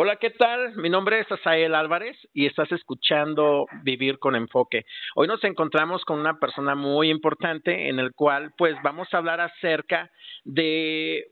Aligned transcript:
Hola, 0.00 0.14
¿qué 0.14 0.30
tal? 0.30 0.76
Mi 0.76 0.88
nombre 0.90 1.18
es 1.18 1.32
Asael 1.32 1.74
Álvarez 1.74 2.16
y 2.32 2.46
estás 2.46 2.70
escuchando 2.70 3.66
Vivir 3.82 4.20
con 4.20 4.36
Enfoque. 4.36 4.86
Hoy 5.16 5.26
nos 5.26 5.42
encontramos 5.42 6.04
con 6.04 6.20
una 6.20 6.38
persona 6.38 6.76
muy 6.76 7.10
importante 7.10 7.88
en 7.88 7.98
el 7.98 8.14
cual 8.14 8.52
pues 8.56 8.76
vamos 8.84 9.12
a 9.12 9.16
hablar 9.16 9.40
acerca 9.40 10.08
de 10.44 11.26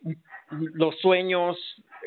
los 0.51 0.99
sueños, 0.99 1.57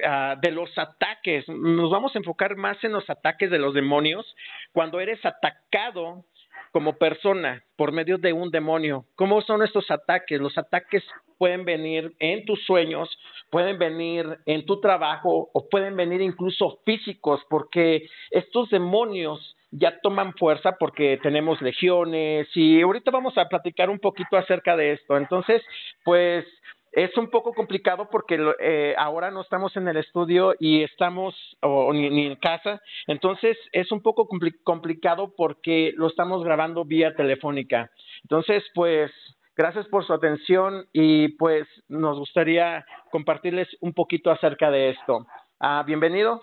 uh, 0.06 0.38
de 0.42 0.52
los 0.52 0.78
ataques. 0.78 1.48
Nos 1.48 1.92
vamos 1.92 2.14
a 2.14 2.20
enfocar 2.20 2.58
más 2.58 2.84
en 2.84 2.92
los 2.92 3.10
ataques 3.10 3.50
de 3.50 3.60
los 3.60 3.74
demonios 3.74 4.26
cuando 4.74 5.00
eres 5.00 5.26
atacado 5.26 6.26
como 6.72 6.98
persona 6.98 7.64
por 7.76 7.92
medio 7.92 8.18
de 8.18 8.34
un 8.34 8.52
demonio. 8.52 9.06
¿Cómo 9.16 9.42
son 9.42 9.64
estos 9.64 9.90
ataques? 9.92 10.40
Los 10.40 10.58
ataques 10.58 11.04
pueden 11.38 11.66
venir 11.66 12.14
en 12.20 12.46
tus 12.46 12.64
sueños, 12.66 13.10
pueden 13.50 13.80
venir 13.80 14.40
en 14.46 14.66
tu 14.66 14.80
trabajo 14.80 15.50
o 15.54 15.70
pueden 15.70 15.96
venir 15.96 16.22
incluso 16.22 16.80
físicos 16.86 17.42
porque 17.50 18.08
estos 18.32 18.70
demonios 18.70 19.56
ya 19.72 20.00
toman 20.02 20.34
fuerza 20.34 20.78
porque 20.80 21.20
tenemos 21.22 21.62
legiones 21.62 22.48
y 22.56 22.82
ahorita 22.82 23.12
vamos 23.12 23.38
a 23.38 23.48
platicar 23.48 23.90
un 23.90 24.00
poquito 24.00 24.38
acerca 24.38 24.76
de 24.76 24.94
esto. 24.94 25.18
Entonces, 25.18 25.62
pues 26.04 26.46
es 27.04 27.16
un 27.18 27.30
poco 27.30 27.54
complicado 27.54 28.10
porque 28.10 28.38
eh, 28.60 28.94
ahora 28.98 29.32
no 29.32 29.42
estamos 29.42 29.76
en 29.78 29.88
el 29.88 29.96
estudio 29.96 30.54
y 30.60 30.84
estamos 30.84 31.34
o, 31.62 31.94
ni, 31.94 32.26
en 32.26 32.36
casa, 32.36 32.82
entonces 33.08 33.58
es 33.72 33.92
un 33.94 34.02
poco 34.02 34.28
compli 34.28 34.52
complicado 34.64 35.34
porque 35.36 35.94
lo 35.96 36.08
estamos 36.08 36.44
grabando 36.44 36.84
vía 36.84 37.16
telefónica. 37.16 37.92
Entonces, 38.24 38.64
pues 38.76 39.12
Gracias 39.58 39.88
por 39.90 40.06
su 40.06 40.14
atención 40.14 40.86
y 40.94 41.36
pues 41.36 41.68
nos 41.90 42.18
gustaría 42.18 42.86
compartirles 43.12 43.68
un 43.82 43.92
poquito 43.92 44.32
acerca 44.32 44.72
de 44.72 44.92
esto. 44.92 45.28
Ah, 45.60 45.84
bienvenido. 45.86 46.40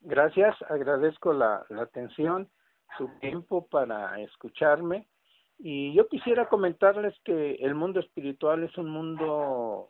Gracias, 0.00 0.56
agradezco 0.70 1.34
la 1.34 1.66
atención, 1.78 2.48
su 2.96 3.08
tiempo 3.20 3.66
para 3.68 4.18
escucharme 4.20 5.06
y 5.58 5.94
yo 5.94 6.08
quisiera 6.08 6.48
comentarles 6.48 7.14
que 7.24 7.54
el 7.54 7.74
mundo 7.74 8.00
espiritual 8.00 8.64
es 8.64 8.76
un 8.76 8.90
mundo 8.90 9.88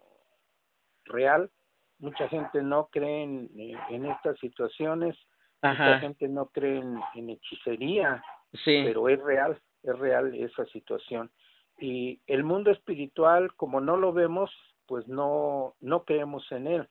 real. 1.05 1.51
Mucha 1.99 2.29
gente 2.29 2.63
no 2.63 2.89
cree 2.93 3.23
en, 3.23 3.51
en 3.91 4.07
estas 4.07 4.39
situaciones, 4.41 5.17
Ajá. 5.63 5.85
mucha 5.85 6.01
gente 6.01 6.29
no 6.29 6.47
cree 6.47 6.79
en, 6.79 7.01
en 7.15 7.31
hechicería, 7.31 8.23
sí. 8.65 8.83
pero 8.85 9.09
es 9.09 9.21
real, 9.23 9.61
es 9.83 9.99
real 9.99 10.35
esa 10.35 10.65
situación 10.67 11.31
y 11.79 12.21
el 12.27 12.45
mundo 12.45 12.71
espiritual 12.71 13.55
como 13.57 13.81
no 13.81 13.97
lo 13.97 14.13
vemos 14.13 14.51
pues 14.87 15.07
no 15.09 15.75
no 15.81 16.05
creemos 16.05 16.51
en 16.53 16.67
él 16.67 16.89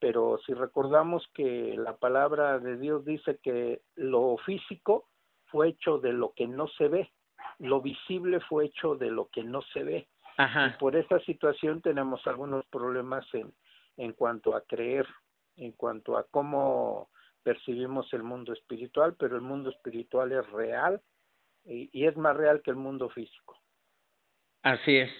pero 0.00 0.38
si 0.46 0.54
recordamos 0.54 1.26
que 1.34 1.74
la 1.76 1.96
palabra 1.96 2.58
de 2.58 2.78
Dios 2.78 3.04
dice 3.04 3.38
que 3.42 3.82
lo 3.94 4.36
físico 4.38 5.08
fue 5.46 5.68
hecho 5.68 5.98
de 5.98 6.12
lo 6.12 6.32
que 6.34 6.46
no 6.46 6.68
se 6.68 6.88
ve 6.88 7.12
lo 7.58 7.80
visible 7.80 8.40
fue 8.40 8.66
hecho 8.66 8.94
de 8.94 9.10
lo 9.10 9.28
que 9.28 9.42
no 9.42 9.62
se 9.72 9.82
ve 9.82 10.08
Ajá. 10.36 10.68
y 10.68 10.78
por 10.78 10.96
esa 10.96 11.18
situación 11.20 11.80
tenemos 11.82 12.26
algunos 12.26 12.64
problemas 12.66 13.26
en 13.34 13.52
en 13.96 14.12
cuanto 14.12 14.54
a 14.54 14.60
creer 14.62 15.06
en 15.56 15.72
cuanto 15.72 16.16
a 16.16 16.26
cómo 16.30 17.10
percibimos 17.42 18.12
el 18.12 18.22
mundo 18.22 18.52
espiritual 18.52 19.16
pero 19.18 19.36
el 19.36 19.42
mundo 19.42 19.70
espiritual 19.70 20.32
es 20.32 20.48
real 20.50 21.00
y, 21.64 21.90
y 21.92 22.06
es 22.06 22.16
más 22.16 22.36
real 22.36 22.62
que 22.62 22.70
el 22.70 22.76
mundo 22.76 23.08
físico 23.08 23.58
Así 24.62 24.96
es. 24.96 25.10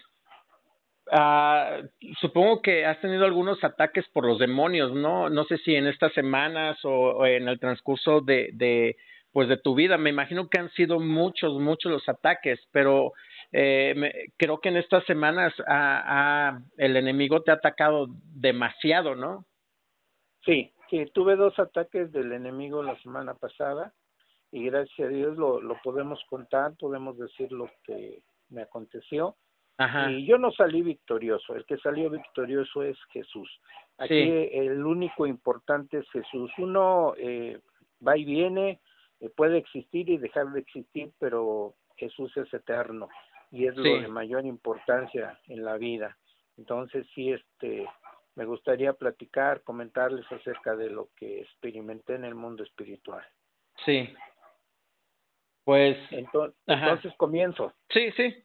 Uh, 1.10 1.88
supongo 2.20 2.60
que 2.60 2.84
has 2.84 3.00
tenido 3.00 3.24
algunos 3.24 3.62
ataques 3.64 4.06
por 4.12 4.26
los 4.26 4.38
demonios, 4.38 4.92
¿no? 4.92 5.30
No 5.30 5.44
sé 5.44 5.56
si 5.58 5.74
en 5.74 5.86
estas 5.86 6.12
semanas 6.12 6.78
o, 6.84 6.90
o 6.90 7.26
en 7.26 7.48
el 7.48 7.58
transcurso 7.58 8.20
de, 8.20 8.50
de, 8.52 8.96
pues 9.38 9.48
de 9.48 9.56
tu 9.56 9.76
vida. 9.76 9.96
Me 9.98 10.10
imagino 10.10 10.48
que 10.48 10.58
han 10.58 10.68
sido 10.70 10.98
muchos, 10.98 11.60
muchos 11.60 11.92
los 11.92 12.08
ataques, 12.08 12.58
pero 12.72 13.12
eh, 13.52 13.94
me, 13.96 14.12
creo 14.36 14.58
que 14.58 14.68
en 14.68 14.78
estas 14.78 15.04
semanas 15.04 15.54
a, 15.68 16.48
a, 16.48 16.60
el 16.76 16.96
enemigo 16.96 17.40
te 17.44 17.52
ha 17.52 17.54
atacado 17.54 18.08
demasiado, 18.34 19.14
¿no? 19.14 19.44
Sí, 20.44 20.72
sí, 20.90 21.06
tuve 21.14 21.36
dos 21.36 21.56
ataques 21.60 22.10
del 22.10 22.32
enemigo 22.32 22.82
la 22.82 23.00
semana 23.00 23.34
pasada 23.34 23.92
y 24.50 24.64
gracias 24.64 25.06
a 25.06 25.12
Dios 25.12 25.36
lo, 25.36 25.60
lo 25.60 25.80
podemos 25.84 26.20
contar, 26.28 26.72
podemos 26.76 27.16
decir 27.16 27.52
lo 27.52 27.70
que 27.84 28.18
me 28.48 28.62
aconteció. 28.62 29.36
Ajá. 29.76 30.10
Y 30.10 30.26
yo 30.26 30.38
no 30.38 30.50
salí 30.50 30.82
victorioso, 30.82 31.54
el 31.54 31.64
que 31.64 31.76
salió 31.76 32.10
victorioso 32.10 32.82
es 32.82 32.98
Jesús. 33.12 33.48
Aquí 33.98 34.20
sí. 34.20 34.48
el 34.50 34.84
único 34.84 35.28
importante 35.28 35.98
es 35.98 36.10
Jesús. 36.10 36.50
Uno 36.58 37.14
eh, 37.16 37.60
va 38.04 38.18
y 38.18 38.24
viene, 38.24 38.80
puede 39.36 39.58
existir 39.58 40.08
y 40.08 40.18
dejar 40.18 40.46
de 40.52 40.60
existir, 40.60 41.12
pero 41.18 41.74
Jesús 41.96 42.36
es 42.36 42.52
eterno 42.54 43.08
y 43.50 43.66
es 43.66 43.74
sí. 43.74 43.82
lo 43.82 44.00
de 44.00 44.08
mayor 44.08 44.44
importancia 44.46 45.38
en 45.48 45.64
la 45.64 45.76
vida. 45.76 46.16
Entonces 46.56 47.06
sí, 47.14 47.32
este, 47.32 47.88
me 48.34 48.44
gustaría 48.44 48.92
platicar, 48.92 49.62
comentarles 49.62 50.30
acerca 50.30 50.76
de 50.76 50.90
lo 50.90 51.08
que 51.16 51.40
experimenté 51.40 52.14
en 52.14 52.24
el 52.24 52.34
mundo 52.34 52.62
espiritual. 52.62 53.24
Sí. 53.84 54.08
Pues 55.64 55.98
entonces, 56.10 56.56
entonces 56.66 57.12
comienzo. 57.16 57.74
Sí, 57.90 58.10
sí. 58.12 58.44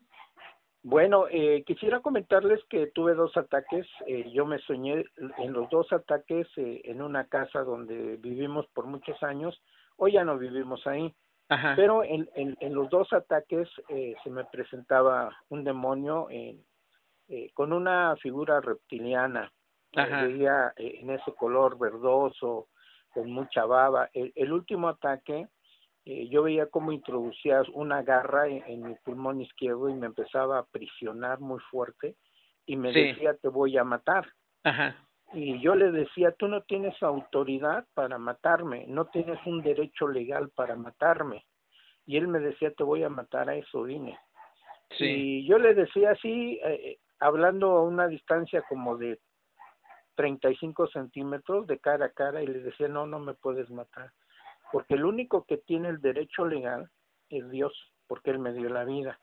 Bueno, 0.84 1.28
eh, 1.29 1.63
quisiera 1.66 2.01
comentarles 2.01 2.59
que 2.69 2.88
tuve 2.88 3.13
dos 3.13 3.38
ataques. 3.38 3.88
Eh, 4.05 4.29
yo 4.34 4.45
me 4.45 4.59
soñé 4.59 5.05
en 5.38 5.53
los 5.53 5.69
dos 5.69 5.94
ataques 5.94 6.45
eh, 6.57 6.81
en 6.84 7.01
una 7.01 7.28
casa 7.28 7.63
donde 7.63 8.17
vivimos 8.17 8.67
por 8.73 8.85
muchos 8.85 9.22
años. 9.23 9.61
Hoy 9.98 10.14
ya 10.14 10.24
no 10.24 10.38
vivimos 10.38 10.86
ahí. 10.88 11.14
Ajá. 11.50 11.74
Pero 11.76 12.04
en, 12.04 12.30
en, 12.36 12.58
en, 12.59 12.74
los 12.74 12.90
dos 12.90 13.12
ataques 13.14 13.70
eh, 13.90 14.16
se 14.24 14.30
me 14.30 14.46
presentaba 14.46 15.38
un 15.50 15.64
demonio 15.64 16.28
en, 16.30 16.64
eh, 17.28 17.52
con 17.54 17.74
una 17.74 18.16
figura 18.18 18.62
reptiliana. 18.62 19.52
Ajá. 19.96 20.24
Veía 20.24 20.74
eh, 20.78 21.00
en 21.02 21.12
ese 21.12 21.34
color 21.34 21.78
verdoso, 21.78 22.70
con 23.14 23.32
mucha 23.32 23.66
baba. 23.66 24.09
El, 24.14 24.32
el 24.36 24.52
último 24.52 24.90
ataque 24.90 25.48
eh, 26.06 26.28
yo 26.30 26.44
veía 26.44 26.66
cómo 26.68 26.92
introducías 26.92 27.68
una 27.70 28.02
garra 28.02 28.48
en, 28.48 28.64
en, 28.68 28.84
mi 28.84 28.96
pulmón 28.96 29.42
izquierdo 29.42 29.90
y 29.90 29.94
me 29.94 30.08
empezaba 30.08 30.58
a 30.58 30.62
aprisionar 30.62 31.40
muy 31.40 31.59
fuerte 31.72 32.16
y 32.66 32.76
me 32.76 32.92
sí. 32.94 33.02
decía 33.03 33.36
te 33.36 33.48
voy 33.48 33.78
a 33.78 33.84
matar. 33.84 34.28
Ajá. 34.64 34.96
Y 35.34 35.60
yo 35.62 35.76
le 35.76 35.92
decía, 35.92 36.32
tú 36.32 36.48
no 36.48 36.62
tienes 36.62 37.02
autoridad 37.02 37.86
para 37.94 38.18
matarme, 38.18 38.86
no 38.88 39.06
tienes 39.06 39.40
un 39.46 39.62
derecho 39.62 40.08
legal 40.08 40.50
para 40.50 40.76
matarme. 40.76 41.46
Y 42.06 42.18
él 42.18 42.28
me 42.28 42.40
decía, 42.40 42.72
te 42.72 42.84
voy 42.84 43.04
a 43.04 43.10
matar, 43.10 43.50
a 43.50 43.56
eso 43.56 43.84
vine. 43.84 44.20
Sí. 44.98 45.06
Y 45.06 45.48
yo 45.48 45.58
le 45.58 45.74
decía 45.74 46.12
así, 46.12 46.60
eh, 46.64 47.00
hablando 47.20 47.72
a 47.72 47.84
una 47.84 48.08
distancia 48.08 48.64
como 48.70 48.98
de 48.98 49.20
35 50.16 50.88
centímetros 50.88 51.66
de 51.66 51.80
cara 51.80 52.08
a 52.08 52.12
cara, 52.12 52.44
y 52.44 52.48
le 52.48 52.60
decía, 52.60 52.88
no, 52.88 53.08
no 53.08 53.20
me 53.20 53.34
puedes 53.34 53.70
matar 53.72 54.12
porque 54.74 54.96
el 54.96 55.06
único 55.06 55.46
que 55.46 55.58
tiene 55.58 55.90
el 55.90 56.02
derecho 56.02 56.48
legal 56.48 56.90
es 57.30 57.48
Dios, 57.52 57.72
porque 58.08 58.32
Él 58.32 58.40
me 58.40 58.54
dio 58.54 58.70
la 58.70 58.84
vida. 58.84 59.20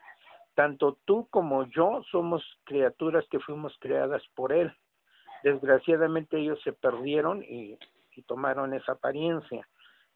Tanto 0.55 0.97
tú 1.03 1.27
como 1.29 1.67
yo 1.67 2.01
somos 2.09 2.41
criaturas 2.63 3.25
que 3.29 3.41
fuimos 3.41 3.75
creadas 3.81 4.23
por 4.33 4.53
Él. 4.53 4.73
Desgraciadamente 5.43 6.37
ellos 6.37 6.59
se 6.63 6.73
perdieron 6.73 7.43
y, 7.43 7.77
y 8.15 8.21
tomaron 8.23 8.73
esa 8.73 8.93
apariencia, 8.93 9.67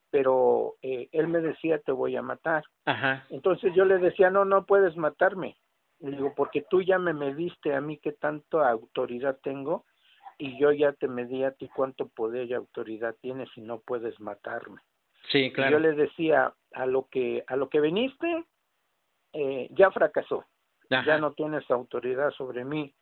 pero 0.09 0.75
eh, 0.81 1.09
Él 1.11 1.27
me 1.27 1.41
decía, 1.41 1.79
te 1.79 1.91
voy 1.91 2.15
a 2.15 2.21
matar. 2.21 2.63
Ajá. 2.85 3.25
Entonces 3.29 3.73
yo 3.75 3.85
le 3.85 3.97
decía, 3.97 4.29
no, 4.29 4.45
no 4.45 4.65
puedes 4.65 4.95
matarme. 4.95 5.57
Le 5.99 6.11
digo, 6.11 6.33
porque 6.35 6.65
tú 6.69 6.81
ya 6.81 6.99
me 6.99 7.13
mediste 7.13 7.73
a 7.73 7.81
mí 7.81 7.97
qué 7.97 8.11
tanta 8.11 8.69
autoridad 8.69 9.37
tengo 9.41 9.85
y 10.37 10.59
yo 10.59 10.71
ya 10.71 10.91
te 10.93 11.07
medí 11.07 11.43
a 11.43 11.51
ti 11.51 11.69
cuánto 11.73 12.07
poder 12.07 12.47
y 12.47 12.53
autoridad 12.53 13.15
tienes 13.21 13.49
y 13.55 13.61
no 13.61 13.79
puedes 13.79 14.19
matarme. 14.19 14.81
Sí, 15.31 15.51
claro. 15.51 15.69
Y 15.69 15.73
yo 15.73 15.79
les 15.79 15.97
decía, 15.97 16.53
a 16.73 16.85
lo 16.85 17.07
que, 17.09 17.43
a 17.47 17.55
lo 17.55 17.69
que 17.69 17.79
viniste, 17.79 18.45
eh, 19.33 19.67
ya 19.71 19.91
fracasó, 19.91 20.45
Ajá. 20.89 21.05
ya 21.05 21.17
no 21.17 21.33
tienes 21.33 21.69
autoridad 21.71 22.31
sobre 22.31 22.65
mí. 22.65 22.93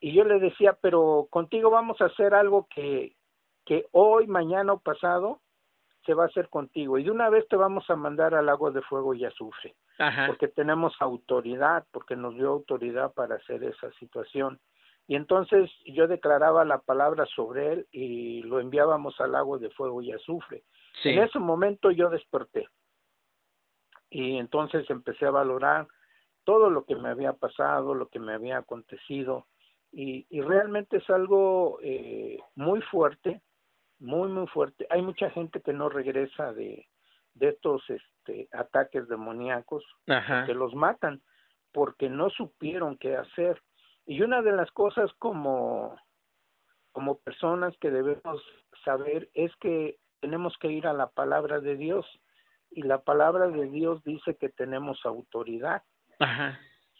Y 0.00 0.12
yo 0.12 0.24
le 0.24 0.38
decía, 0.38 0.76
pero 0.80 1.26
contigo 1.30 1.70
vamos 1.70 2.00
a 2.00 2.06
hacer 2.06 2.34
algo 2.34 2.66
que, 2.74 3.16
que 3.64 3.86
hoy, 3.92 4.26
mañana 4.26 4.74
o 4.74 4.80
pasado 4.80 5.40
se 6.04 6.14
va 6.14 6.24
a 6.24 6.28
hacer 6.28 6.48
contigo. 6.48 6.98
Y 6.98 7.04
de 7.04 7.10
una 7.10 7.28
vez 7.30 7.48
te 7.48 7.56
vamos 7.56 7.88
a 7.90 7.96
mandar 7.96 8.34
al 8.34 8.46
lago 8.46 8.70
de 8.70 8.82
fuego 8.82 9.14
y 9.14 9.24
azufre. 9.24 9.74
Ajá. 9.98 10.26
Porque 10.28 10.48
tenemos 10.48 10.94
autoridad, 11.00 11.84
porque 11.90 12.14
nos 12.14 12.34
dio 12.34 12.50
autoridad 12.50 13.12
para 13.14 13.36
hacer 13.36 13.64
esa 13.64 13.90
situación. 13.92 14.60
Y 15.08 15.16
entonces 15.16 15.70
yo 15.84 16.06
declaraba 16.06 16.64
la 16.64 16.78
palabra 16.78 17.26
sobre 17.26 17.72
él 17.72 17.86
y 17.90 18.42
lo 18.42 18.60
enviábamos 18.60 19.20
al 19.20 19.32
lago 19.32 19.58
de 19.58 19.70
fuego 19.70 20.02
y 20.02 20.12
azufre. 20.12 20.64
Sí. 21.02 21.10
En 21.10 21.20
ese 21.20 21.38
momento 21.38 21.90
yo 21.90 22.10
desperté 22.10 22.68
y 24.10 24.36
entonces 24.36 24.88
empecé 24.90 25.26
a 25.26 25.30
valorar 25.30 25.86
todo 26.44 26.70
lo 26.70 26.84
que 26.84 26.96
me 26.96 27.08
había 27.08 27.32
pasado, 27.32 27.94
lo 27.94 28.08
que 28.08 28.20
me 28.20 28.32
había 28.32 28.58
acontecido 28.58 29.46
y, 29.96 30.26
y 30.28 30.40
realmente 30.42 30.98
es 30.98 31.10
algo 31.10 31.78
eh, 31.82 32.38
muy 32.54 32.82
fuerte 32.82 33.40
muy, 33.98 34.28
muy 34.28 34.46
fuerte. 34.48 34.86
Hay 34.90 35.02
mucha 35.02 35.30
gente 35.30 35.60
que 35.60 35.72
no 35.72 35.88
regresa 35.88 36.52
de, 36.52 36.86
de 37.34 37.48
estos 37.48 37.82
este, 37.88 38.48
ataques 38.52 39.08
demoníacos, 39.08 39.84
que 40.46 40.54
los 40.54 40.74
matan 40.74 41.22
porque 41.72 42.08
no 42.08 42.30
supieron 42.30 42.96
qué 42.98 43.16
hacer. 43.16 43.62
Y 44.06 44.22
una 44.22 44.42
de 44.42 44.52
las 44.52 44.70
cosas 44.70 45.10
como, 45.18 45.96
como 46.92 47.18
personas 47.18 47.76
que 47.78 47.90
debemos 47.90 48.42
saber 48.84 49.28
es 49.34 49.54
que 49.56 49.98
tenemos 50.20 50.56
que 50.58 50.70
ir 50.70 50.86
a 50.86 50.92
la 50.92 51.08
palabra 51.08 51.60
de 51.60 51.76
Dios 51.76 52.06
y 52.70 52.82
la 52.82 53.02
palabra 53.02 53.48
de 53.48 53.68
Dios 53.68 54.02
dice 54.04 54.36
que 54.36 54.48
tenemos 54.48 55.04
autoridad 55.04 55.82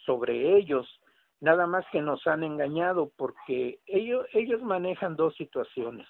sobre 0.05 0.57
ellos, 0.57 0.87
nada 1.39 1.67
más 1.67 1.85
que 1.91 2.01
nos 2.01 2.25
han 2.27 2.43
engañado 2.43 3.11
porque 3.15 3.79
ellos, 3.85 4.25
ellos 4.33 4.61
manejan 4.61 5.15
dos 5.15 5.35
situaciones. 5.35 6.07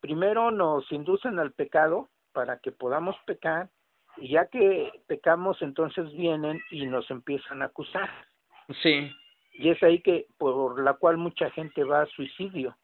Primero 0.00 0.50
nos 0.50 0.90
inducen 0.92 1.38
al 1.38 1.52
pecado 1.52 2.08
para 2.32 2.58
que 2.58 2.72
podamos 2.72 3.16
pecar 3.26 3.68
y 4.16 4.30
ya 4.30 4.46
que 4.46 4.90
pecamos 5.06 5.60
entonces 5.62 6.12
vienen 6.12 6.60
y 6.70 6.86
nos 6.86 7.10
empiezan 7.10 7.62
a 7.62 7.66
acusar. 7.66 8.10
Sí. 8.82 9.10
Y 9.52 9.70
es 9.70 9.82
ahí 9.82 10.00
que 10.00 10.26
por 10.38 10.82
la 10.82 10.94
cual 10.94 11.16
mucha 11.16 11.50
gente 11.50 11.84
va 11.84 12.02
a 12.02 12.06
suicidio. 12.06 12.76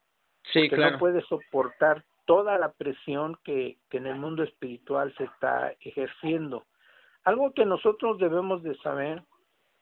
Sí, 0.53 0.69
claro. 0.69 0.91
no 0.91 0.99
puede 0.99 1.21
soportar 1.23 2.05
toda 2.25 2.57
la 2.57 2.71
presión 2.71 3.37
que, 3.43 3.77
que 3.89 3.97
en 3.97 4.07
el 4.07 4.15
mundo 4.15 4.43
espiritual 4.43 5.13
se 5.17 5.25
está 5.25 5.73
ejerciendo. 5.81 6.65
Algo 7.23 7.53
que 7.53 7.65
nosotros 7.65 8.19
debemos 8.19 8.63
de 8.63 8.75
saber 8.77 9.23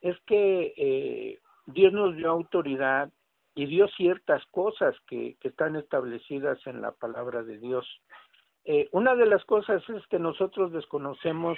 es 0.02 0.20
que 0.22 0.74
eh, 0.78 1.40
Dios 1.66 1.94
nos 1.94 2.16
dio 2.16 2.30
autoridad 2.30 3.12
y 3.56 3.66
dio 3.66 3.88
ciertas 3.90 4.46
cosas 4.48 4.96
que, 5.08 5.38
están 5.42 5.76
establecidas 5.76 6.60
en 6.68 6.82
la 6.82 6.92
palabra 6.92 7.44
de 7.44 7.58
Dios. 7.58 7.88
Eh, 8.66 8.90
una 8.92 9.16
de 9.16 9.26
las 9.26 9.44
cosas 9.46 9.82
es 9.90 10.06
que 10.08 10.20
nosotros 10.20 10.72
desconocemos 10.72 11.58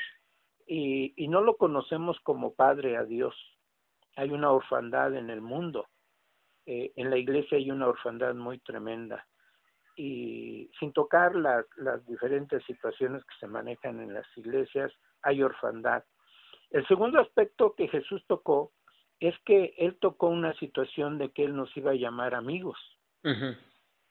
y, 0.67 1.13
y 1.15 1.27
no 1.27 1.41
lo 1.41 1.57
conocemos 1.57 2.19
como 2.21 2.53
Padre 2.53 2.97
a 2.97 3.03
Dios. 3.03 3.35
Hay 4.15 4.31
una 4.31 4.51
orfandad 4.51 5.15
en 5.15 5.29
el 5.29 5.41
mundo. 5.41 5.87
Eh, 6.65 6.91
en 6.97 7.09
la 7.09 7.17
iglesia 7.17 7.57
hay 7.57 7.71
una 7.71 7.87
orfandad 7.87 8.35
muy 8.35 8.59
tremenda. 8.59 9.25
Y 9.95 10.69
sin 10.79 10.91
tocar 10.93 11.33
las, 11.35 11.65
las 11.77 12.05
diferentes 12.05 12.63
situaciones 12.65 13.23
que 13.23 13.35
se 13.39 13.47
manejan 13.47 13.99
en 14.01 14.13
las 14.13 14.27
iglesias, 14.37 14.91
hay 15.23 15.41
orfandad. 15.41 16.03
El 16.69 16.85
segundo 16.87 17.19
aspecto 17.19 17.73
que 17.73 17.87
Jesús 17.87 18.23
tocó 18.27 18.73
es 19.19 19.37
que 19.45 19.73
Él 19.77 19.97
tocó 19.99 20.27
una 20.27 20.53
situación 20.55 21.17
de 21.17 21.29
que 21.31 21.43
Él 21.43 21.55
nos 21.55 21.75
iba 21.75 21.91
a 21.91 21.95
llamar 21.95 22.35
amigos. 22.35 22.77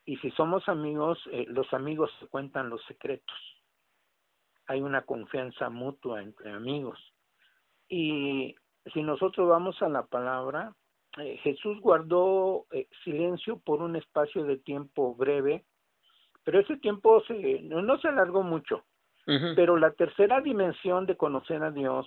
Y 0.05 0.17
si 0.19 0.31
somos 0.32 0.69
amigos, 0.69 1.19
eh, 1.32 1.47
los 1.49 1.73
amigos 1.73 2.11
se 2.20 2.26
cuentan 2.26 2.69
los 2.69 2.85
secretos. 2.85 3.37
Hay 4.67 4.82
una 4.82 5.03
confianza 5.03 5.70
mutua 5.70 6.23
entre 6.23 6.53
amigos. 6.53 6.99
Y 7.88 8.55
si 8.93 9.03
nosotros 9.03 9.49
vamos 9.49 9.81
a 9.81 9.88
la 9.88 10.06
palabra, 10.06 10.75
eh, 11.19 11.38
Jesús 11.38 11.81
guardó 11.81 12.67
eh, 12.73 12.88
silencio 13.05 13.59
por 13.59 13.81
un 13.81 13.97
espacio 13.97 14.44
de 14.44 14.59
tiempo 14.59 15.14
breve, 15.14 15.64
pero 16.44 16.61
ese 16.61 16.76
tiempo 16.76 17.23
se, 17.26 17.61
no, 17.62 17.99
se 17.99 18.09
alargó 18.09 18.43
mucho. 18.43 18.85
Pero 19.56 19.76
la 19.76 19.91
tercera 19.91 20.41
dimensión 20.41 21.05
de 21.05 21.17
conocer 21.17 21.61
a 21.64 21.73
Dios 21.73 22.06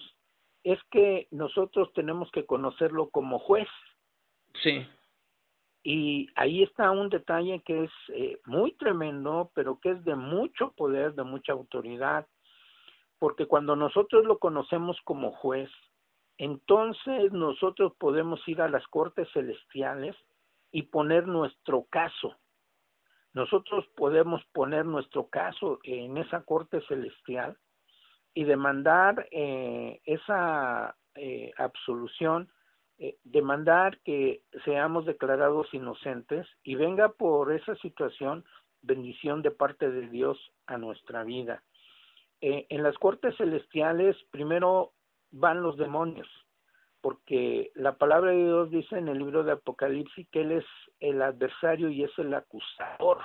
es 0.64 0.80
que 0.92 1.28
nosotros 1.32 1.92
tenemos 1.94 2.32
que 2.32 2.46
conocerlo 2.46 3.10
como 3.10 3.40
juez. 3.40 3.68
Sí. 4.62 4.86
Y 5.84 6.28
ahí 6.36 6.64
está 6.64 6.92
un 6.92 7.10
detalle 7.10 7.62
que 7.66 7.86
es 7.86 7.92
eh, 8.10 8.40
muy 8.46 8.74
tremendo, 8.74 9.52
pero 9.56 9.80
que 9.80 9.92
es 9.92 10.04
de 10.04 10.16
mucho 10.16 10.72
poder, 10.74 11.14
de 11.14 11.24
mucha 11.24 11.54
autoridad, 11.54 12.28
porque 13.18 13.46
cuando 13.46 13.76
nosotros 13.76 14.26
lo 14.26 14.40
conocemos 14.40 14.98
como 15.04 15.32
juez, 15.32 15.70
entonces 16.38 17.32
nosotros 17.32 17.94
podemos 17.98 18.46
ir 18.48 18.62
a 18.62 18.70
las 18.70 18.86
cortes 18.88 19.28
celestiales 19.34 20.16
y 20.72 20.84
poner 20.84 21.28
nuestro 21.28 21.86
caso. 21.90 22.36
Nosotros 23.34 23.86
podemos 23.96 24.44
poner 24.54 24.86
nuestro 24.86 25.28
caso 25.28 25.80
en 25.84 26.18
esa 26.18 26.44
corte 26.44 26.82
celestial 26.88 27.58
y 28.34 28.44
demandar 28.44 29.28
eh, 29.32 30.02
esa 30.06 30.96
eh, 31.16 31.52
absolución 31.58 32.50
eh, 33.02 33.16
demandar 33.24 33.98
que 34.00 34.42
seamos 34.66 35.06
declarados 35.06 35.74
inocentes 35.74 36.46
y 36.64 36.76
venga 36.76 37.08
por 37.08 37.54
esa 37.54 37.74
situación 37.76 38.44
bendición 38.82 39.42
de 39.42 39.52
parte 39.52 39.90
de 39.90 40.10
Dios 40.10 40.38
a 40.68 40.78
nuestra 40.78 41.24
vida. 41.24 41.64
Eh, 42.42 42.66
en 42.68 42.84
las 42.84 42.98
cortes 42.98 43.38
celestiales 43.38 44.18
primero 44.32 44.92
van 45.32 45.64
los 45.64 45.78
demonios, 45.78 46.28
porque 47.00 47.72
la 47.74 47.98
palabra 47.98 48.32
de 48.32 48.44
Dios 48.44 48.70
dice 48.70 48.98
en 48.98 49.08
el 49.08 49.20
libro 49.20 49.46
de 49.46 49.54
Apocalipsis 49.54 50.28
que 50.30 50.42
Él 50.42 50.52
es 50.52 50.66
el 51.00 51.22
adversario 51.22 51.88
y 51.88 52.04
es 52.04 52.12
el 52.18 52.34
acusador. 52.34 53.20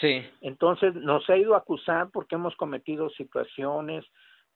Sí. 0.00 0.22
Entonces 0.40 0.94
nos 0.94 1.28
ha 1.28 1.36
ido 1.36 1.56
a 1.56 1.58
acusar 1.58 2.10
porque 2.12 2.36
hemos 2.36 2.54
cometido 2.54 3.10
situaciones, 3.10 4.04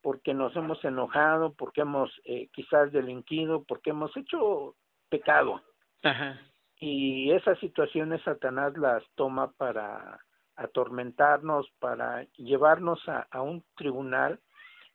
porque 0.05 0.35
nos 0.35 0.55
hemos 0.55 0.85
enojado, 0.85 1.55
porque 1.55 1.81
hemos 1.81 2.11
eh, 2.25 2.47
quizás 2.53 2.91
delinquido, 2.91 3.63
porque 3.63 3.89
hemos 3.89 4.15
hecho 4.15 4.75
pecado. 5.09 5.63
Ajá. 6.03 6.39
Y 6.79 7.31
esas 7.31 7.57
situaciones 7.57 8.21
Satanás 8.21 8.77
las 8.77 9.01
toma 9.15 9.51
para 9.53 10.19
atormentarnos, 10.57 11.65
para 11.79 12.23
llevarnos 12.37 12.99
a, 13.09 13.25
a 13.31 13.41
un 13.41 13.63
tribunal 13.75 14.39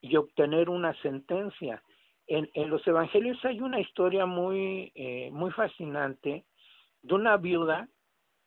y 0.00 0.14
obtener 0.14 0.68
una 0.68 0.94
sentencia. 1.02 1.82
En, 2.28 2.48
en, 2.54 2.70
los 2.70 2.86
evangelios 2.86 3.44
hay 3.44 3.60
una 3.60 3.80
historia 3.80 4.26
muy, 4.26 4.92
eh, 4.94 5.30
muy 5.32 5.50
fascinante 5.50 6.44
de 7.02 7.14
una 7.14 7.36
viuda 7.36 7.88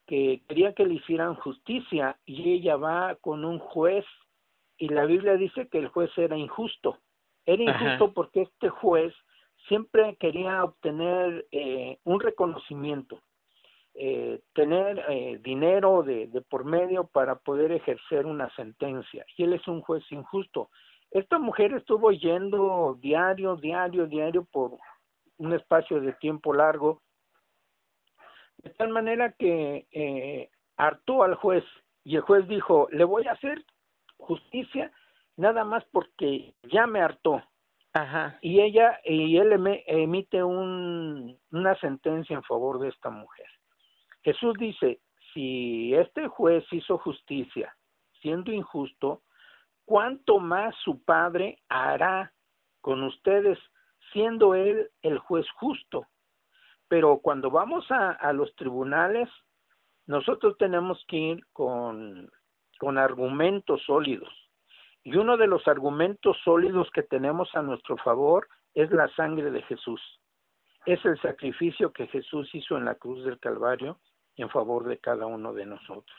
que 0.08 0.42
quería 0.48 0.72
que 0.72 0.86
le 0.86 0.94
hicieran 0.94 1.36
justicia 1.36 2.18
y 2.26 2.54
ella 2.54 2.78
va 2.78 3.16
con 3.16 3.44
un 3.44 3.60
juez 3.60 4.06
y 4.78 4.90
la 4.90 5.06
Biblia 5.06 5.36
dice 5.36 5.68
que 5.68 5.80
el 5.80 5.88
juez 5.88 6.12
era 6.18 6.38
injusto. 6.38 6.98
Era 7.46 7.64
injusto 7.64 8.14
porque 8.14 8.44
este 8.44 8.70
juez 8.70 9.14
siempre 9.68 10.16
quería 10.18 10.64
obtener 10.64 11.46
eh, 11.52 12.00
un 12.04 12.20
reconocimiento, 12.20 13.22
eh, 13.94 14.42
tener 14.54 15.04
eh, 15.10 15.40
dinero 15.42 16.04
de, 16.04 16.28
de 16.28 16.42
por 16.42 16.66
medio 16.66 17.06
para 17.06 17.36
poder 17.36 17.72
ejercer 17.72 18.26
una 18.26 18.50
sentencia. 18.56 19.26
Y 19.38 19.44
él 19.44 19.54
es 19.54 19.68
un 19.68 19.82
juez 19.82 20.04
injusto. 20.12 20.70
Esta 21.12 21.38
mujer 21.38 21.74
estuvo 21.74 22.12
yendo 22.12 22.98
diario, 23.00 23.56
diario, 23.56 24.08
diario 24.08 24.46
por 24.46 24.80
un 25.38 25.54
espacio 25.54 26.02
de 26.02 26.14
tiempo 26.14 26.54
largo, 26.54 27.02
de 28.58 28.70
tal 28.72 28.90
manera 28.90 29.34
que 29.34 29.88
eh, 29.92 30.50
hartó 30.78 31.24
al 31.24 31.36
juez 31.36 31.64
y 32.04 32.16
el 32.16 32.22
juez 32.22 32.48
dijo, 32.48 32.88
le 32.92 33.04
voy 33.04 33.28
a 33.28 33.34
hacer 33.34 33.64
justicia 34.24 34.92
nada 35.38 35.64
más 35.64 35.84
porque 35.92 36.54
ya 36.64 36.88
me 36.88 37.02
hartó. 37.02 37.42
Ajá. 37.94 38.40
Y 38.42 38.60
ella 38.60 39.00
y 39.06 39.38
él 39.38 39.84
emite 39.86 40.44
un, 40.44 41.38
una 41.52 41.76
sentencia 41.80 42.36
en 42.36 42.44
favor 42.44 42.80
de 42.80 42.90
esta 42.90 43.10
mujer. 43.10 43.46
Jesús 44.24 44.56
dice, 44.58 45.00
si 45.34 45.94
este 45.94 46.28
juez 46.28 46.64
hizo 46.72 46.98
justicia 46.98 47.76
siendo 48.22 48.52
injusto, 48.52 49.22
¿cuánto 49.86 50.40
más 50.40 50.74
su 50.84 51.04
Padre 51.04 51.60
hará 51.70 52.34
con 52.82 53.04
ustedes 53.04 53.60
siendo 54.12 54.56
Él 54.56 54.90
el 55.02 55.20
juez 55.20 55.46
justo? 55.60 56.08
Pero 56.88 57.20
cuando 57.20 57.52
vamos 57.52 57.90
a, 57.92 58.12
a 58.12 58.34
los 58.34 58.56
tribunales, 58.56 59.30
nosotros 60.06 60.58
tenemos 60.58 61.04
que 61.08 61.18
ir 61.18 61.46
con 61.54 62.32
con 62.84 62.98
argumentos 62.98 63.82
sólidos. 63.86 64.28
Y 65.06 65.16
uno 65.16 65.38
de 65.38 65.48
los 65.48 65.66
argumentos 65.70 66.36
sólidos 66.44 66.92
que 66.92 67.02
tenemos 67.02 67.50
a 67.56 67.62
nuestro 67.62 67.96
favor 67.96 68.50
es 68.74 68.92
la 68.92 69.08
sangre 69.16 69.52
de 69.52 69.62
Jesús. 69.62 70.02
Es 70.86 71.00
el 71.06 71.18
sacrificio 71.22 71.94
que 71.94 72.08
Jesús 72.08 72.54
hizo 72.54 72.76
en 72.76 72.84
la 72.84 72.96
cruz 72.96 73.24
del 73.24 73.40
Calvario 73.40 74.00
en 74.36 74.50
favor 74.50 74.84
de 74.84 74.98
cada 74.98 75.26
uno 75.26 75.54
de 75.54 75.66
nosotros. 75.66 76.18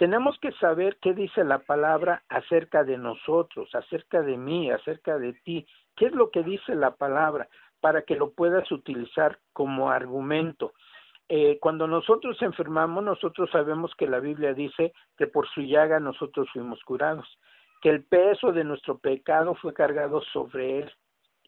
Tenemos 0.00 0.36
que 0.40 0.50
saber 0.54 0.98
qué 1.00 1.14
dice 1.14 1.44
la 1.44 1.60
palabra 1.60 2.24
acerca 2.28 2.82
de 2.82 2.98
nosotros, 2.98 3.72
acerca 3.76 4.20
de 4.20 4.36
mí, 4.36 4.68
acerca 4.68 5.16
de 5.16 5.34
ti. 5.44 5.64
¿Qué 5.94 6.06
es 6.06 6.12
lo 6.12 6.32
que 6.32 6.42
dice 6.42 6.74
la 6.74 6.96
palabra 6.96 7.48
para 7.80 8.02
que 8.02 8.16
lo 8.16 8.32
puedas 8.32 8.68
utilizar 8.72 9.38
como 9.52 9.90
argumento? 9.90 10.72
Eh, 11.32 11.60
cuando 11.60 11.86
nosotros 11.86 12.42
enfermamos, 12.42 13.04
nosotros 13.04 13.48
sabemos 13.52 13.94
que 13.94 14.08
la 14.08 14.18
Biblia 14.18 14.52
dice 14.52 14.92
que 15.16 15.28
por 15.28 15.48
su 15.50 15.60
llaga 15.60 16.00
nosotros 16.00 16.48
fuimos 16.52 16.82
curados, 16.82 17.38
que 17.80 17.90
el 17.90 18.02
peso 18.04 18.50
de 18.50 18.64
nuestro 18.64 18.98
pecado 18.98 19.54
fue 19.54 19.72
cargado 19.72 20.22
sobre 20.32 20.80
él 20.80 20.92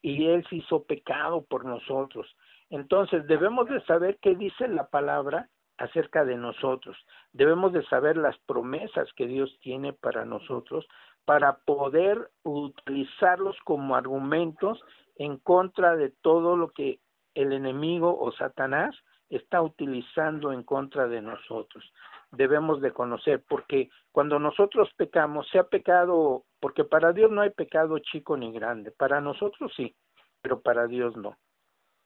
y 0.01 0.29
él 0.29 0.47
se 0.49 0.59
hizo 0.59 0.85
pecado 0.85 1.45
por 1.51 1.65
nosotros. 1.65 2.33
Entonces 2.71 3.27
debemos 3.27 3.69
de 3.69 3.81
saber 3.85 4.19
qué 4.23 4.37
dice 4.37 4.69
la 4.69 4.89
palabra 4.89 5.49
acerca 5.79 6.25
de 6.25 6.37
nosotros. 6.37 6.97
Debemos 7.33 7.73
de 7.73 7.85
saber 7.87 8.17
las 8.17 8.39
promesas 8.47 9.13
que 9.17 9.27
Dios 9.27 9.59
tiene 9.63 9.93
para 9.93 10.25
nosotros 10.25 10.87
para 11.25 11.57
poder 11.57 12.31
utilizarlos 12.45 13.57
como 13.65 13.97
argumentos 13.97 14.81
en 15.17 15.39
contra 15.39 15.97
de 15.97 16.11
todo 16.23 16.57
lo 16.57 16.69
que 16.69 17.01
el 17.35 17.53
enemigo 17.53 18.17
o 18.17 18.31
Satanás 18.31 18.95
está 19.37 19.63
utilizando 19.63 20.53
en 20.53 20.63
contra 20.63 21.09
de 21.09 21.23
nosotros. 21.23 21.85
Debemos 22.31 22.81
de 22.81 22.93
conocer, 22.93 23.43
porque 23.49 23.91
cuando 24.11 24.39
nosotros 24.39 24.91
pecamos, 24.97 25.49
sea 25.49 25.65
pecado, 25.65 26.45
porque 26.61 26.85
para 26.85 27.13
Dios 27.13 27.31
no 27.31 27.41
hay 27.41 27.51
pecado 27.51 27.99
chico 27.99 28.37
ni 28.37 28.53
grande, 28.53 28.91
para 28.91 29.21
nosotros 29.21 29.73
sí, 29.77 29.95
pero 30.43 30.61
para 30.61 30.87
Dios 30.87 31.17
no. 31.17 31.37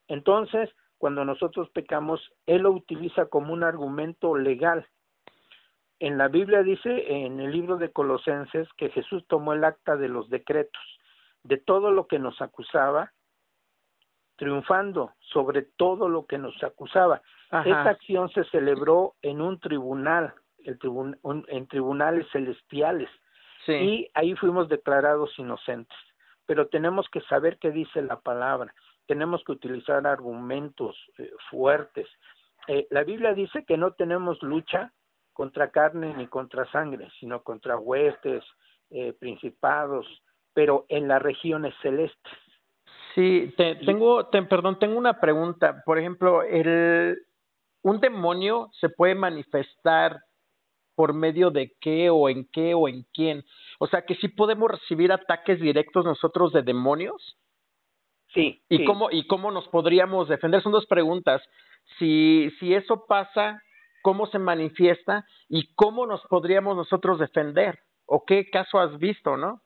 Entonces, 0.07 0.69
cuando 0.97 1.25
nosotros 1.25 1.69
pecamos, 1.71 2.21
Él 2.45 2.63
lo 2.63 2.71
utiliza 2.71 3.25
como 3.27 3.53
un 3.53 3.63
argumento 3.63 4.35
legal. 4.37 4.87
En 5.99 6.17
la 6.17 6.27
Biblia 6.27 6.63
dice, 6.63 7.25
en 7.25 7.39
el 7.39 7.51
libro 7.51 7.77
de 7.77 7.91
Colosenses, 7.91 8.67
que 8.77 8.89
Jesús 8.89 9.25
tomó 9.27 9.53
el 9.53 9.63
acta 9.63 9.97
de 9.97 10.07
los 10.07 10.29
decretos, 10.29 10.81
de 11.43 11.57
todo 11.57 11.91
lo 11.91 12.07
que 12.07 12.19
nos 12.19 12.41
acusaba, 12.41 13.11
triunfando 14.37 15.13
sobre 15.19 15.63
todo 15.63 16.07
lo 16.07 16.25
que 16.25 16.37
nos 16.37 16.63
acusaba. 16.63 17.21
Esta 17.65 17.89
acción 17.89 18.29
se 18.29 18.43
celebró 18.45 19.15
en 19.21 19.41
un 19.41 19.59
tribunal, 19.59 20.33
el 20.63 20.79
en 21.47 21.67
tribunales 21.67 22.27
celestiales, 22.31 23.09
y 23.67 24.09
ahí 24.13 24.35
fuimos 24.35 24.69
declarados 24.69 25.37
inocentes. 25.37 25.97
Pero 26.45 26.67
tenemos 26.67 27.09
que 27.09 27.19
saber 27.21 27.57
qué 27.57 27.71
dice 27.71 28.01
la 28.01 28.19
palabra, 28.21 28.73
tenemos 29.07 29.43
que 29.43 29.53
utilizar 29.53 30.05
argumentos 30.07 30.95
eh, 31.17 31.31
fuertes. 31.49 32.07
Eh, 32.67 32.87
la 32.91 33.03
Biblia 33.03 33.33
dice 33.33 33.65
que 33.65 33.77
no 33.77 33.91
tenemos 33.93 34.41
lucha 34.43 34.93
contra 35.33 35.71
carne 35.71 36.13
ni 36.15 36.27
contra 36.27 36.69
sangre, 36.71 37.09
sino 37.19 37.43
contra 37.43 37.77
huestes, 37.77 38.43
eh, 38.89 39.13
principados, 39.13 40.05
pero 40.53 40.85
en 40.89 41.07
las 41.07 41.21
regiones 41.21 41.73
celestes. 41.81 42.33
Sí, 43.17 43.51
tengo, 43.57 44.29
perdón, 44.29 44.77
tengo 44.77 44.95
una 44.95 45.19
pregunta. 45.19 45.81
Por 45.87 45.97
ejemplo, 45.97 46.43
el, 46.43 47.17
un 47.81 47.99
demonio 47.99 48.69
se 48.79 48.89
puede 48.89 49.15
manifestar 49.15 50.19
por 50.93 51.13
medio 51.13 51.49
de 51.49 51.75
qué 51.81 52.11
o 52.11 52.29
en 52.29 52.47
qué 52.53 52.75
o 52.75 52.87
en 52.87 53.07
quién. 53.15 53.43
O 53.79 53.87
sea, 53.87 54.03
que 54.03 54.13
sí 54.17 54.27
podemos 54.27 54.69
recibir 54.69 55.11
ataques 55.11 55.59
directos 55.59 56.05
nosotros 56.05 56.53
de 56.53 56.61
demonios. 56.61 57.39
Sí. 58.35 58.61
¿Y 58.69 58.85
cómo 58.85 59.09
y 59.09 59.25
cómo 59.25 59.49
nos 59.49 59.67
podríamos 59.69 60.29
defender? 60.29 60.61
Son 60.61 60.71
dos 60.71 60.85
preguntas. 60.85 61.41
Si 61.97 62.51
si 62.59 62.75
eso 62.75 63.07
pasa, 63.07 63.63
¿cómo 64.03 64.27
se 64.27 64.37
manifiesta 64.37 65.25
y 65.49 65.73
cómo 65.73 66.05
nos 66.05 66.21
podríamos 66.27 66.77
nosotros 66.77 67.17
defender? 67.17 67.79
¿O 68.05 68.25
qué 68.25 68.47
caso 68.51 68.79
has 68.79 68.95
visto, 68.99 69.37
no? 69.37 69.63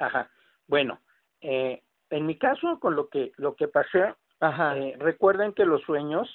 Ajá. 0.00 0.28
Bueno, 0.66 0.98
eh, 1.40 1.84
en 2.14 2.26
mi 2.26 2.36
caso, 2.36 2.78
con 2.78 2.94
lo 2.94 3.08
que, 3.08 3.32
lo 3.38 3.56
que 3.56 3.66
pasé, 3.66 4.14
eh, 4.40 4.96
recuerden 5.00 5.52
que 5.52 5.64
los 5.64 5.82
sueños, 5.82 6.28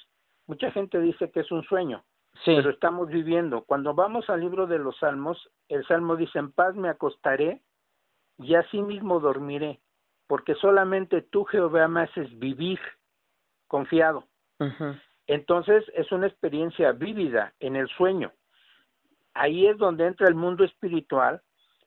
mucha 0.46 0.70
gente 0.72 1.00
dice 1.00 1.30
que 1.30 1.40
es 1.40 1.50
un 1.50 1.62
sueño, 1.62 2.04
pero 2.44 2.68
estamos 2.68 3.08
viviendo. 3.08 3.62
Cuando 3.64 3.94
vamos 3.94 4.28
al 4.28 4.40
libro 4.40 4.66
de 4.66 4.78
los 4.78 4.98
Salmos, 4.98 5.50
el 5.68 5.86
Salmo 5.86 6.16
dice, 6.16 6.38
en 6.38 6.52
paz 6.52 6.74
me 6.74 6.90
acostaré 6.90 7.62
y 8.36 8.56
así 8.56 8.82
mismo 8.82 9.20
dormiré, 9.20 9.80
porque 10.26 10.54
solamente 10.56 11.22
tú, 11.22 11.44
Jehová, 11.44 11.88
me 11.88 12.02
haces 12.02 12.38
vivir 12.38 12.78
confiado. 13.66 14.26
Entonces, 15.26 15.82
es 15.94 16.12
una 16.12 16.26
experiencia 16.26 16.92
vívida 16.92 17.54
en 17.58 17.76
el 17.76 17.88
sueño. 17.88 18.32
Ahí 19.32 19.66
es 19.66 19.78
donde 19.78 20.06
entra 20.06 20.28
el 20.28 20.34
mundo 20.34 20.62
espiritual, 20.62 21.40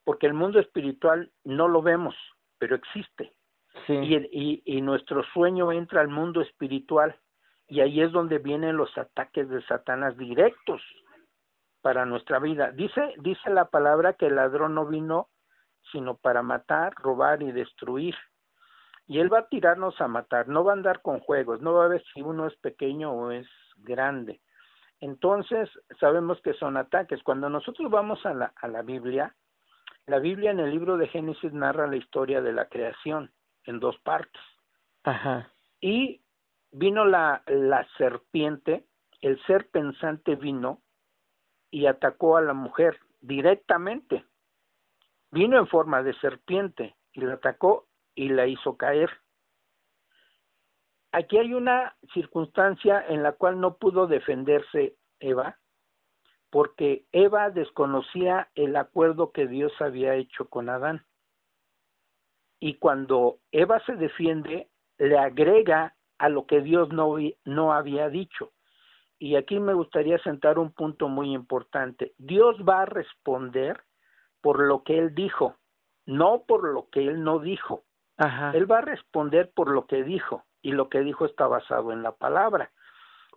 porque 0.04 0.26
el 0.26 0.34
mundo 0.34 0.60
espiritual 0.60 1.32
no 1.44 1.68
lo 1.68 1.84
vemos, 1.84 2.16
pero 2.58 2.76
existe. 2.76 3.34
Y, 3.88 4.62
y, 4.66 4.82
nuestro 4.82 5.24
sueño 5.34 5.72
entra 5.72 6.02
al 6.02 6.08
mundo 6.08 6.42
espiritual 6.42 7.16
y 7.68 7.82
ahí 7.82 8.02
es 8.02 8.12
donde 8.12 8.40
vienen 8.40 8.78
los 8.78 8.98
ataques 8.98 9.50
de 9.50 9.62
Satanás 9.64 10.18
directos 10.18 10.82
para 11.82 12.06
nuestra 12.06 12.40
vida. 12.40 12.72
Dice, 12.72 13.14
dice 13.20 13.50
la 13.50 13.66
palabra 13.66 14.14
que 14.14 14.28
el 14.28 14.36
ladrón 14.36 14.76
no 14.76 14.86
vino 14.86 15.30
sino 15.92 16.16
para 16.16 16.42
matar, 16.42 16.94
robar 16.96 17.42
y 17.42 17.52
destruir. 17.52 18.16
Y 19.06 19.20
él 19.20 19.32
va 19.32 19.40
a 19.40 19.48
tirarnos 19.48 20.00
a 20.00 20.08
matar, 20.08 20.48
no 20.48 20.64
va 20.64 20.72
a 20.72 20.76
andar 20.76 21.02
con 21.02 21.20
juegos, 21.20 21.62
no 21.62 21.74
va 21.74 21.86
a 21.86 21.90
ver 21.90 22.04
si 22.14 22.22
uno 22.22 22.48
es 22.48 22.56
pequeño 22.58 23.12
o 23.12 23.32
es 23.32 23.48
grande. 23.78 24.40
Entonces, 25.02 25.70
sabemos 26.00 26.40
que 26.42 26.54
son 26.54 26.78
ataques. 26.78 27.22
Cuando 27.24 27.50
nosotros 27.50 27.92
vamos 27.92 28.26
a 28.26 28.34
la, 28.34 28.54
a 28.56 28.68
la 28.70 28.82
Biblia, 28.82 29.36
la 30.06 30.20
Biblia 30.20 30.52
en 30.52 30.60
el 30.60 30.72
libro 30.72 30.96
de 30.98 31.08
Génesis 31.08 31.52
narra 31.52 31.88
la 31.88 31.98
historia 31.98 32.42
de 32.42 32.54
la 32.54 32.70
creación 32.70 33.32
en 33.66 33.80
dos 33.80 33.98
partes. 34.00 34.42
Ajá. 35.04 35.52
Y 35.80 36.22
vino 36.72 37.06
la, 37.06 37.44
la 37.48 37.88
serpiente, 37.98 38.86
el 39.22 39.42
ser 39.46 39.70
pensante 39.70 40.36
vino 40.36 40.82
y 41.72 41.86
atacó 41.86 42.38
a 42.38 42.42
la 42.42 42.54
mujer 42.54 43.00
directamente. 43.22 44.26
Vino 45.32 45.58
en 45.58 45.68
forma 45.68 46.04
de 46.04 46.14
serpiente 46.16 46.96
y 47.12 47.22
la 47.22 47.36
atacó 47.36 47.88
y 48.16 48.30
la 48.30 48.48
hizo 48.48 48.78
caer. 48.78 49.10
Aquí 51.12 51.38
hay 51.38 51.54
una 51.54 51.96
circunstancia 52.14 53.04
en 53.08 53.24
la 53.24 53.34
cual 53.34 53.60
no 53.60 53.78
pudo 53.78 54.08
defenderse 54.08 54.96
Eva, 55.20 55.60
porque 56.50 57.06
Eva 57.12 57.50
desconocía 57.50 58.50
el 58.56 58.76
acuerdo 58.76 59.32
que 59.32 59.48
Dios 59.48 59.72
había 59.80 60.16
hecho 60.16 60.50
con 60.50 60.70
Adán 60.70 61.06
y 62.64 62.76
cuando 62.76 63.40
Eva 63.52 63.82
se 63.86 63.98
defiende, 63.98 64.70
le 64.98 65.18
agrega 65.18 65.96
a 66.18 66.30
lo 66.30 66.46
que 66.46 66.62
Dios 66.62 66.94
no, 66.94 67.18
no 67.44 67.74
había 67.74 68.08
dicho. 68.08 68.54
Y 69.20 69.36
aquí 69.36 69.60
me 69.60 69.74
gustaría 69.74 70.18
sentar 70.20 70.58
un 70.58 70.72
punto 70.72 71.10
muy 71.10 71.34
importante. 71.34 72.14
Dios 72.18 72.56
va 72.62 72.84
a 72.84 72.86
responder 72.86 73.84
por 74.40 74.62
lo 74.62 74.82
que 74.84 74.98
Él 74.98 75.14
dijo, 75.14 75.58
no 76.06 76.44
por 76.48 76.64
lo 76.64 76.88
que 76.90 77.06
Él 77.06 77.22
no 77.22 77.40
dijo. 77.40 77.84
Él 78.54 78.72
va 78.72 78.78
a 78.78 78.88
responder 78.94 79.52
por 79.54 79.70
lo 79.70 79.86
que 79.86 80.02
dijo 80.06 80.46
y 80.62 80.72
lo 80.72 80.88
que 80.88 81.02
dijo 81.02 81.26
está 81.26 81.48
basado 81.48 81.92
en 81.92 82.02
la 82.02 82.14
palabra. 82.14 82.72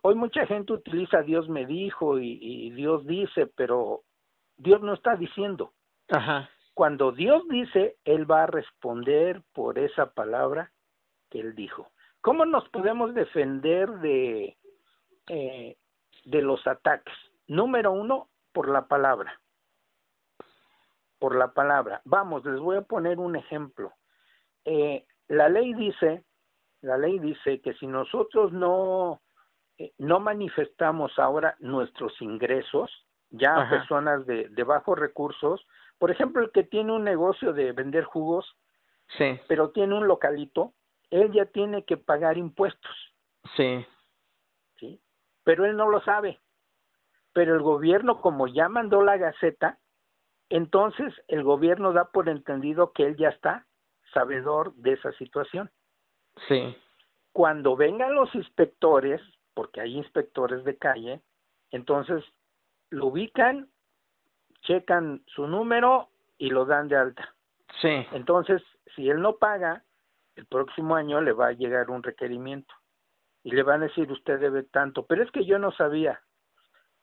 Hoy 0.03 0.15
mucha 0.15 0.45
gente 0.45 0.71
utiliza 0.71 1.21
Dios 1.21 1.49
me 1.49 1.65
dijo 1.65 2.17
y, 2.17 2.39
y 2.41 2.69
Dios 2.69 3.05
dice, 3.05 3.47
pero 3.57 4.03
Dios 4.55 4.81
no 4.81 4.93
está 4.93 5.17
diciendo. 5.17 5.73
Ajá 6.07 6.49
cuando 6.77 7.11
Dios 7.11 7.41
dice, 7.49 7.97
Él 8.05 8.29
va 8.29 8.43
a 8.43 8.45
responder 8.45 9.41
por 9.51 9.79
esa 9.79 10.11
palabra 10.13 10.71
que 11.31 11.39
Él 11.39 11.55
dijo. 11.55 11.89
¿Cómo 12.21 12.45
nos 12.45 12.69
podemos 12.69 13.15
defender 13.15 13.89
de, 13.93 14.55
eh, 15.27 15.75
de 16.25 16.41
los 16.43 16.67
ataques? 16.67 17.15
Número 17.47 17.91
uno, 17.91 18.29
por 18.53 18.69
la 18.69 18.87
palabra. 18.87 19.41
Por 21.17 21.35
la 21.35 21.51
palabra. 21.51 22.03
Vamos, 22.05 22.45
les 22.45 22.59
voy 22.59 22.77
a 22.77 22.83
poner 22.83 23.17
un 23.17 23.35
ejemplo. 23.35 23.93
Eh, 24.63 25.03
la 25.29 25.49
ley 25.49 25.73
dice, 25.73 26.25
la 26.81 26.99
ley 26.99 27.17
dice 27.17 27.59
que 27.59 27.73
si 27.73 27.87
nosotros 27.87 28.53
no, 28.53 29.23
eh, 29.79 29.93
no 29.97 30.19
manifestamos 30.19 31.17
ahora 31.17 31.55
nuestros 31.57 32.21
ingresos, 32.21 32.91
ya 33.31 33.67
personas 33.67 34.27
de, 34.27 34.47
de 34.49 34.63
bajos 34.63 34.99
recursos, 34.99 35.65
por 35.99 36.11
ejemplo, 36.11 36.43
el 36.43 36.51
que 36.51 36.63
tiene 36.63 36.91
un 36.91 37.03
negocio 37.03 37.53
de 37.53 37.71
vender 37.71 38.03
jugos, 38.03 38.55
sí. 39.17 39.39
pero 39.47 39.71
tiene 39.71 39.95
un 39.95 40.07
localito, 40.07 40.73
él 41.09 41.31
ya 41.31 41.45
tiene 41.45 41.85
que 41.85 41.97
pagar 41.97 42.37
impuestos. 42.37 42.95
Sí. 43.55 43.85
Sí. 44.77 45.01
Pero 45.43 45.65
él 45.65 45.75
no 45.75 45.89
lo 45.89 46.01
sabe. 46.01 46.39
Pero 47.33 47.55
el 47.55 47.61
gobierno, 47.61 48.21
como 48.21 48.47
ya 48.47 48.69
mandó 48.69 49.01
la 49.01 49.17
gaceta, 49.17 49.79
entonces 50.49 51.13
el 51.27 51.43
gobierno 51.43 51.93
da 51.93 52.05
por 52.11 52.29
entendido 52.29 52.91
que 52.93 53.03
él 53.03 53.17
ya 53.17 53.29
está 53.29 53.65
sabedor 54.13 54.73
de 54.75 54.93
esa 54.93 55.11
situación. 55.13 55.71
Sí. 56.47 56.75
Cuando 57.31 57.75
vengan 57.75 58.15
los 58.15 58.33
inspectores, 58.35 59.21
porque 59.53 59.81
hay 59.81 59.97
inspectores 59.97 60.63
de 60.63 60.77
calle, 60.77 61.21
entonces 61.71 62.23
lo 62.89 63.07
ubican 63.07 63.69
checan 64.61 65.23
su 65.27 65.47
número 65.47 66.09
y 66.37 66.49
lo 66.49 66.65
dan 66.65 66.87
de 66.87 66.97
alta. 66.97 67.35
Sí. 67.81 68.05
Entonces, 68.11 68.61
si 68.95 69.09
él 69.09 69.21
no 69.21 69.37
paga, 69.37 69.83
el 70.35 70.45
próximo 70.45 70.95
año 70.95 71.21
le 71.21 71.33
va 71.33 71.47
a 71.47 71.53
llegar 71.53 71.89
un 71.89 72.03
requerimiento 72.03 72.73
y 73.43 73.51
le 73.51 73.63
van 73.63 73.81
a 73.81 73.85
decir 73.85 74.11
usted 74.11 74.39
debe 74.39 74.63
tanto, 74.63 75.05
pero 75.05 75.23
es 75.23 75.31
que 75.31 75.45
yo 75.45 75.57
no 75.57 75.71
sabía. 75.71 76.21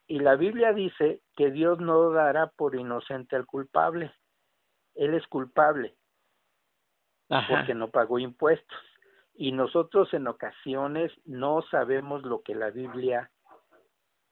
Y 0.07 0.19
la 0.19 0.35
Biblia 0.35 0.73
dice 0.73 1.21
que 1.35 1.49
Dios 1.49 1.79
no 1.79 2.11
dará 2.11 2.47
por 2.47 2.75
inocente 2.75 3.35
al 3.35 3.45
culpable. 3.45 4.13
Él 4.93 5.15
es 5.15 5.25
culpable 5.27 5.95
porque 7.27 7.73
no 7.73 7.89
pagó 7.89 8.19
impuestos. 8.19 8.77
Y 9.33 9.51
nosotros 9.51 10.13
en 10.13 10.27
ocasiones 10.27 11.11
no 11.25 11.61
sabemos 11.63 12.23
lo 12.23 12.41
que 12.41 12.55
la 12.55 12.69
Biblia 12.69 13.31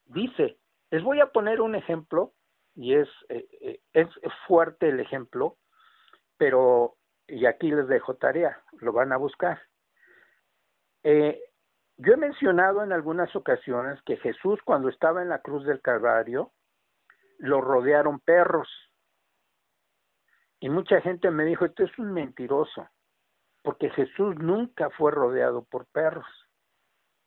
dice, 0.05 0.57
les 0.91 1.03
voy 1.03 1.19
a 1.19 1.31
poner 1.31 1.59
un 1.59 1.75
ejemplo, 1.75 2.33
y 2.75 2.95
es, 2.95 3.09
eh, 3.29 3.47
eh, 3.61 3.79
es 3.93 4.33
fuerte 4.47 4.89
el 4.89 4.99
ejemplo, 4.99 5.57
pero, 6.37 6.95
y 7.27 7.45
aquí 7.45 7.71
les 7.71 7.87
dejo 7.87 8.15
tarea, 8.15 8.61
lo 8.79 8.91
van 8.93 9.11
a 9.11 9.17
buscar. 9.17 9.61
Eh, 11.03 11.39
yo 11.97 12.13
he 12.13 12.17
mencionado 12.17 12.83
en 12.83 12.91
algunas 12.91 13.35
ocasiones 13.35 14.01
que 14.03 14.17
Jesús 14.17 14.59
cuando 14.63 14.89
estaba 14.89 15.21
en 15.21 15.29
la 15.29 15.39
cruz 15.39 15.65
del 15.65 15.81
Calvario, 15.81 16.51
lo 17.37 17.61
rodearon 17.61 18.19
perros. 18.19 18.69
Y 20.59 20.69
mucha 20.69 21.01
gente 21.01 21.29
me 21.29 21.45
dijo, 21.45 21.65
esto 21.65 21.83
es 21.83 21.99
un 21.99 22.13
mentiroso, 22.13 22.87
porque 23.61 23.89
Jesús 23.91 24.35
nunca 24.37 24.89
fue 24.91 25.11
rodeado 25.11 25.65
por 25.65 25.85
perros. 25.87 26.25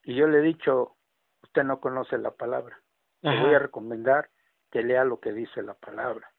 Y 0.03 0.15
yo 0.15 0.27
le 0.27 0.39
he 0.39 0.43
dicho, 0.43 0.97
usted 1.43 1.63
no 1.65 1.81
conoce 1.81 2.19
la 2.19 2.31
palabra. 2.31 2.81
Le 3.23 3.43
voy 3.43 3.55
a 3.55 3.59
recomendar 3.59 4.31
que 4.77 4.83
lea 4.83 5.05
lo 5.05 5.21
que 5.21 5.33
dice 5.33 5.63
la 5.63 5.73
palabra. 5.73 6.31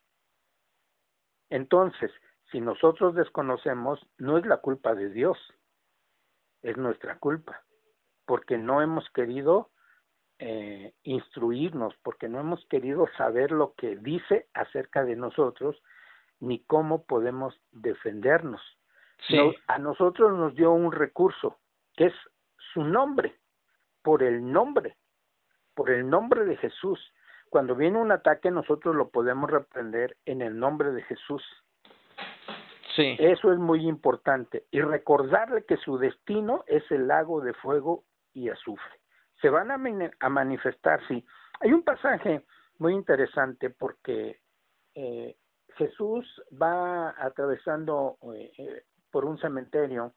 Entonces, 1.49 2.11
si 2.51 2.61
nosotros 2.61 3.15
desconocemos, 3.15 3.99
no 4.19 4.37
es 4.37 4.45
la 4.45 4.57
culpa 4.57 4.93
de 4.93 5.09
Dios, 5.09 5.39
es 6.61 6.77
nuestra 6.77 7.17
culpa, 7.17 7.63
porque 8.27 8.59
no 8.59 8.83
hemos 8.83 9.09
querido 9.09 9.71
eh, 10.37 10.93
instruirnos, 11.01 11.95
porque 12.03 12.29
no 12.29 12.39
hemos 12.39 12.63
querido 12.67 13.07
saber 13.17 13.51
lo 13.51 13.73
que 13.73 13.95
dice 13.95 14.47
acerca 14.53 15.03
de 15.03 15.15
nosotros, 15.15 15.81
ni 16.39 16.59
cómo 16.59 17.05
podemos 17.05 17.59
defendernos. 17.71 18.61
a 19.65 19.79
nosotros 19.79 20.37
nos 20.37 20.53
dio 20.53 20.73
un 20.73 20.91
recurso, 20.91 21.57
que 21.95 22.05
es 22.05 22.13
su 22.71 22.83
nombre, 22.83 23.39
por 24.03 24.21
el 24.21 24.51
nombre, 24.51 24.95
por 25.73 25.89
el 25.89 26.07
nombre 26.07 26.45
de 26.45 26.55
Jesús. 26.57 26.99
Cuando 27.49 27.75
viene 27.75 27.99
un 27.99 28.11
ataque, 28.11 28.51
nosotros 28.51 28.95
lo 28.95 29.09
podemos 29.09 29.49
reprender 29.49 30.17
en 30.25 30.41
el 30.41 30.57
nombre 30.59 30.91
de 30.91 31.03
Jesús. 31.03 31.43
Sí. 32.95 33.15
Eso 33.19 33.51
es 33.51 33.59
muy 33.59 33.87
importante. 33.87 34.65
Y 34.71 34.81
recordarle 34.81 35.63
que 35.65 35.77
su 35.77 35.97
destino 35.97 36.63
es 36.67 36.83
el 36.91 37.07
lago 37.07 37.41
de 37.41 37.53
fuego 37.53 38.03
y 38.33 38.49
azufre. 38.49 38.99
Se 39.41 39.49
van 39.49 39.71
a, 39.71 39.79
a 40.19 40.29
manifestar, 40.29 40.99
sí. 41.07 41.23
Hay 41.59 41.73
un 41.73 41.83
pasaje 41.83 42.43
muy 42.79 42.93
interesante 42.93 43.69
porque 43.69 44.39
eh, 44.95 45.35
Jesús 45.75 46.25
va 46.59 47.09
atravesando 47.23 48.17
eh, 48.33 48.51
eh, 48.57 48.83
por 49.11 49.25
un 49.25 49.37
cementerio 49.37 50.13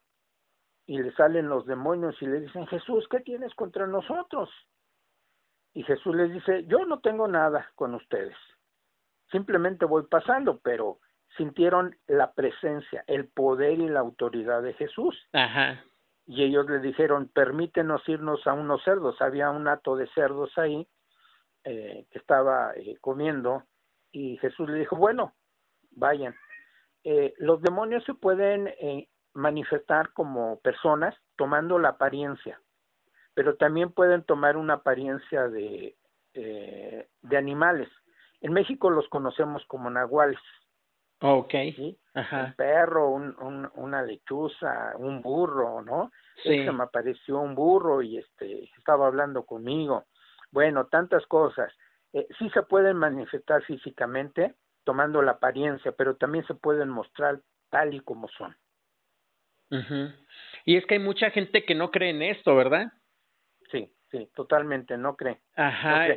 y 0.87 0.99
le 0.99 1.13
salen 1.13 1.49
los 1.49 1.67
demonios 1.67 2.21
y 2.21 2.27
le 2.27 2.41
dicen, 2.41 2.67
Jesús, 2.67 3.07
¿qué 3.11 3.21
tienes 3.21 3.55
contra 3.55 3.87
nosotros? 3.87 4.51
Y 5.73 5.83
Jesús 5.85 6.15
les 6.15 6.33
dice, 6.33 6.65
yo 6.67 6.85
no 6.85 7.01
tengo 7.01 7.29
nada 7.29 7.71
con 7.77 7.95
ustedes, 7.95 8.37
simplemente 9.31 9.85
voy 9.85 10.05
pasando, 10.05 10.59
pero 10.63 10.99
sintieron 11.37 11.97
la 12.07 12.33
presencia, 12.33 13.05
el 13.07 13.29
poder 13.29 13.79
y 13.79 13.89
la 13.89 14.01
autoridad 14.01 14.63
de 14.63 14.75
Jesús. 14.75 15.17
Ajá. 15.33 15.85
Y 16.27 16.43
ellos 16.43 16.69
le 16.69 16.81
dijeron, 16.81 17.29
permítenos 17.33 18.09
irnos 18.09 18.47
a 18.47 18.53
unos 18.53 18.83
cerdos. 18.85 19.21
Había 19.21 19.51
un 19.51 19.67
hato 19.69 19.97
de 19.97 20.07
cerdos 20.09 20.57
ahí 20.59 20.87
eh, 21.65 22.07
que 22.11 22.19
estaba 22.19 22.73
eh, 22.75 22.97
comiendo 23.01 23.65
y 24.13 24.37
Jesús 24.39 24.69
le 24.69 24.79
dijo, 24.79 24.97
bueno, 24.97 25.35
vayan. 25.91 26.35
Eh, 27.05 27.35
los 27.39 27.63
demonios 27.63 28.05
se 28.05 28.15
pueden 28.15 28.69
eh, 28.69 29.09
manifestar 29.35 30.13
como 30.13 30.61
personas 30.61 31.15
tomando 31.37 31.79
la 31.79 31.91
apariencia 31.91 32.61
pero 33.35 33.57
también 33.57 33.93
pueden 33.93 34.23
tomar 34.25 34.57
una 34.57 34.75
apariencia 34.75 35.49
de, 35.49 35.97
eh, 36.35 37.09
de 37.23 37.37
animales. 37.37 37.89
En 38.41 38.53
México 38.53 38.91
los 38.91 39.09
conocemos 39.09 39.65
como 39.67 39.91
nahuales. 39.91 40.39
Ok. 41.21 41.55
Un 42.15 42.55
perro, 42.57 43.11
un, 43.11 43.71
una 43.75 44.03
lechuza, 44.03 44.95
un 44.97 45.21
burro, 45.21 45.83
¿no? 45.83 46.11
Sí. 46.43 46.65
Se 46.65 46.73
me 46.73 46.85
apareció 46.85 47.39
un 47.41 47.55
burro 47.55 48.01
y 48.01 48.17
este 48.19 48.71
estaba 48.79 49.07
hablando 49.07 49.45
conmigo. 49.45 50.07
Bueno, 50.51 50.87
tantas 50.87 51.27
cosas. 51.27 51.73
Eh, 52.13 52.27
sí 52.39 52.49
se 52.51 52.63
pueden 52.63 52.97
manifestar 52.97 53.63
físicamente 53.63 54.55
tomando 54.85 55.21
la 55.23 55.33
apariencia, 55.33 55.93
pero 55.93 56.17
también 56.17 56.47
se 56.47 56.55
pueden 56.55 56.89
mostrar 56.89 57.41
tal 57.69 57.95
y 57.95 58.01
como 58.01 58.29
son. 58.29 58.57
Y 60.65 60.77
es 60.77 60.85
que 60.87 60.95
hay 60.95 61.01
mucha 61.01 61.31
gente 61.31 61.65
que 61.65 61.77
no 61.77 61.91
cree 61.91 62.11
en 62.11 62.23
esto, 62.23 62.57
¿verdad? 62.57 62.93
Sí, 64.11 64.29
totalmente, 64.35 64.97
no 64.97 65.17
cree. 65.17 65.41
Ajá. 65.57 66.09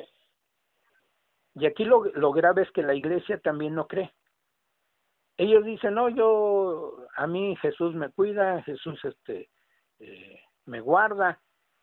Y 1.56 1.66
aquí 1.66 1.86
lo, 1.86 2.06
lo 2.06 2.32
grave 2.32 2.64
es 2.64 2.72
que 2.72 2.82
la 2.82 2.96
iglesia 2.96 3.38
también 3.40 3.76
no 3.76 3.88
cree. 3.88 4.12
Ellos 5.38 5.64
dicen, 5.66 5.96
no, 5.96 6.10
yo, 6.10 7.06
a 7.16 7.28
mí 7.28 7.56
Jesús 7.58 7.94
me 7.96 8.10
cuida, 8.10 8.62
Jesús 8.64 9.00
este, 9.04 9.50
eh, 10.00 10.40
me 10.66 10.80
guarda, 10.80 11.40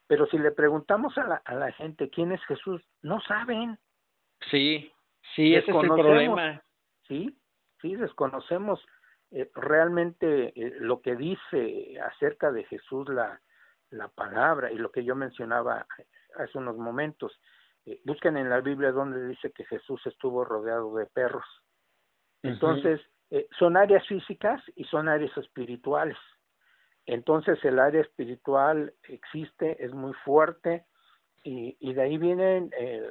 pero 0.06 0.26
si 0.26 0.38
le 0.38 0.50
preguntamos 0.50 1.16
a 1.18 1.24
la, 1.24 1.36
a 1.44 1.54
la 1.54 1.72
gente 1.72 2.10
quién 2.10 2.32
es 2.32 2.44
Jesús, 2.44 2.82
no 3.02 3.20
saben. 3.22 3.78
Sí, 4.50 4.92
sí, 5.34 5.54
ese 5.54 5.70
es 5.70 5.76
el 5.76 5.88
problema. 5.88 6.62
Sí, 7.06 7.36
sí, 7.80 7.94
desconocemos 7.94 8.84
eh, 9.30 9.48
realmente 9.54 10.52
eh, 10.56 10.76
lo 10.80 11.00
que 11.00 11.14
dice 11.14 12.00
acerca 12.00 12.50
de 12.50 12.64
Jesús 12.64 13.08
la, 13.08 13.40
la 13.90 14.08
palabra 14.08 14.70
y 14.72 14.76
lo 14.76 14.90
que 14.90 15.04
yo 15.04 15.14
mencionaba 15.14 15.86
hace 16.36 16.58
unos 16.58 16.76
momentos. 16.76 17.38
Eh, 17.86 18.00
busquen 18.04 18.36
en 18.36 18.50
la 18.50 18.60
Biblia 18.60 18.92
donde 18.92 19.26
dice 19.28 19.52
que 19.52 19.64
Jesús 19.64 20.00
estuvo 20.06 20.44
rodeado 20.44 20.94
de 20.96 21.06
perros. 21.06 21.46
Entonces, 22.42 23.00
eh, 23.30 23.46
son 23.58 23.76
áreas 23.76 24.06
físicas 24.06 24.62
y 24.74 24.84
son 24.84 25.08
áreas 25.08 25.36
espirituales. 25.36 26.16
Entonces, 27.06 27.62
el 27.64 27.78
área 27.78 28.00
espiritual 28.00 28.94
existe, 29.04 29.82
es 29.84 29.92
muy 29.92 30.12
fuerte 30.24 30.86
y, 31.42 31.76
y 31.80 31.94
de 31.94 32.02
ahí 32.02 32.18
vienen 32.18 32.70
eh, 32.78 33.02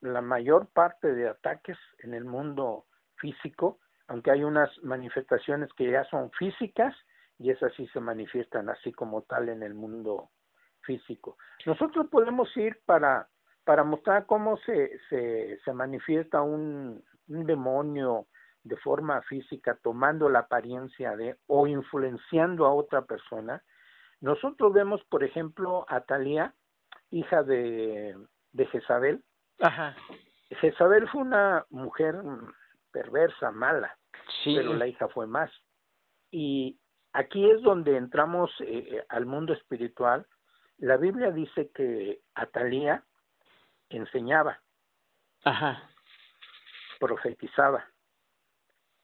la 0.00 0.20
mayor 0.20 0.68
parte 0.68 1.14
de 1.14 1.28
ataques 1.28 1.78
en 2.00 2.14
el 2.14 2.24
mundo 2.24 2.86
físico, 3.16 3.80
aunque 4.08 4.30
hay 4.30 4.44
unas 4.44 4.70
manifestaciones 4.82 5.72
que 5.74 5.90
ya 5.90 6.04
son 6.04 6.30
físicas 6.32 6.94
y 7.38 7.50
esas 7.50 7.72
sí 7.74 7.86
se 7.88 8.00
manifiestan 8.00 8.68
así 8.68 8.92
como 8.92 9.22
tal 9.22 9.48
en 9.48 9.62
el 9.62 9.74
mundo 9.74 10.30
físico. 10.82 11.36
Nosotros 11.64 12.06
podemos 12.08 12.54
ir 12.56 12.80
para, 12.86 13.28
para 13.64 13.84
mostrar 13.84 14.26
cómo 14.26 14.56
se, 14.58 14.98
se, 15.08 15.58
se 15.64 15.72
manifiesta 15.72 16.42
un, 16.42 17.02
un 17.28 17.46
demonio 17.46 18.26
de 18.62 18.76
forma 18.78 19.22
física 19.22 19.78
tomando 19.82 20.28
la 20.28 20.40
apariencia 20.40 21.16
de 21.16 21.36
o 21.46 21.66
influenciando 21.66 22.66
a 22.66 22.74
otra 22.74 23.02
persona. 23.02 23.62
Nosotros 24.20 24.72
vemos, 24.72 25.04
por 25.04 25.22
ejemplo, 25.22 25.84
a 25.88 26.00
Talía, 26.00 26.54
hija 27.10 27.42
de, 27.42 28.16
de 28.52 28.66
Jezabel. 28.66 29.22
Ajá. 29.60 29.94
Jezabel 30.50 31.08
fue 31.08 31.22
una 31.22 31.64
mujer 31.70 32.16
perversa, 32.90 33.50
mala, 33.50 33.96
sí. 34.42 34.54
pero 34.56 34.74
la 34.74 34.86
hija 34.86 35.08
fue 35.08 35.26
más. 35.26 35.50
Y 36.30 36.78
Aquí 37.16 37.50
es 37.50 37.62
donde 37.62 37.96
entramos 37.96 38.50
eh, 38.60 38.88
eh, 38.90 39.06
al 39.08 39.24
mundo 39.24 39.54
espiritual. 39.54 40.26
La 40.76 40.98
Biblia 40.98 41.30
dice 41.30 41.70
que 41.74 42.20
Atalía 42.34 43.04
enseñaba, 43.88 44.60
Ajá. 45.42 45.88
profetizaba 47.00 47.86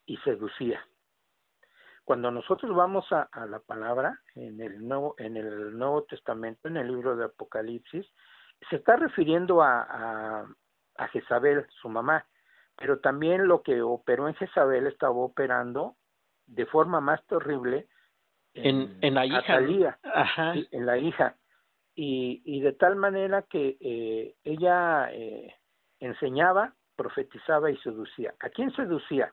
y 0.04 0.18
seducía. 0.18 0.86
Cuando 2.04 2.30
nosotros 2.30 2.76
vamos 2.76 3.10
a, 3.12 3.30
la 3.46 3.60
palabra 3.60 4.20
en 4.34 4.60
el 4.60 4.86
nuevo 4.86 5.14
en 5.16 5.38
el 5.38 5.78
Nuevo 5.78 6.04
Testamento, 6.04 6.68
en 6.68 6.76
el 6.76 6.88
libro 6.88 7.16
de 7.16 7.24
Apocalipsis, 7.24 8.06
se 8.68 8.76
está 8.76 8.96
refiriendo 8.96 9.62
a, 9.62 9.86
a, 9.88 10.46
a 10.98 11.08
Jezabel, 11.08 11.66
su 11.80 11.88
mamá, 11.88 12.26
pero 12.76 13.00
también 13.00 13.48
lo 13.48 13.62
que 13.62 13.80
operó 13.80 14.28
en 14.28 14.34
Jezabel 14.34 14.86
estaba 14.86 15.14
operando 15.14 15.96
de 16.44 16.66
forma 16.66 17.00
más 17.00 17.26
terrible 17.26 17.88
en, 18.54 18.98
en, 19.00 19.14
la 19.14 19.26
hija. 19.26 19.98
Ajá. 20.02 20.54
en 20.70 20.86
la 20.86 20.98
hija. 20.98 21.36
Y, 21.94 22.42
y 22.44 22.60
de 22.60 22.72
tal 22.72 22.96
manera 22.96 23.42
que 23.42 23.76
eh, 23.80 24.34
ella 24.44 25.10
eh, 25.12 25.54
enseñaba, 26.00 26.74
profetizaba 26.96 27.70
y 27.70 27.76
seducía. 27.78 28.34
¿A 28.40 28.48
quién 28.48 28.74
seducía? 28.74 29.32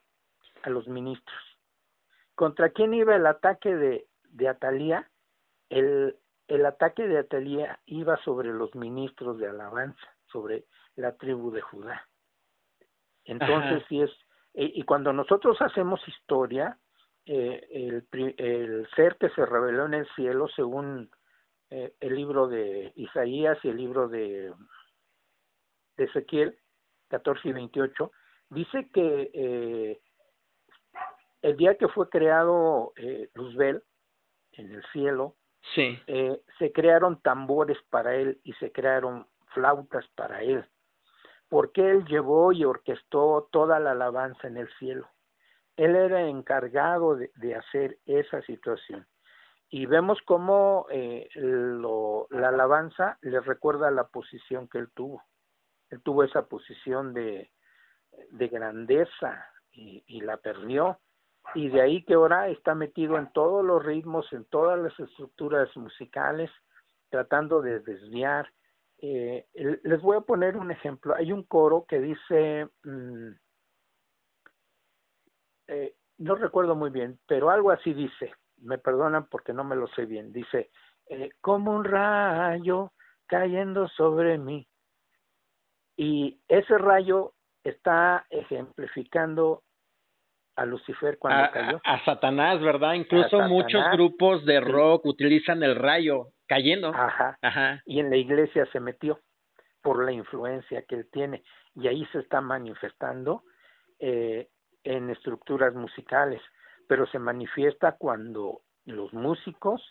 A 0.63 0.69
los 0.69 0.87
ministros. 0.87 1.41
¿Contra 2.35 2.69
quién 2.69 2.93
iba 2.93 3.15
el 3.15 3.25
ataque 3.25 3.75
de, 3.75 4.07
de 4.23 4.47
Atalía? 4.47 5.09
El, 5.69 6.17
el 6.47 6.65
ataque 6.65 7.07
de 7.07 7.19
Atalía 7.19 7.79
iba 7.85 8.17
sobre 8.23 8.49
los 8.49 8.73
ministros 8.75 9.37
de 9.37 9.47
alabanza, 9.47 10.07
sobre 10.31 10.65
la 10.95 11.15
tribu 11.15 11.51
de 11.51 11.61
Judá. 11.61 12.07
Entonces, 13.25 13.83
si 13.87 14.01
es, 14.01 14.11
y 14.53 14.81
cuando 14.83 15.13
nosotros 15.13 15.61
hacemos 15.61 16.05
historia, 16.07 16.77
eh, 17.31 17.67
el, 17.69 18.07
el, 18.39 18.89
ser 18.95 19.15
que 19.17 19.29
se 19.29 19.45
reveló 19.45 19.85
en 19.85 19.93
el 19.93 20.07
cielo 20.15 20.47
según 20.55 21.11
eh, 21.69 21.93
el 21.99 22.15
libro 22.15 22.47
de 22.47 22.91
Isaías 22.95 23.55
y 23.61 23.69
el 23.69 23.77
libro 23.77 24.07
de 24.07 24.51
de 25.95 26.05
Ezequiel 26.05 26.57
14 27.09 27.49
y 27.49 27.51
28, 27.51 28.11
dice 28.49 28.89
que 28.91 29.29
eh, 29.31 29.99
el 31.43 31.55
día 31.55 31.75
que 31.75 31.87
fue 31.89 32.09
creado 32.09 32.93
Luzbel 33.35 33.83
en 34.53 34.71
el 34.71 34.83
cielo, 34.91 35.35
sí. 35.75 35.99
se 36.57 36.71
crearon 36.71 37.21
tambores 37.21 37.77
para 37.91 38.15
él 38.15 38.39
y 38.43 38.53
se 38.53 38.71
crearon 38.71 39.27
flautas 39.53 40.07
para 40.15 40.41
él, 40.41 40.65
porque 41.47 41.91
él 41.91 42.05
llevó 42.05 42.53
y 42.53 42.65
orquestó 42.65 43.49
toda 43.51 43.79
la 43.79 43.91
alabanza 43.91 44.47
en 44.47 44.57
el 44.57 44.69
cielo. 44.79 45.07
Él 45.79 45.95
era 45.95 46.27
encargado 46.27 47.15
de, 47.15 47.55
hacer 47.55 47.99
esa 48.05 48.41
situación. 48.41 49.07
Y 49.69 49.85
vemos 49.85 50.19
cómo 50.25 50.87
eh, 50.89 51.29
lo, 51.35 52.27
la 52.31 52.49
alabanza 52.49 53.17
le 53.21 53.39
recuerda 53.39 53.89
la 53.89 54.07
posición 54.07 54.67
que 54.67 54.79
él 54.79 54.89
tuvo. 54.93 55.23
Él 55.89 56.01
tuvo 56.01 56.25
esa 56.25 56.47
posición 56.47 57.13
de, 57.13 57.49
de 58.31 58.47
grandeza 58.49 59.45
y, 59.71 60.19
la 60.19 60.35
perdió 60.35 60.99
y 61.55 61.69
de 61.69 61.81
ahí 61.81 62.03
que 62.03 62.15
ahora 62.15 62.49
está 62.49 62.75
metido 62.75 63.17
en 63.17 63.31
todos 63.31 63.63
los 63.63 63.81
ritmos, 63.85 64.31
en 64.33 64.43
todas 64.43 64.77
las 64.77 64.99
estructuras 64.99 65.75
musicales, 65.77 66.51
tratando 67.09 67.61
de 67.61 67.79
desviar. 67.79 68.51
Eh, 68.97 69.47
les 69.53 70.01
voy 70.01 70.17
a 70.17 70.21
poner 70.21 70.57
un 70.57 70.71
ejemplo. 70.71 71.15
Hay 71.15 71.31
un 71.31 71.43
coro 71.43 71.85
que 71.87 72.01
dice, 72.01 72.67
mmm, 72.83 73.29
eh, 75.69 75.93
no 76.17 76.35
recuerdo 76.35 76.75
muy 76.75 76.89
bien, 76.89 77.19
pero 77.27 77.49
algo 77.49 77.71
así 77.71 77.93
dice, 77.93 78.33
me 78.57 78.77
perdonan 78.77 79.27
porque 79.29 79.53
no 79.53 79.63
me 79.63 79.75
lo 79.75 79.87
sé 79.87 80.05
bien, 80.05 80.33
dice, 80.33 80.69
eh, 81.07 81.29
como 81.41 81.71
un 81.75 81.85
rayo 81.85 82.91
cayendo 83.27 83.87
sobre 83.89 84.37
mí. 84.37 84.67
Y 85.95 86.39
ese 86.47 86.77
rayo 86.77 87.33
está 87.63 88.25
ejemplificando 88.29 89.63
a 90.55 90.65
Lucifer 90.65 91.17
cuando 91.17 91.43
a, 91.43 91.51
cayó. 91.51 91.81
A, 91.85 91.93
a, 91.93 92.05
Satanás, 92.05 92.59
¿verdad? 92.61 92.93
Incluso 92.93 93.39
muchos 93.41 93.83
grupos 93.91 94.45
de 94.45 94.59
rock 94.59 95.03
sí. 95.03 95.09
utilizan 95.09 95.63
el 95.63 95.75
rayo 95.75 96.29
cayendo. 96.47 96.89
Ajá. 96.89 97.37
Ajá. 97.41 97.81
Y 97.85 97.99
en 97.99 98.09
la 98.09 98.17
iglesia 98.17 98.65
se 98.71 98.79
metió 98.79 99.19
por 99.81 100.03
la 100.03 100.11
influencia 100.11 100.83
que 100.83 100.95
él 100.95 101.09
tiene. 101.11 101.43
Y 101.75 101.87
ahí 101.87 102.05
se 102.11 102.19
está 102.19 102.41
manifestando 102.41 103.43
eh, 103.99 104.49
en 104.83 105.09
estructuras 105.09 105.73
musicales. 105.73 106.41
Pero 106.87 107.05
se 107.07 107.19
manifiesta 107.19 107.93
cuando 107.93 108.61
los 108.85 109.13
músicos 109.13 109.81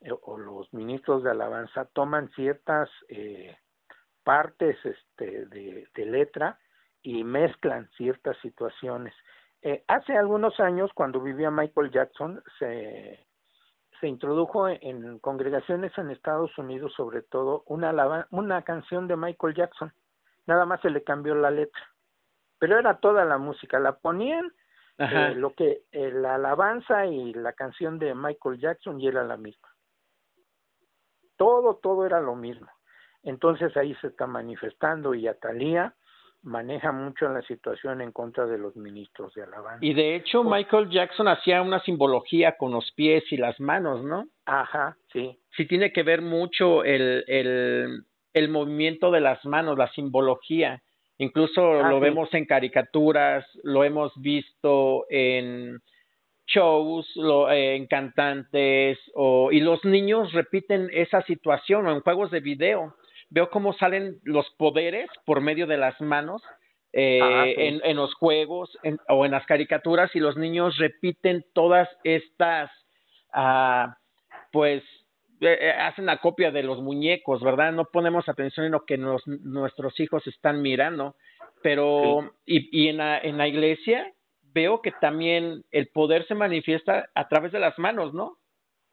eh, 0.00 0.10
o 0.12 0.38
los 0.38 0.72
ministros 0.74 1.22
de 1.22 1.30
alabanza 1.30 1.86
toman 1.86 2.30
ciertas 2.30 2.88
eh, 3.08 3.56
partes 4.22 4.76
este, 4.84 5.46
de, 5.46 6.06
letra 6.06 6.58
y 7.02 7.24
mezclan 7.24 7.88
ciertas 7.96 8.36
situaciones 8.42 9.14
eh, 9.62 9.84
hace 9.88 10.16
algunos 10.16 10.58
años, 10.60 10.90
cuando 10.94 11.20
vivía 11.20 11.50
Michael 11.50 11.90
Jackson, 11.90 12.42
se, 12.58 13.26
se 14.00 14.06
introdujo 14.06 14.68
en, 14.68 15.18
congregaciones 15.18 15.96
en 15.98 16.10
Estados 16.10 16.56
Unidos, 16.58 16.92
sobre 16.96 17.22
todo, 17.22 17.64
una, 17.66 18.26
una 18.30 18.62
canción 18.62 19.08
de 19.08 19.16
Michael 19.16 19.54
Jackson. 19.54 19.92
Nada 20.46 20.64
más 20.64 20.80
se 20.80 20.90
le 20.90 21.02
cambió 21.02 21.34
la 21.34 21.50
letra. 21.50 21.82
Pero 22.58 22.78
era 22.78 22.98
toda 22.98 23.24
la 23.24 23.38
música. 23.38 23.78
La 23.78 23.98
ponían 23.98 24.52
eh, 24.98 25.34
lo 25.36 25.54
que 25.54 25.82
eh, 25.92 26.10
la 26.12 26.34
alabanza 26.34 27.06
y 27.06 27.32
la 27.34 27.52
canción 27.52 27.98
de 27.98 28.14
Michael 28.14 28.58
Jackson 28.58 29.00
y 29.00 29.06
era 29.06 29.24
la 29.24 29.36
misma. 29.36 29.68
Todo, 31.36 31.76
todo 31.76 32.04
era 32.04 32.20
lo 32.20 32.34
mismo. 32.34 32.68
Entonces 33.22 33.76
ahí 33.76 33.94
se 33.96 34.08
está 34.08 34.26
manifestando 34.26 35.14
y 35.14 35.28
Atalía 35.28 35.94
maneja 36.42 36.92
mucho 36.92 37.28
la 37.28 37.42
situación 37.42 38.00
en 38.00 38.12
contra 38.12 38.46
de 38.46 38.58
los 38.58 38.76
ministros 38.76 39.34
de 39.34 39.42
alabanza. 39.42 39.84
Y 39.84 39.94
de 39.94 40.16
hecho 40.16 40.44
Michael 40.44 40.88
Jackson 40.88 41.28
hacía 41.28 41.62
una 41.62 41.80
simbología 41.80 42.56
con 42.56 42.72
los 42.72 42.90
pies 42.92 43.24
y 43.30 43.36
las 43.36 43.58
manos, 43.60 44.04
¿no? 44.04 44.26
Ajá, 44.46 44.96
sí. 45.12 45.38
Sí 45.56 45.66
tiene 45.66 45.92
que 45.92 46.02
ver 46.02 46.22
mucho 46.22 46.84
el, 46.84 47.24
el, 47.26 48.04
el 48.32 48.48
movimiento 48.48 49.10
de 49.10 49.20
las 49.20 49.44
manos, 49.44 49.76
la 49.76 49.90
simbología. 49.92 50.82
Incluso 51.18 51.80
ah, 51.80 51.90
lo 51.90 51.96
sí. 51.96 52.02
vemos 52.02 52.32
en 52.34 52.46
caricaturas, 52.46 53.44
lo 53.62 53.84
hemos 53.84 54.12
visto 54.16 55.06
en 55.10 55.80
shows, 56.46 57.10
lo, 57.16 57.50
eh, 57.50 57.76
en 57.76 57.86
cantantes, 57.86 58.98
o, 59.14 59.52
y 59.52 59.60
los 59.60 59.84
niños 59.84 60.32
repiten 60.32 60.88
esa 60.92 61.22
situación 61.22 61.86
o 61.86 61.92
en 61.92 62.00
juegos 62.00 62.30
de 62.30 62.40
video 62.40 62.94
veo 63.30 63.50
cómo 63.50 63.72
salen 63.74 64.18
los 64.24 64.48
poderes 64.56 65.10
por 65.26 65.40
medio 65.40 65.66
de 65.66 65.76
las 65.76 66.00
manos 66.00 66.42
eh, 66.92 67.20
ah, 67.22 67.44
sí. 67.44 67.54
en, 67.56 67.80
en, 67.84 67.96
los 67.96 68.14
juegos 68.14 68.70
en, 68.82 68.98
o 69.08 69.26
en 69.26 69.32
las 69.32 69.44
caricaturas 69.44 70.10
y 70.14 70.20
los 70.20 70.36
niños 70.36 70.78
repiten 70.78 71.44
todas 71.52 71.88
estas, 72.02 72.70
uh, 73.34 73.92
pues, 74.52 74.82
eh, 75.40 75.70
hacen 75.70 76.06
la 76.06 76.18
copia 76.18 76.50
de 76.50 76.62
los 76.62 76.80
muñecos, 76.80 77.42
¿verdad? 77.42 77.72
No 77.72 77.86
ponemos 77.86 78.28
atención 78.28 78.66
en 78.66 78.72
lo 78.72 78.84
que 78.84 78.98
nos, 78.98 79.26
nuestros 79.26 79.98
hijos 80.00 80.26
están 80.26 80.62
mirando, 80.62 81.16
pero, 81.62 82.32
sí. 82.44 82.68
y, 82.72 82.84
y 82.84 82.88
en, 82.88 82.98
la, 82.98 83.18
en 83.18 83.38
la 83.38 83.48
iglesia 83.48 84.12
veo 84.52 84.82
que 84.82 84.92
también 84.92 85.64
el 85.70 85.88
poder 85.88 86.26
se 86.26 86.34
manifiesta 86.34 87.08
a 87.14 87.28
través 87.28 87.52
de 87.52 87.60
las 87.60 87.78
manos, 87.78 88.14
¿no? 88.14 88.38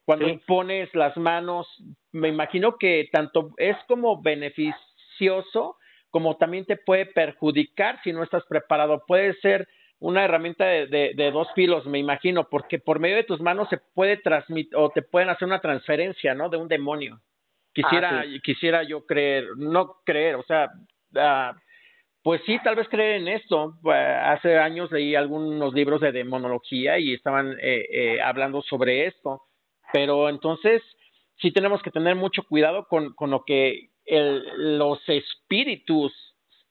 Cuando 0.04 0.26
sí. 0.26 0.40
pones 0.46 0.94
las 0.94 1.16
manos, 1.16 1.66
me 2.12 2.28
imagino 2.28 2.76
que 2.78 3.08
tanto 3.10 3.50
es 3.56 3.76
como 3.88 4.22
beneficioso, 4.22 5.76
como 6.10 6.36
también 6.36 6.64
te 6.64 6.76
puede 6.76 7.06
perjudicar 7.06 8.00
si 8.04 8.12
no 8.12 8.22
estás 8.22 8.44
preparado. 8.48 9.02
Puede 9.06 9.34
ser 9.40 9.66
una 9.98 10.24
herramienta 10.24 10.64
de, 10.64 10.86
de, 10.86 11.12
de, 11.14 11.30
dos 11.30 11.48
filos, 11.54 11.86
me 11.86 11.98
imagino, 11.98 12.48
porque 12.48 12.78
por 12.78 13.00
medio 13.00 13.16
de 13.16 13.24
tus 13.24 13.40
manos 13.40 13.68
se 13.68 13.78
puede 13.78 14.16
transmitir 14.18 14.76
o 14.76 14.90
te 14.90 15.02
pueden 15.02 15.28
hacer 15.28 15.46
una 15.46 15.60
transferencia, 15.60 16.34
¿no? 16.34 16.48
De 16.48 16.56
un 16.56 16.68
demonio. 16.68 17.20
Quisiera, 17.72 18.20
ah, 18.20 18.24
sí. 18.24 18.40
quisiera 18.40 18.82
yo 18.82 19.04
creer, 19.04 19.44
no 19.56 19.96
creer, 20.04 20.36
o 20.36 20.42
sea, 20.42 20.70
uh, 21.14 21.58
pues 22.22 22.40
sí, 22.46 22.58
tal 22.64 22.76
vez 22.76 22.88
creer 22.88 23.20
en 23.20 23.28
esto. 23.28 23.78
Uh, 23.82 23.90
hace 23.90 24.58
años 24.58 24.90
leí 24.90 25.14
algunos 25.14 25.74
libros 25.74 26.00
de 26.00 26.12
demonología 26.12 26.98
y 26.98 27.14
estaban 27.14 27.52
eh, 27.60 27.86
eh, 27.90 28.20
hablando 28.20 28.62
sobre 28.62 29.06
esto 29.06 29.42
pero 29.92 30.28
entonces 30.28 30.82
sí 31.40 31.52
tenemos 31.52 31.82
que 31.82 31.90
tener 31.90 32.16
mucho 32.16 32.42
cuidado 32.42 32.86
con, 32.88 33.14
con 33.14 33.30
lo 33.30 33.44
que 33.44 33.90
el, 34.04 34.78
los 34.78 35.00
espíritus 35.08 36.12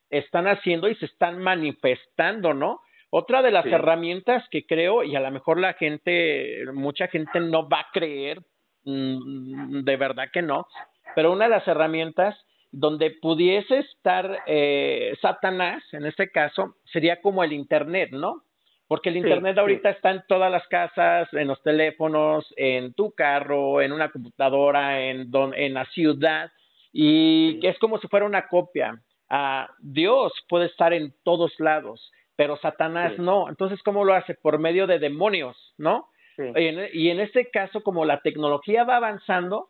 están 0.10 0.48
haciendo 0.48 0.88
y 0.88 0.96
se 0.96 1.06
están 1.06 1.40
manifestando, 1.40 2.54
¿no? 2.54 2.82
Otra 3.18 3.42
de 3.42 3.50
las 3.50 3.64
sí. 3.64 3.70
herramientas 3.72 4.44
que 4.52 4.66
creo, 4.66 5.02
y 5.02 5.16
a 5.16 5.22
lo 5.22 5.32
mejor 5.32 5.58
la 5.58 5.72
gente, 5.76 6.66
mucha 6.74 7.08
gente 7.08 7.40
no 7.40 7.70
va 7.70 7.80
a 7.80 7.88
creer, 7.94 8.42
mmm, 8.84 9.84
de 9.86 9.96
verdad 9.96 10.28
que 10.34 10.42
no, 10.42 10.68
pero 11.16 11.32
una 11.32 11.46
de 11.46 11.52
las 11.52 11.66
herramientas 11.66 12.36
donde 12.74 13.12
pudiese 13.12 13.78
estar 13.78 14.40
eh, 14.48 15.14
Satanás, 15.22 15.82
en 15.94 16.06
este 16.06 16.30
caso, 16.30 16.76
sería 16.92 17.22
como 17.22 17.42
el 17.42 17.54
Internet, 17.54 18.10
¿no? 18.12 18.44
Porque 18.86 19.12
el 19.12 19.16
Internet 19.16 19.54
sí, 19.54 19.60
ahorita 19.62 19.92
sí. 19.92 19.96
está 19.96 20.12
en 20.12 20.24
todas 20.28 20.52
las 20.52 20.68
casas, 20.68 21.30
en 21.32 21.48
los 21.48 21.64
teléfonos, 21.64 22.54
en 22.58 22.94
tu 22.96 23.12
carro, 23.12 23.82
en 23.82 23.94
una 23.94 24.12
computadora, 24.12 25.02
en, 25.02 25.32
don, 25.32 25.54
en 25.54 25.74
la 25.74 25.86
ciudad, 25.86 26.52
y 26.92 27.60
sí. 27.62 27.68
es 27.68 27.80
como 27.80 27.98
si 28.00 28.10
fuera 28.10 28.26
una 28.26 28.50
copia. 28.50 29.02
Uh, 29.32 29.72
Dios 29.80 30.34
puede 30.50 30.66
estar 30.66 30.92
en 30.92 31.14
todos 31.24 31.58
lados, 31.60 32.12
pero 32.36 32.58
Satanás 32.58 33.18
no. 33.18 33.50
Entonces, 33.50 33.82
¿cómo 33.84 34.04
lo 34.04 34.14
hace? 34.14 34.36
Por 34.36 34.60
medio 34.60 34.88
de 34.88 35.00
demonios, 35.00 35.74
¿no? 35.78 36.10
Y 36.38 36.66
en, 36.66 36.90
y, 36.92 37.10
en, 37.10 37.22
este 37.22 37.50
caso, 37.50 37.82
como 37.82 38.04
la 38.04 38.20
tecnología 38.20 38.84
va 38.84 38.98
avanzando, 38.98 39.70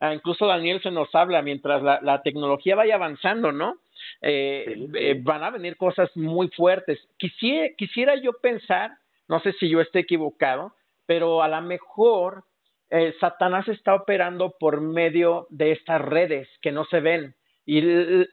uh, 0.00 0.12
incluso 0.12 0.46
Daniel 0.46 0.80
se 0.82 0.90
nos 0.90 1.14
habla, 1.14 1.42
mientras 1.42 1.82
la, 1.82 2.00
la 2.00 2.22
tecnología 2.22 2.74
vaya 2.74 2.94
avanzando, 2.94 3.52
¿no? 3.52 3.76
eh, 4.22 4.64
sí. 4.74 4.90
Eh, 4.94 5.20
van 5.22 5.42
a 5.42 5.50
venir 5.50 5.76
cosas 5.76 6.14
muy 6.16 6.48
fuertes. 6.48 6.98
Quisiera, 7.18 7.74
quisiera 7.76 8.14
yo 8.16 8.32
pensar, 8.34 8.92
no 9.28 9.40
sé 9.40 9.52
si 9.54 9.68
yo 9.68 9.80
esté 9.80 10.00
equivocado, 10.00 10.74
pero 11.06 11.42
a 11.42 11.48
lo 11.48 11.60
mejor 11.62 12.44
eh, 12.90 13.14
Satanás 13.20 13.68
está 13.68 13.94
operando 13.94 14.54
por 14.58 14.80
medio 14.80 15.46
de 15.50 15.72
estas 15.72 16.00
redes 16.00 16.48
que 16.62 16.72
no 16.72 16.84
se 16.86 17.00
ven. 17.00 17.34
Y 17.68 17.82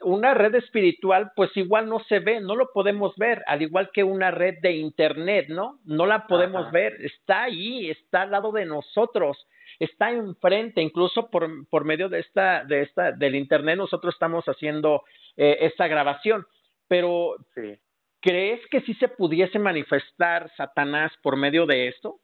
una 0.01 0.35
red 0.35 0.53
espiritual, 0.55 1.31
pues 1.35 1.49
igual 1.57 1.89
no 1.89 1.99
se 2.01 2.19
ve, 2.19 2.39
no 2.39 2.55
lo 2.55 2.71
podemos 2.71 3.15
ver, 3.17 3.43
al 3.47 3.63
igual 3.63 3.89
que 3.91 4.03
una 4.03 4.29
red 4.29 4.59
de 4.61 4.73
internet, 4.73 5.47
¿no? 5.49 5.79
No 5.85 6.05
la 6.05 6.27
podemos 6.27 6.61
Ajá. 6.63 6.71
ver, 6.71 6.93
está 7.01 7.43
ahí, 7.43 7.89
está 7.89 8.21
al 8.21 8.31
lado 8.31 8.51
de 8.51 8.65
nosotros 8.65 9.47
está 9.79 10.11
enfrente, 10.11 10.81
incluso 10.81 11.29
por, 11.29 11.67
por 11.67 11.85
medio 11.85 12.09
de 12.09 12.19
esta, 12.19 12.63
de 12.63 12.81
esta, 12.81 13.11
del 13.11 13.35
internet 13.35 13.77
nosotros 13.77 14.13
estamos 14.13 14.45
haciendo 14.45 15.03
eh, 15.35 15.57
esta 15.61 15.87
grabación. 15.87 16.45
Pero, 16.87 17.35
sí. 17.55 17.79
¿crees 18.21 18.61
que 18.67 18.81
sí 18.81 18.93
se 18.95 19.07
pudiese 19.07 19.59
manifestar 19.59 20.51
Satanás 20.55 21.11
por 21.21 21.37
medio 21.37 21.65
de 21.65 21.87
esto? 21.87 22.19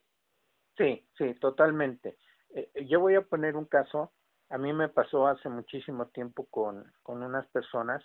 Sí, 0.78 1.06
sí, 1.18 1.34
totalmente. 1.36 2.18
Eh, 2.56 2.70
yo 2.86 3.00
voy 3.00 3.16
a 3.16 3.22
poner 3.22 3.56
un 3.56 3.66
caso. 3.66 4.12
A 4.50 4.58
mí 4.58 4.74
me 4.74 4.90
pasó 4.90 5.28
hace 5.28 5.50
muchísimo 5.50 6.08
tiempo 6.08 6.48
con, 6.50 6.92
con 7.04 7.24
unas 7.24 7.48
personas 7.48 8.04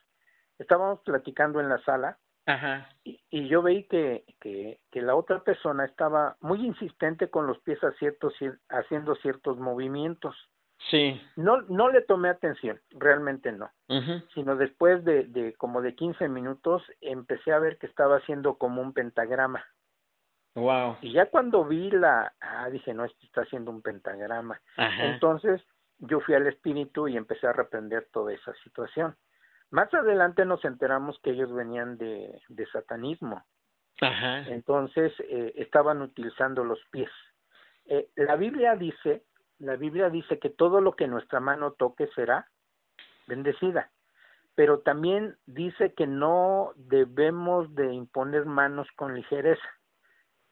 estábamos 0.59 1.00
platicando 1.00 1.61
en 1.61 1.68
la 1.68 1.78
sala 1.85 2.18
Ajá. 2.46 2.88
y, 3.04 3.20
y 3.30 3.48
yo 3.48 3.62
veí 3.62 3.85
que, 3.85 4.24
que, 4.40 4.80
que 4.90 5.02
la 5.02 5.14
otra 5.14 5.42
persona 5.42 5.85
estaba 5.85 6.37
muy 6.40 6.64
insistente 6.64 7.30
con 7.30 7.46
los 7.46 7.59
pies 7.61 7.78
ciertos, 7.98 8.35
haciendo 8.68 9.14
ciertos 9.16 9.59
movimientos. 9.59 10.37
Sí. 10.90 11.20
No, 11.37 11.62
no 11.62 11.88
le 11.88 12.02
tomé 12.02 12.28
atención, 12.28 12.80
realmente 12.90 13.52
no. 13.52 13.70
Sino 14.35 14.57
después 14.57 15.04
de, 15.04 15.24
de 15.24 15.54
como 15.54 15.80
de 15.80 15.94
15 15.94 16.28
minutos 16.28 16.83
empecé 17.00 17.52
a 17.52 17.59
ver 17.59 17.78
que 17.78 17.87
estaba 17.87 18.16
haciendo 18.16 18.59
como 18.59 18.83
un 18.83 18.92
pentagrama. 18.92 19.64
Wow. 20.54 20.98
Y 21.00 21.12
ya 21.12 21.26
cuando 21.26 21.64
vi 21.64 21.90
la, 21.90 22.35
ah, 22.40 22.68
dije, 22.70 22.92
no, 22.92 23.04
esto 23.04 23.18
está 23.24 23.42
haciendo 23.42 23.70
un 23.70 23.83
pentagrama. 23.83 24.61
Ajá. 24.76 25.07
Entonces 25.07 25.62
yo 25.98 26.20
fui 26.20 26.35
al 26.35 26.46
espíritu 26.46 27.09
y 27.09 27.16
empecé 27.16 27.46
a 27.46 27.52
reprender 27.52 28.09
toda 28.12 28.33
esa 28.33 28.52
situación. 28.64 29.16
Más 29.70 29.92
adelante 29.92 30.44
nos 30.44 30.64
enteramos 30.64 31.18
que 31.22 31.30
ellos 31.30 31.52
venían 31.52 31.96
de, 31.98 32.40
de 32.48 32.66
satanismo. 32.66 33.44
Ajá. 34.00 34.40
Entonces 34.48 35.12
eh, 35.20 35.52
estaban 35.57 36.02
utilizando 36.02 36.64
los 36.64 36.78
pies. 36.90 37.11
Eh, 37.87 38.09
la 38.16 38.37
Biblia 38.37 38.76
dice, 38.76 39.24
la 39.59 39.76
Biblia 39.76 40.11
dice 40.11 40.38
que 40.38 40.50
todo 40.50 40.80
lo 40.80 40.94
que 40.94 41.07
nuestra 41.07 41.40
mano 41.40 41.72
toque 41.72 42.09
será 42.14 42.48
bendecida. 43.26 43.90
Pero 44.54 44.80
también 44.80 45.37
dice 45.46 45.94
que 45.94 46.07
no 46.07 46.72
debemos 46.76 47.74
de 47.74 47.92
imponer 47.92 48.46
manos 48.46 48.87
con 48.94 49.14
ligereza. 49.14 49.68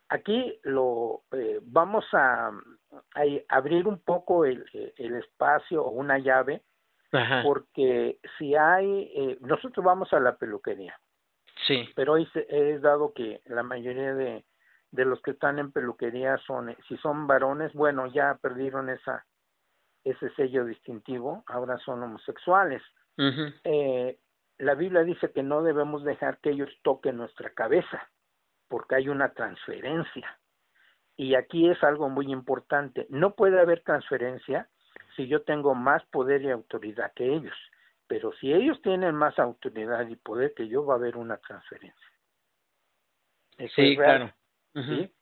Aquí 0.08 0.58
lo 0.64 1.22
eh, 1.32 1.60
vamos 1.62 2.04
a, 2.12 2.50
a 3.14 3.22
abrir 3.56 3.86
un 3.86 3.98
poco 4.00 4.44
el, 4.44 4.64
el 4.96 5.14
espacio 5.16 5.82
o 5.84 5.90
una 5.90 6.18
llave 6.18 6.62
Ajá. 7.12 7.42
porque 7.42 8.18
si 8.38 8.54
hay, 8.54 9.10
eh, 9.14 9.38
nosotros 9.40 9.84
vamos 9.84 10.12
a 10.12 10.20
la 10.20 10.36
peluquería, 10.36 10.98
Sí. 11.66 11.88
pero 11.94 12.14
hoy 12.14 12.26
se- 12.32 12.46
es 12.48 12.82
dado 12.82 13.12
que 13.12 13.40
la 13.46 13.62
mayoría 13.62 14.14
de, 14.14 14.44
de 14.90 15.04
los 15.04 15.20
que 15.22 15.30
están 15.32 15.58
en 15.58 15.72
peluquería 15.72 16.36
son, 16.46 16.70
eh, 16.70 16.76
si 16.88 16.96
son 16.98 17.26
varones, 17.26 17.72
bueno, 17.74 18.06
ya 18.06 18.38
perdieron 18.40 18.88
esa 18.90 19.24
ese 20.04 20.30
sello 20.34 20.64
distintivo, 20.64 21.44
ahora 21.46 21.78
son 21.78 22.02
homosexuales. 22.02 22.82
Eh, 23.62 24.18
la 24.58 24.74
Biblia 24.74 25.04
dice 25.04 25.30
que 25.30 25.44
no 25.44 25.62
debemos 25.62 26.02
dejar 26.02 26.38
que 26.38 26.50
ellos 26.50 26.68
toquen 26.82 27.18
nuestra 27.18 27.50
cabeza, 27.50 28.10
porque 28.68 28.96
hay 28.96 29.08
una 29.08 29.32
transferencia. 29.32 30.38
Y 31.22 31.36
aquí 31.36 31.70
es 31.70 31.80
algo 31.84 32.08
muy 32.08 32.32
importante. 32.32 33.06
No 33.08 33.36
puede 33.36 33.60
haber 33.60 33.84
transferencia 33.84 34.68
si 35.14 35.28
yo 35.28 35.42
tengo 35.42 35.72
más 35.72 36.04
poder 36.06 36.42
y 36.42 36.50
autoridad 36.50 37.12
que 37.14 37.32
ellos. 37.32 37.54
Pero 38.08 38.32
si 38.32 38.52
ellos 38.52 38.82
tienen 38.82 39.14
más 39.14 39.38
autoridad 39.38 40.08
y 40.08 40.16
poder 40.16 40.52
que 40.52 40.66
yo, 40.66 40.84
va 40.84 40.94
a 40.94 40.96
haber 40.96 41.16
una 41.16 41.36
transferencia. 41.36 42.08
Eso 43.56 43.72
Sí, 43.76 43.96
claro. 43.96 44.32
¿sí? 44.74 45.14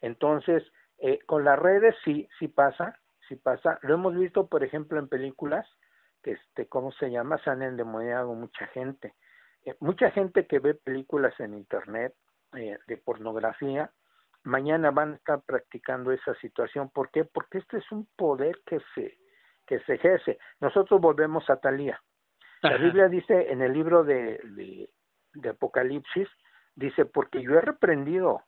Entonces, 0.00 0.62
eh, 0.98 1.18
con 1.26 1.44
las 1.44 1.58
redes 1.58 1.96
sí, 2.04 2.28
sí 2.38 2.46
pasa, 2.46 2.96
sí 3.28 3.34
pasa. 3.34 3.80
Lo 3.82 3.94
hemos 3.94 4.16
visto, 4.16 4.46
por 4.46 4.62
ejemplo, 4.62 5.00
en 5.00 5.08
películas, 5.08 5.66
que 6.22 6.32
este, 6.32 6.68
¿cómo 6.68 6.92
se 6.92 7.10
llama? 7.10 7.38
Se 7.38 7.50
han 7.50 7.62
endemoniado 7.62 8.32
mucha 8.32 8.68
gente. 8.68 9.16
Eh, 9.64 9.74
mucha 9.80 10.12
gente 10.12 10.46
que 10.46 10.60
ve 10.60 10.74
películas 10.74 11.34
en 11.40 11.54
internet 11.54 12.14
eh, 12.52 12.78
de 12.86 12.96
pornografía, 12.96 13.90
mañana 14.48 14.90
van 14.90 15.12
a 15.12 15.16
estar 15.16 15.42
practicando 15.42 16.10
esa 16.10 16.34
situación. 16.36 16.90
¿Por 16.90 17.10
qué? 17.10 17.24
Porque 17.24 17.58
este 17.58 17.78
es 17.78 17.92
un 17.92 18.08
poder 18.16 18.58
que 18.66 18.80
se, 18.94 19.18
que 19.66 19.78
se 19.80 19.94
ejerce. 19.94 20.38
Nosotros 20.60 21.00
volvemos 21.00 21.48
a 21.50 21.60
Talía. 21.60 22.00
La. 22.62 22.76
Biblia 22.76 23.08
dice 23.08 23.52
en 23.52 23.62
el 23.62 23.72
libro 23.72 24.02
de, 24.02 24.40
de, 24.42 24.90
de 25.34 25.48
Apocalipsis, 25.50 26.28
dice, 26.74 27.04
porque 27.04 27.40
yo 27.42 27.52
he 27.52 27.60
reprendido 27.60 28.42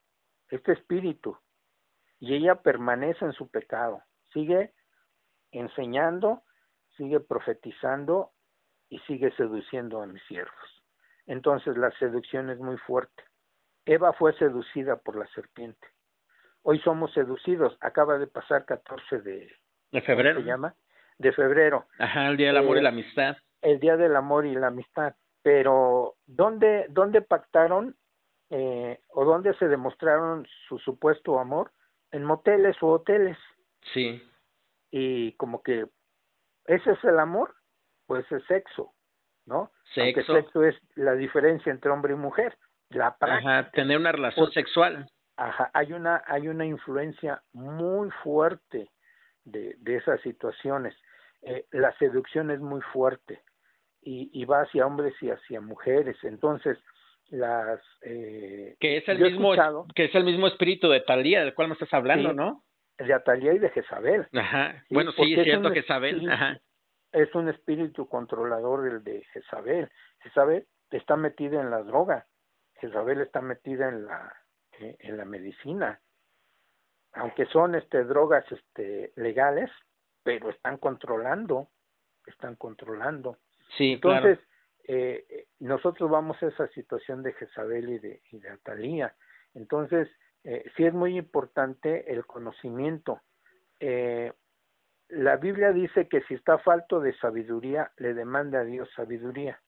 este 0.48 0.72
espíritu 0.72 1.38
y 2.18 2.34
ella 2.34 2.56
permanece 2.56 3.24
en 3.24 3.32
su 3.32 3.48
pecado, 3.48 4.02
sigue 4.32 4.74
enseñando, 5.52 6.42
sigue 6.96 7.20
profetizando 7.20 8.32
y 8.88 8.98
sigue 9.00 9.30
seduciendo 9.36 10.02
a 10.02 10.06
mis 10.06 10.22
siervos. 10.24 10.84
Entonces 11.26 11.76
la 11.76 11.90
seducción 11.92 12.50
es 12.50 12.58
muy 12.58 12.76
fuerte. 12.78 13.22
Eva 13.90 14.12
fue 14.12 14.32
seducida 14.34 14.96
por 14.96 15.16
la 15.16 15.26
serpiente. 15.28 15.86
Hoy 16.62 16.78
somos 16.80 17.12
seducidos. 17.12 17.76
Acaba 17.80 18.18
de 18.18 18.26
pasar 18.26 18.64
14 18.64 19.20
de 19.20 19.32
De 19.40 19.50
¿cómo 19.90 20.02
febrero. 20.02 20.40
se 20.40 20.46
llama? 20.46 20.74
De 21.18 21.32
febrero 21.32 21.86
Ajá, 21.98 22.28
el 22.28 22.36
día 22.36 22.48
del 22.48 22.58
amor 22.58 22.76
Eh, 22.76 22.80
y 22.80 22.82
la 22.82 22.88
amistad. 22.90 23.36
el 23.62 23.80
Día 23.80 23.96
del 23.96 24.16
Amor 24.16 24.46
y 24.46 24.54
la 24.54 24.68
Amistad. 24.68 25.14
Pero, 25.42 26.14
¿dónde, 26.26 26.86
dónde 26.90 27.20
pactaron 27.22 27.96
eh, 28.50 29.00
o 29.08 29.24
dónde 29.24 29.54
se 29.54 29.68
demostraron 29.68 30.46
su 30.68 30.78
supuesto 30.78 31.38
amor? 31.40 31.72
En 32.12 32.24
moteles 32.24 32.76
o 32.82 32.88
hoteles. 32.88 33.36
Sí. 33.92 34.22
Y 34.90 35.32
como 35.32 35.62
que, 35.62 35.86
¿ese 36.66 36.92
es 36.92 37.04
el 37.04 37.18
amor? 37.18 37.54
Pues 38.06 38.30
es 38.32 38.44
sexo, 38.46 38.92
¿no? 39.46 39.70
Aunque 39.96 40.22
Sexo. 40.22 40.34
sexo 40.34 40.64
es 40.64 40.76
la 40.96 41.14
diferencia 41.14 41.70
entre 41.72 41.90
hombre 41.90 42.12
y 42.14 42.16
mujer. 42.16 42.56
La 42.90 43.16
práctica. 43.16 43.58
Ajá, 43.60 43.70
tener 43.70 43.98
una 43.98 44.12
relación 44.12 44.50
sexual. 44.52 45.08
Ajá, 45.36 45.70
hay 45.72 45.92
una, 45.92 46.22
hay 46.26 46.48
una 46.48 46.66
influencia 46.66 47.42
muy 47.52 48.10
fuerte 48.22 48.90
de, 49.44 49.74
de 49.78 49.96
esas 49.96 50.20
situaciones. 50.20 50.94
Eh, 51.42 51.64
la 51.70 51.96
seducción 51.98 52.50
es 52.50 52.60
muy 52.60 52.82
fuerte 52.92 53.42
y, 54.02 54.30
y 54.32 54.44
va 54.44 54.62
hacia 54.62 54.86
hombres 54.86 55.14
y 55.22 55.30
hacia 55.30 55.60
mujeres. 55.60 56.16
Entonces, 56.24 56.78
las... 57.28 57.80
Eh, 58.02 58.76
Que 58.80 58.98
es 58.98 59.08
el 59.08 59.18
mismo 59.20 59.54
que 59.94 60.04
es 60.06 60.14
el 60.14 60.24
mismo 60.24 60.46
espíritu 60.48 60.88
de 60.90 61.00
Talía 61.00 61.40
del 61.42 61.54
cual 61.54 61.68
me 61.68 61.74
estás 61.74 61.94
hablando, 61.94 62.30
Sí. 62.30 62.36
¿no? 62.36 62.64
de 62.98 63.14
Atalía 63.14 63.54
y 63.54 63.58
de 63.58 63.70
Jezabel. 63.70 64.28
Ajá. 64.34 64.84
Sí, 64.88 64.94
bueno, 64.94 65.12
sí, 65.12 65.32
es 65.32 65.38
es 65.38 65.44
cierto 65.44 65.72
espíritu. 65.72 66.30
Ajá. 66.30 66.60
Es 67.12 67.34
un 67.34 67.48
espíritu 67.48 68.06
controlador 68.08 68.86
el 68.86 69.02
de 69.02 69.24
Jezabel. 69.32 69.88
Jezabel 70.22 70.66
está 70.90 71.16
metida 71.16 71.62
en 71.62 71.70
la 71.70 71.82
droga. 71.82 72.26
Jezabel 72.80 73.20
está 73.20 73.40
metida 73.40 73.88
en 73.88 74.06
la, 74.06 74.34
eh, 74.78 74.96
en 75.00 75.16
la 75.16 75.24
medicina. 75.24 76.00
Aunque 77.12 77.46
son 77.46 77.74
este 77.74 78.04
drogas 78.04 78.44
este 78.50 79.12
legales, 79.16 79.70
pero 80.22 80.50
están 80.50 80.78
controlando, 80.78 81.68
están 82.26 82.56
controlando. 82.56 83.38
Sí, 83.76 83.92
Entonces, 83.94 84.38
claro. 84.38 84.48
eh, 84.84 85.46
nosotros 85.58 86.10
vamos 86.10 86.40
a 86.42 86.46
esa 86.46 86.68
situación 86.68 87.22
de 87.22 87.32
Jezabel 87.32 87.88
y 87.90 87.98
de, 87.98 88.22
y 88.30 88.38
de 88.38 88.48
Atalía. 88.50 89.14
Entonces, 89.54 90.08
eh, 90.44 90.64
sí 90.76 90.84
es 90.84 90.94
muy 90.94 91.18
importante 91.18 92.12
el 92.12 92.24
conocimiento. 92.26 93.20
Eh, 93.78 94.32
la 95.08 95.36
Biblia 95.36 95.72
dice 95.72 96.08
que 96.08 96.22
si 96.22 96.34
está 96.34 96.58
falto 96.58 97.00
de 97.00 97.16
sabiduría, 97.18 97.92
le 97.96 98.14
demanda 98.14 98.60
a 98.60 98.64
Dios 98.64 98.88
sabiduría. 98.94 99.60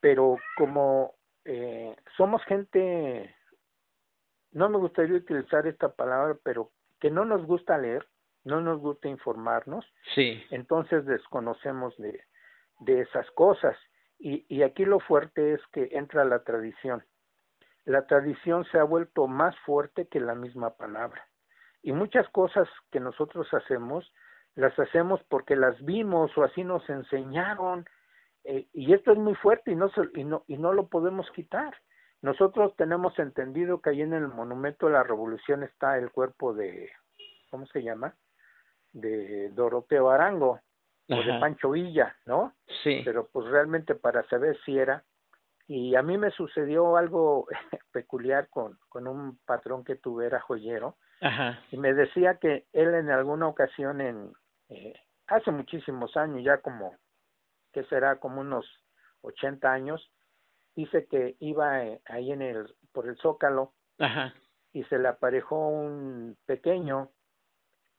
Pero 0.00 0.36
como 0.56 1.14
eh, 1.44 1.96
somos 2.16 2.42
gente, 2.44 3.34
no 4.52 4.68
me 4.68 4.78
gustaría 4.78 5.16
utilizar 5.16 5.66
esta 5.66 5.92
palabra, 5.94 6.36
pero 6.42 6.70
que 7.00 7.10
no 7.10 7.24
nos 7.24 7.44
gusta 7.46 7.78
leer, 7.78 8.06
no 8.44 8.60
nos 8.60 8.80
gusta 8.80 9.08
informarnos, 9.08 9.84
Sí. 10.14 10.42
entonces 10.50 11.04
desconocemos 11.06 11.96
de, 11.98 12.22
de 12.80 13.00
esas 13.00 13.30
cosas. 13.32 13.76
Y, 14.18 14.44
y 14.48 14.62
aquí 14.62 14.84
lo 14.84 15.00
fuerte 15.00 15.54
es 15.54 15.60
que 15.72 15.88
entra 15.92 16.24
la 16.24 16.44
tradición. 16.44 17.04
La 17.84 18.06
tradición 18.06 18.64
se 18.66 18.78
ha 18.78 18.84
vuelto 18.84 19.26
más 19.26 19.56
fuerte 19.60 20.06
que 20.06 20.20
la 20.20 20.34
misma 20.36 20.76
palabra. 20.76 21.26
Y 21.82 21.92
muchas 21.92 22.28
cosas 22.28 22.68
que 22.92 23.00
nosotros 23.00 23.52
hacemos, 23.52 24.12
las 24.54 24.78
hacemos 24.78 25.20
porque 25.24 25.56
las 25.56 25.82
vimos 25.84 26.36
o 26.38 26.44
así 26.44 26.62
nos 26.62 26.88
enseñaron. 26.88 27.84
Eh, 28.44 28.66
y 28.72 28.92
esto 28.92 29.12
es 29.12 29.18
muy 29.18 29.34
fuerte 29.36 29.70
y 29.70 29.76
no, 29.76 29.88
se- 29.90 30.10
y, 30.14 30.24
no, 30.24 30.44
y 30.48 30.56
no 30.58 30.72
lo 30.72 30.88
podemos 30.88 31.30
quitar. 31.30 31.74
Nosotros 32.22 32.74
tenemos 32.76 33.18
entendido 33.18 33.80
que 33.80 33.90
ahí 33.90 34.02
en 34.02 34.12
el 34.12 34.28
Monumento 34.28 34.86
de 34.86 34.92
la 34.92 35.02
Revolución 35.02 35.62
está 35.62 35.98
el 35.98 36.10
cuerpo 36.10 36.54
de, 36.54 36.90
¿cómo 37.50 37.66
se 37.66 37.82
llama? 37.82 38.14
De 38.92 39.48
Doroteo 39.50 40.10
Arango 40.10 40.60
o 41.08 41.14
de. 41.22 41.38
Pancho 41.40 41.70
Villa, 41.70 42.16
¿no? 42.26 42.54
Sí. 42.82 43.02
Pero 43.04 43.28
pues 43.32 43.46
realmente 43.48 43.94
para 43.94 44.22
saber 44.28 44.56
si 44.64 44.78
era. 44.78 45.04
Y 45.68 45.94
a 45.94 46.02
mí 46.02 46.18
me 46.18 46.30
sucedió 46.30 46.96
algo 46.96 47.46
peculiar 47.92 48.48
con, 48.50 48.78
con 48.88 49.06
un 49.08 49.38
patrón 49.46 49.84
que 49.84 49.96
tuve, 49.96 50.26
era 50.26 50.40
joyero, 50.40 50.96
Ajá. 51.20 51.60
y 51.70 51.76
me 51.76 51.94
decía 51.94 52.36
que 52.36 52.66
él 52.72 52.94
en 52.94 53.10
alguna 53.10 53.46
ocasión, 53.48 54.00
en 54.00 54.32
eh, 54.68 54.94
hace 55.28 55.50
muchísimos 55.50 56.16
años, 56.16 56.42
ya 56.44 56.58
como, 56.58 56.96
que 57.72 57.84
será 57.84 58.16
como 58.16 58.40
unos 58.40 58.66
80 59.22 59.72
años, 59.72 60.10
dice 60.74 61.06
que 61.06 61.36
iba 61.40 61.84
eh, 61.84 62.00
ahí 62.06 62.32
en 62.32 62.42
el, 62.42 62.74
por 62.92 63.08
el 63.08 63.16
Zócalo 63.18 63.72
Ajá. 63.98 64.34
y 64.72 64.84
se 64.84 64.98
le 64.98 65.08
aparejó 65.08 65.68
un 65.68 66.36
pequeño, 66.46 67.10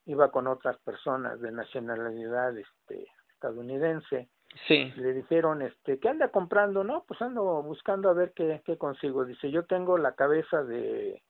iba 0.06 0.32
con 0.32 0.48
otras 0.48 0.78
personas 0.80 1.40
de 1.40 1.52
nacionalidad 1.52 2.58
este, 2.58 3.08
estadounidense, 3.34 4.30
Sí. 4.68 4.94
Le 4.98 5.14
dijeron, 5.14 5.62
este, 5.62 6.00
¿qué 6.00 6.10
anda 6.10 6.30
comprando? 6.30 6.84
No, 6.84 7.04
pues 7.08 7.22
ando 7.22 7.64
buscando 7.64 8.10
a 8.10 8.14
ver 8.14 8.34
qué, 8.36 8.62
qué 8.66 8.78
consigo. 8.78 9.26
Dice, 9.26 9.50
yo 9.50 9.66
tengo 9.66 9.98
la 9.98 10.14
cabeza 10.14 10.64
de 10.64 11.22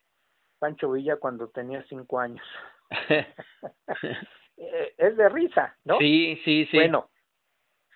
Pancho 0.59 0.91
Villa 0.91 1.17
cuando 1.17 1.47
tenía 1.49 1.83
cinco 1.87 2.19
años. 2.19 2.45
Eh, 4.55 4.93
es 4.99 5.17
de 5.17 5.29
risa, 5.29 5.75
¿no? 5.83 5.97
Sí, 5.97 6.39
sí, 6.45 6.67
sí. 6.69 6.77
Bueno, 6.77 7.09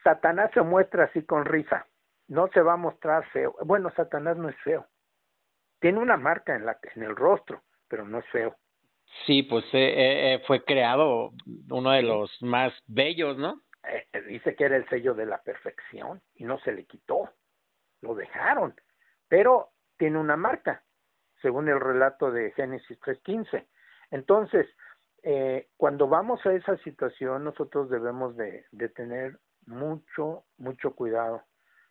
Satanás 0.04 0.52
se 0.54 0.62
muestra 0.62 1.06
así 1.06 1.24
con 1.24 1.46
risa. 1.46 1.88
No 2.28 2.48
se 2.50 2.62
va 2.62 2.74
a 2.74 2.78
mostrar 2.78 3.26
feo. 3.32 3.56
Bueno, 3.66 3.92
Satanás 3.96 4.38
no 4.38 4.50
es 4.50 4.56
feo. 4.64 4.86
Tiene 5.80 6.00
una 6.00 6.18
marca 6.18 6.56
en 6.56 6.66
la 6.66 6.78
en 6.96 7.04
el 7.04 7.16
rostro, 7.16 7.64
pero 7.88 8.06
no 8.06 8.20
es 8.20 8.26
feo. 8.30 8.56
Sí, 9.26 9.44
pues 9.44 9.64
eh, 9.74 10.34
eh, 10.34 10.44
fue 10.46 10.64
creado 10.64 11.32
uno 11.70 11.92
de 11.92 12.02
los 12.04 12.32
más 12.42 12.74
bellos, 12.88 13.38
¿no? 13.38 13.62
Eh, 13.88 14.06
dice 14.28 14.56
que 14.56 14.66
era 14.66 14.76
el 14.76 14.88
sello 14.90 15.14
de 15.14 15.26
la 15.26 15.42
perfección 15.42 16.22
y 16.36 16.44
no 16.44 16.60
se 16.60 16.74
le 16.74 16.86
quitó, 16.86 17.30
lo 18.02 18.16
dejaron, 18.16 18.76
pero 19.30 19.70
tiene 19.98 20.20
una 20.20 20.36
marca, 20.36 20.84
según 21.42 21.70
el 21.70 21.80
relato 21.80 22.32
de 22.32 22.52
Génesis 22.52 23.00
3.15. 23.00 23.66
Entonces, 24.12 24.68
eh, 25.24 25.70
cuando 25.78 26.08
vamos 26.08 26.46
a 26.46 26.54
esa 26.54 26.78
situación, 26.78 27.44
nosotros 27.44 27.90
debemos 27.90 28.36
de, 28.36 28.66
de 28.72 28.90
tener 28.90 29.40
mucho, 29.68 30.46
mucho 30.58 30.96
cuidado 30.96 31.44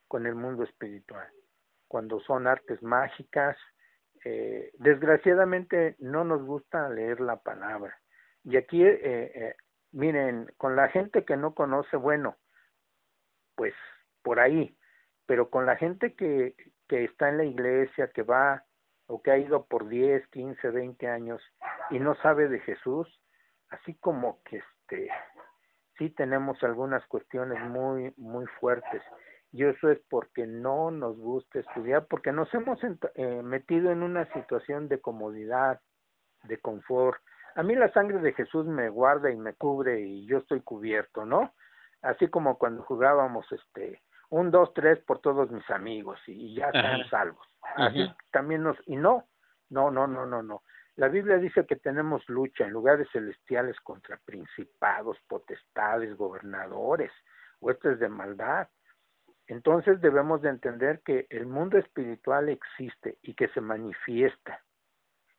con 0.08 0.26
el 0.26 0.34
mundo 0.34 0.64
espiritual. 0.64 1.28
Cuando 1.88 2.20
son 2.20 2.46
artes 2.46 2.82
mágicas, 2.82 3.56
eh, 4.24 4.72
desgraciadamente 4.78 5.94
no 5.98 6.24
nos 6.24 6.42
gusta 6.42 6.88
leer 6.88 7.20
la 7.20 7.36
palabra. 7.36 7.96
Y 8.44 8.56
aquí 8.56 8.82
eh, 8.84 9.00
eh, 9.02 9.56
miren, 9.92 10.52
con 10.56 10.76
la 10.76 10.88
gente 10.88 11.24
que 11.24 11.36
no 11.36 11.54
conoce, 11.54 11.96
bueno, 11.96 12.36
pues 13.54 13.74
por 14.22 14.40
ahí, 14.40 14.76
pero 15.26 15.50
con 15.50 15.66
la 15.66 15.76
gente 15.76 16.14
que, 16.14 16.54
que 16.88 17.04
está 17.04 17.28
en 17.28 17.38
la 17.38 17.44
iglesia, 17.44 18.10
que 18.12 18.22
va 18.22 18.64
o 19.06 19.22
que 19.22 19.30
ha 19.30 19.38
ido 19.38 19.66
por 19.66 19.88
10, 19.88 20.26
15, 20.28 20.70
20 20.70 21.08
años 21.08 21.42
y 21.90 21.98
no 21.98 22.14
sabe 22.16 22.48
de 22.48 22.60
Jesús, 22.60 23.08
así 23.68 23.94
como 23.94 24.42
que 24.44 24.58
este 24.58 25.08
sí 25.98 26.10
tenemos 26.10 26.62
algunas 26.62 27.04
cuestiones 27.06 27.62
muy 27.68 28.12
muy 28.16 28.46
fuertes 28.60 29.02
y 29.52 29.64
eso 29.64 29.90
es 29.90 30.00
porque 30.10 30.46
no 30.46 30.90
nos 30.90 31.16
gusta 31.16 31.60
estudiar, 31.60 32.06
porque 32.06 32.32
nos 32.32 32.52
hemos 32.52 32.78
eh, 33.14 33.42
metido 33.42 33.90
en 33.90 34.02
una 34.02 34.30
situación 34.32 34.88
de 34.88 35.00
comodidad, 35.00 35.80
de 36.42 36.58
confort, 36.58 37.20
a 37.56 37.62
mí 37.62 37.74
la 37.74 37.90
sangre 37.92 38.18
de 38.18 38.34
Jesús 38.34 38.66
me 38.66 38.90
guarda 38.90 39.30
y 39.30 39.36
me 39.36 39.54
cubre 39.54 40.00
y 40.00 40.26
yo 40.26 40.38
estoy 40.38 40.60
cubierto, 40.60 41.24
¿no? 41.24 41.54
Así 42.02 42.28
como 42.28 42.58
cuando 42.58 42.82
jugábamos 42.82 43.50
este 43.50 44.02
un, 44.28 44.50
dos, 44.50 44.74
tres 44.74 44.98
por 45.04 45.20
todos 45.20 45.50
mis 45.50 45.68
amigos 45.70 46.18
y, 46.26 46.54
ya 46.54 46.66
están 46.66 47.08
salvos. 47.08 47.46
Así 47.76 48.06
también 48.30 48.62
nos, 48.62 48.76
y 48.86 48.96
no, 48.96 49.24
no, 49.70 49.90
no, 49.90 50.06
no, 50.06 50.26
no, 50.26 50.42
no. 50.42 50.62
La 50.96 51.08
Biblia 51.08 51.36
dice 51.36 51.66
que 51.66 51.76
tenemos 51.76 52.26
lucha 52.28 52.64
en 52.64 52.72
lugares 52.72 53.06
celestiales 53.12 53.78
contra 53.80 54.18
principados, 54.24 55.18
potestades, 55.28 56.16
gobernadores, 56.16 57.12
huestes 57.60 57.98
de 57.98 58.08
maldad. 58.08 58.68
Entonces 59.46 60.00
debemos 60.00 60.40
de 60.40 60.48
entender 60.48 61.02
que 61.04 61.26
el 61.28 61.46
mundo 61.46 61.76
espiritual 61.76 62.48
existe 62.48 63.18
y 63.22 63.34
que 63.34 63.48
se 63.48 63.60
manifiesta 63.60 64.62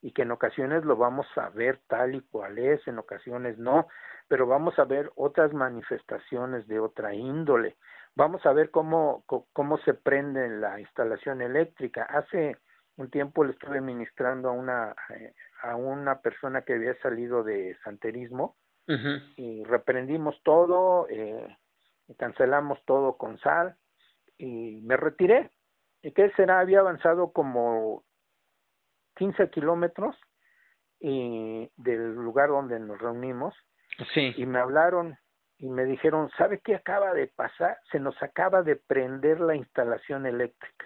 y 0.01 0.11
que 0.11 0.21
en 0.21 0.31
ocasiones 0.31 0.85
lo 0.85 0.95
vamos 0.95 1.25
a 1.37 1.49
ver 1.49 1.81
tal 1.87 2.13
y 2.13 2.21
cual 2.21 2.59
es, 2.59 2.87
en 2.87 2.99
ocasiones 2.99 3.57
no, 3.57 3.87
pero 4.27 4.45
vamos 4.45 4.77
a 4.77 4.85
ver 4.85 5.11
otras 5.15 5.53
manifestaciones 5.53 6.67
de 6.67 6.79
otra 6.79 7.15
índole. 7.15 7.77
Vamos 8.15 8.45
a 8.45 8.53
ver 8.53 8.69
cómo, 8.69 9.23
cómo 9.53 9.77
se 9.79 9.95
prende 9.95 10.49
la 10.49 10.79
instalación 10.79 11.41
eléctrica. 11.41 12.03
Hace 12.03 12.57
un 12.97 13.09
tiempo 13.09 13.43
le 13.43 13.53
estuve 13.53 13.81
ministrando 13.81 14.49
a 14.49 14.53
una, 14.53 14.95
eh, 15.09 15.33
a 15.61 15.75
una 15.75 16.21
persona 16.21 16.61
que 16.61 16.73
había 16.73 16.95
salido 17.01 17.43
de 17.43 17.77
santerismo 17.83 18.55
y 19.35 19.65
reprendimos 19.65 20.41
todo, 20.43 21.07
eh, 21.09 21.57
cancelamos 22.17 22.79
todo 22.85 23.17
con 23.17 23.37
sal 23.39 23.75
y 24.37 24.79
me 24.83 24.95
retiré. 24.95 25.51
¿Y 26.01 26.13
qué 26.13 26.31
será? 26.37 26.61
Había 26.61 26.79
avanzado 26.79 27.33
como 27.33 28.05
15 29.17 29.49
kilómetros 29.49 30.15
y 31.01 31.69
del 31.75 32.13
lugar 32.13 32.49
donde 32.49 32.79
nos 32.79 32.97
reunimos 32.99 33.53
sí. 34.13 34.33
y 34.37 34.45
me 34.45 34.59
hablaron 34.59 35.17
y 35.57 35.67
me 35.67 35.85
dijeron, 35.85 36.29
¿sabe 36.37 36.61
qué 36.63 36.75
acaba 36.75 37.13
de 37.13 37.27
pasar? 37.27 37.77
Se 37.91 37.99
nos 37.99 38.21
acaba 38.23 38.61
de 38.61 38.75
prender 38.75 39.41
la 39.41 39.55
instalación 39.55 40.25
eléctrica. 40.25 40.85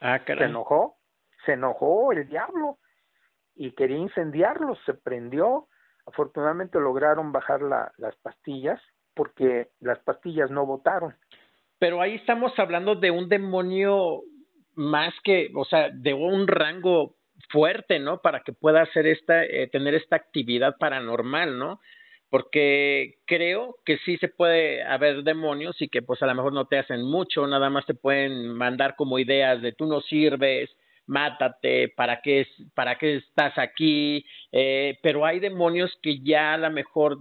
Ah, 0.00 0.20
Se 0.24 0.32
enojó, 0.32 0.96
se 1.44 1.52
enojó 1.52 2.12
el 2.12 2.26
diablo 2.28 2.78
y 3.56 3.72
quería 3.72 3.98
incendiarlo, 3.98 4.76
se 4.86 4.94
prendió. 4.94 5.66
Afortunadamente 6.06 6.78
lograron 6.78 7.32
bajar 7.32 7.62
la, 7.62 7.92
las 7.96 8.14
pastillas 8.16 8.80
porque 9.14 9.68
las 9.80 9.98
pastillas 10.00 10.50
no 10.50 10.66
votaron. 10.66 11.14
Pero 11.78 12.00
ahí 12.00 12.14
estamos 12.14 12.56
hablando 12.58 12.94
de 12.94 13.10
un 13.10 13.28
demonio 13.28 14.22
más 14.74 15.14
que, 15.24 15.50
o 15.54 15.64
sea, 15.64 15.90
de 15.90 16.14
un 16.14 16.46
rango 16.46 17.16
fuerte, 17.50 17.98
¿no? 17.98 18.20
Para 18.20 18.40
que 18.40 18.52
pueda 18.52 18.82
hacer 18.82 19.06
esta, 19.06 19.44
eh, 19.44 19.68
tener 19.68 19.94
esta 19.94 20.16
actividad 20.16 20.76
paranormal, 20.78 21.58
¿no? 21.58 21.80
Porque 22.28 23.14
creo 23.26 23.76
que 23.84 23.98
sí 23.98 24.16
se 24.18 24.28
puede 24.28 24.82
haber 24.82 25.22
demonios 25.22 25.80
y 25.80 25.88
que 25.88 26.02
pues 26.02 26.22
a 26.22 26.26
lo 26.26 26.34
mejor 26.34 26.52
no 26.52 26.66
te 26.66 26.78
hacen 26.78 27.02
mucho, 27.02 27.46
nada 27.46 27.70
más 27.70 27.86
te 27.86 27.94
pueden 27.94 28.48
mandar 28.48 28.96
como 28.96 29.18
ideas 29.18 29.62
de 29.62 29.72
tú 29.72 29.86
no 29.86 30.00
sirves, 30.00 30.70
mátate, 31.06 31.88
¿para 31.96 32.20
qué, 32.20 32.46
para 32.74 32.96
qué 32.96 33.16
estás 33.16 33.56
aquí? 33.58 34.24
Eh, 34.52 34.98
pero 35.02 35.24
hay 35.24 35.40
demonios 35.40 35.96
que 36.02 36.20
ya 36.20 36.54
a 36.54 36.58
lo 36.58 36.70
mejor 36.70 37.18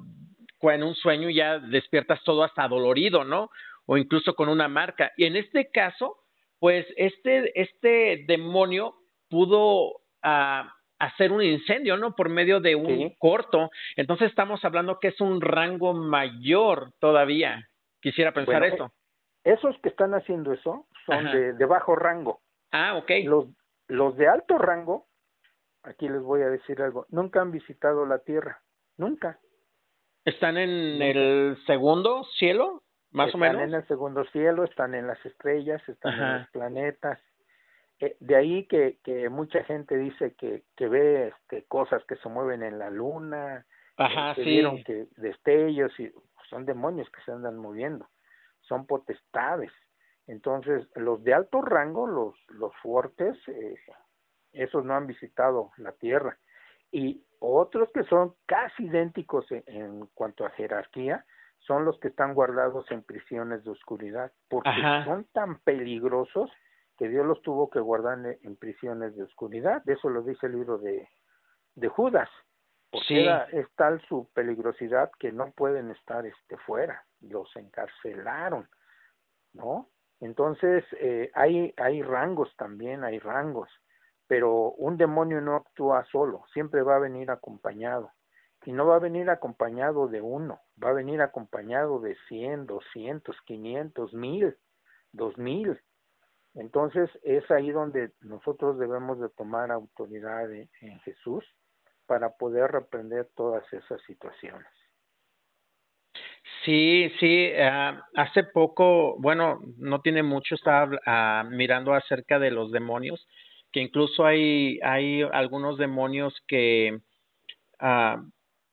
en 0.74 0.84
un 0.84 0.96
sueño 0.96 1.30
ya 1.30 1.60
despiertas 1.60 2.24
todo 2.24 2.44
hasta 2.44 2.68
dolorido, 2.68 3.24
¿no? 3.24 3.50
O 3.86 3.98
incluso 3.98 4.36
con 4.36 4.50
una 4.50 4.68
marca. 4.68 5.12
Y 5.18 5.26
en 5.26 5.36
este 5.36 5.70
caso, 5.70 6.18
pues 6.60 6.86
este, 6.98 7.60
este 7.60 8.26
demonio 8.28 8.96
pudo 9.30 10.02
a 10.24 10.74
hacer 11.00 11.32
un 11.32 11.44
incendio, 11.44 11.98
¿no? 11.98 12.16
Por 12.16 12.30
medio 12.30 12.60
de 12.60 12.76
un 12.76 13.14
corto. 13.20 13.70
Entonces 13.96 14.30
estamos 14.30 14.64
hablando 14.66 15.00
que 15.00 15.10
es 15.10 15.22
un 15.22 15.42
rango 15.42 15.94
mayor 15.94 16.94
todavía. 17.00 17.70
Quisiera 18.02 18.32
pensar 18.32 18.64
eso. 18.64 18.92
Esos 19.44 19.78
que 19.84 19.90
están 19.90 20.14
haciendo 20.16 20.54
eso 20.54 20.88
son 21.06 21.26
de, 21.26 21.54
de, 21.54 21.66
bajo 21.66 21.96
rango. 21.96 22.42
Ah, 22.72 22.96
ok. 22.96 23.12
Los, 23.26 23.46
los 23.88 24.16
de 24.18 24.28
alto 24.28 24.58
rango, 24.58 25.08
aquí 25.84 26.08
les 26.10 26.22
voy 26.22 26.42
a 26.42 26.50
decir 26.50 26.82
algo, 26.82 27.06
nunca 27.10 27.42
han 27.42 27.52
visitado 27.52 28.06
la 28.06 28.20
Tierra. 28.20 28.62
Nunca. 28.98 29.40
¿Están 30.24 30.58
en 30.58 31.02
el 31.02 31.58
segundo 31.68 32.24
cielo? 32.38 32.84
Más 33.12 33.34
o 33.34 33.38
menos. 33.38 33.56
Están 33.56 33.70
en 33.70 33.76
el 33.76 33.88
segundo 33.88 34.26
cielo, 34.26 34.64
están 34.64 34.96
en 34.96 35.08
las 35.08 35.24
estrellas, 35.26 35.82
están 35.88 36.14
en 36.14 36.40
los 36.40 36.50
planetas 36.50 37.20
eh, 38.00 38.18
de 38.20 38.36
ahí 38.36 38.68
que, 38.68 39.00
que 39.04 39.30
mucha 39.30 39.64
gente 39.64 39.98
dice 39.98 40.36
que, 40.36 40.64
que 40.76 40.88
ve 40.88 41.28
este, 41.30 41.64
cosas 41.66 42.04
que 42.06 42.18
se 42.18 42.28
mueven 42.28 42.62
en 42.62 42.78
la 42.78 42.90
luna, 42.90 43.66
Ajá, 43.96 44.36
que 44.36 44.44
sí. 44.44 44.50
vieron 44.50 44.84
que 44.84 45.08
destellos 45.16 45.98
y 46.00 46.12
son 46.50 46.66
demonios 46.66 47.10
que 47.10 47.22
se 47.22 47.32
andan 47.32 47.58
moviendo, 47.58 48.10
son 48.62 48.86
potestades. 48.86 49.72
Entonces, 50.28 50.88
los 50.96 51.24
de 51.24 51.34
alto 51.34 51.62
rango, 51.62 52.08
los, 52.08 52.36
los 52.50 52.76
fuertes, 52.78 53.38
eh, 53.48 53.76
esos 54.54 54.84
no 54.84 54.96
han 54.96 55.08
visitado 55.08 55.72
la 55.78 55.92
Tierra. 55.94 56.38
Y 56.92 57.24
otros 57.40 57.90
que 57.94 58.04
son 58.06 58.36
casi 58.46 58.86
idénticos 58.86 59.50
en, 59.52 59.64
en 59.68 60.06
cuanto 60.14 60.46
a 60.46 60.50
jerarquía, 60.52 61.26
son 61.60 61.86
los 61.86 62.00
que 62.00 62.10
están 62.10 62.34
guardados 62.34 62.90
en 62.92 63.04
prisiones 63.04 63.64
de 63.64 63.72
oscuridad, 63.72 64.32
porque 64.50 64.70
Ajá. 64.70 65.06
son 65.06 65.26
tan 65.34 65.60
peligrosos 65.60 66.52
que 66.98 67.10
Dios 67.10 67.26
los 67.26 67.42
tuvo 67.42 67.70
que 67.70 67.80
guardar 67.80 68.20
en, 68.42 68.56
prisiones 68.56 69.16
de 69.16 69.24
oscuridad. 69.24 69.84
De 69.84 69.94
eso 69.94 70.10
lo 70.10 70.22
dice 70.22 70.46
el 70.46 70.54
libro 70.54 70.78
de, 70.78 71.10
de 71.76 71.88
Judas. 71.88 72.30
Porque 72.90 73.08
Sí. 73.08 73.20
era, 73.20 73.44
es 73.52 73.68
tal 73.76 74.00
su 74.08 74.30
peligrosidad 74.34 75.12
que 75.20 75.32
no 75.32 75.52
pueden 75.52 75.92
estar 75.92 76.26
este 76.26 76.58
fuera. 76.58 77.04
Los 77.20 77.54
encarcelaron, 77.58 78.70
¿no? 79.54 79.90
Entonces, 80.20 80.84
eh, 81.00 81.32
hay, 81.34 81.74
hay 81.78 82.02
rangos 82.02 82.54
también, 82.58 83.04
hay 83.04 83.20
rangos. 83.20 83.70
Pero 84.28 84.72
un 84.72 84.98
demonio 84.98 85.42
no 85.42 85.56
actúa 85.56 86.04
solo, 86.12 86.44
siempre 86.54 86.82
va 86.82 86.96
a 86.96 87.00
venir 87.00 87.30
acompañado. 87.30 88.12
Y 88.66 88.72
no 88.72 88.88
va 88.88 88.96
a 88.96 89.00
venir 89.00 89.30
acompañado 89.30 90.08
de 90.08 90.22
uno, 90.22 90.60
va 90.84 90.90
a 90.90 90.94
venir 90.94 91.22
acompañado 91.22 92.00
de 92.00 92.18
cien, 92.28 92.66
doscientos, 92.66 93.36
quinientos, 93.46 94.14
mil, 94.14 94.58
dos 95.12 95.38
mil. 95.38 95.80
Entonces 96.56 97.12
es 97.22 97.50
ahí 97.52 97.70
donde 97.70 98.14
nosotros 98.22 98.80
debemos 98.80 99.20
de 99.20 99.30
tomar 99.30 99.72
autoridad 99.72 100.52
en 100.52 101.00
Jesús 101.02 101.46
para 102.08 102.38
poder 102.38 102.72
reprender 102.72 103.30
todas 103.36 103.72
esas 103.72 104.02
situaciones. 104.04 104.68
Sí, 106.66 107.12
sí, 107.20 107.52
uh, 107.54 108.02
hace 108.16 108.44
poco, 108.44 109.16
bueno, 109.20 109.60
no 109.78 110.02
tiene 110.02 110.24
mucho, 110.24 110.56
estaba 110.56 111.44
uh, 111.46 111.50
mirando 111.52 111.94
acerca 111.94 112.40
de 112.40 112.50
los 112.50 112.72
demonios, 112.72 113.28
que 113.72 113.82
incluso 113.82 114.26
hay, 114.26 114.80
hay 114.84 115.22
algunos 115.22 115.78
demonios 115.78 116.34
que, 116.48 116.98
uh, 117.82 118.20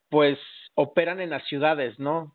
pues, 0.09 0.39
operan 0.75 1.21
en 1.21 1.31
las 1.31 1.45
ciudades, 1.49 1.99
¿no? 1.99 2.35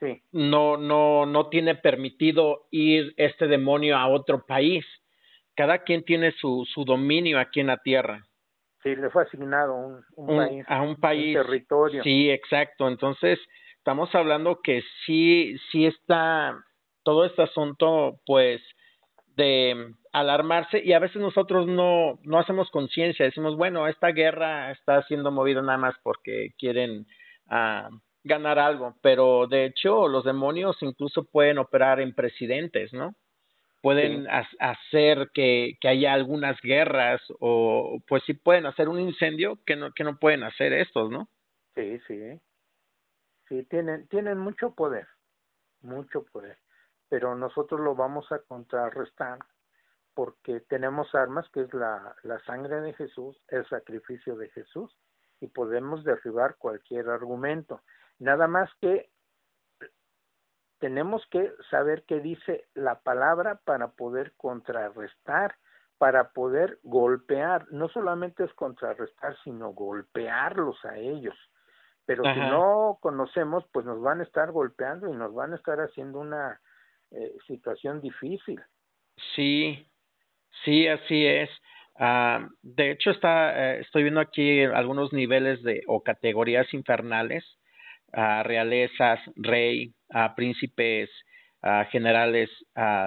sí. 0.00 0.20
No, 0.32 0.76
no, 0.76 1.26
no 1.26 1.48
tiene 1.48 1.76
permitido 1.76 2.66
ir 2.72 3.14
este 3.16 3.46
demonio 3.46 3.96
a 3.96 4.08
otro 4.08 4.44
país. 4.44 4.84
Cada 5.54 5.84
quien 5.84 6.04
tiene 6.04 6.32
su, 6.32 6.66
su 6.72 6.84
dominio 6.84 7.38
aquí 7.38 7.60
en 7.60 7.68
la 7.68 7.76
tierra. 7.76 8.24
Sí, 8.82 8.96
le 8.96 9.10
fue 9.10 9.24
asignado 9.24 9.74
un, 9.74 10.02
un, 10.16 10.30
Un- 10.30 10.36
país, 10.46 10.64
a 10.68 10.82
un 10.82 10.96
país. 10.96 11.36
un 11.36 11.42
territorio. 11.42 12.02
Sí, 12.02 12.30
exacto. 12.30 12.88
Entonces, 12.88 13.38
estamos 13.80 14.14
hablando 14.14 14.60
que 14.62 14.82
sí, 15.06 15.56
sí 15.72 15.86
está 15.86 16.62
todo 17.02 17.24
este 17.24 17.42
asunto, 17.42 18.20
pues, 18.26 18.60
de 19.36 19.94
alarmarse 20.12 20.82
y 20.84 20.92
a 20.92 20.98
veces 20.98 21.16
nosotros 21.22 21.66
no, 21.66 22.18
no 22.24 22.38
hacemos 22.38 22.70
conciencia, 22.70 23.24
decimos, 23.24 23.56
bueno, 23.56 23.88
esta 23.88 24.08
guerra 24.08 24.70
está 24.72 25.02
siendo 25.04 25.30
movida 25.30 25.62
nada 25.62 25.78
más 25.78 25.94
porque 26.02 26.50
quieren 26.58 27.06
ah, 27.48 27.88
ganar 28.22 28.58
algo, 28.58 28.96
pero 29.02 29.46
de 29.46 29.64
hecho 29.66 30.08
los 30.08 30.24
demonios 30.24 30.76
incluso 30.82 31.24
pueden 31.24 31.58
operar 31.58 32.00
en 32.00 32.14
presidentes, 32.14 32.92
¿no? 32.92 33.14
Pueden 33.80 34.24
Sí. 34.24 34.28
ha- 34.30 34.72
hacer 34.72 35.30
que, 35.32 35.78
que 35.80 35.88
haya 35.88 36.12
algunas 36.12 36.60
guerras 36.60 37.22
o 37.40 37.98
pues 38.08 38.22
sí 38.26 38.34
pueden 38.34 38.66
hacer 38.66 38.88
un 38.90 39.00
incendio 39.00 39.58
que 39.64 39.76
no, 39.76 39.90
que 39.92 40.04
no 40.04 40.18
pueden 40.18 40.42
hacer 40.42 40.72
estos, 40.74 41.10
¿no? 41.10 41.28
Sí, 41.74 41.98
sí. 42.06 42.40
Sí, 43.50 43.64
tienen, 43.64 44.06
tienen 44.06 44.38
mucho 44.38 44.76
poder, 44.76 45.08
mucho 45.82 46.22
poder. 46.22 46.56
Pero 47.08 47.34
nosotros 47.34 47.80
lo 47.80 47.96
vamos 47.96 48.30
a 48.30 48.38
contrarrestar 48.38 49.40
porque 50.14 50.60
tenemos 50.60 51.12
armas 51.16 51.48
que 51.50 51.62
es 51.62 51.74
la, 51.74 52.14
la 52.22 52.38
sangre 52.44 52.80
de 52.80 52.92
Jesús, 52.92 53.36
el 53.48 53.66
sacrificio 53.68 54.36
de 54.36 54.50
Jesús, 54.50 54.96
y 55.40 55.48
podemos 55.48 56.04
derribar 56.04 56.58
cualquier 56.58 57.08
argumento. 57.08 57.82
Nada 58.20 58.46
más 58.46 58.70
que 58.80 59.10
tenemos 60.78 61.26
que 61.26 61.52
saber 61.70 62.04
qué 62.04 62.20
dice 62.20 62.68
la 62.74 63.00
palabra 63.00 63.56
para 63.64 63.88
poder 63.88 64.32
contrarrestar, 64.36 65.56
para 65.98 66.30
poder 66.30 66.78
golpear. 66.84 67.66
No 67.72 67.88
solamente 67.88 68.44
es 68.44 68.54
contrarrestar, 68.54 69.36
sino 69.42 69.70
golpearlos 69.72 70.84
a 70.84 70.98
ellos. 70.98 71.36
Pero 72.10 72.24
si 72.34 72.40
no 72.40 72.98
conocemos, 73.00 73.64
pues 73.72 73.86
nos 73.86 74.02
van 74.02 74.18
a 74.18 74.24
estar 74.24 74.50
golpeando 74.50 75.08
y 75.08 75.12
nos 75.12 75.32
van 75.32 75.52
a 75.52 75.56
estar 75.56 75.78
haciendo 75.78 76.18
una 76.18 76.60
eh, 77.12 77.36
situación 77.46 78.00
difícil. 78.00 78.60
Sí, 79.36 79.86
sí, 80.64 80.88
así 80.88 81.24
es. 81.24 81.48
Ah, 81.96 82.48
de 82.62 82.90
hecho, 82.90 83.12
está, 83.12 83.76
eh, 83.76 83.80
estoy 83.82 84.02
viendo 84.02 84.18
aquí 84.18 84.64
algunos 84.64 85.12
niveles 85.12 85.62
de 85.62 85.84
o 85.86 86.02
categorías 86.02 86.74
infernales, 86.74 87.44
ah, 88.12 88.42
realezas, 88.42 89.20
rey, 89.36 89.94
ah, 90.12 90.34
príncipes, 90.34 91.08
generales 91.92 92.48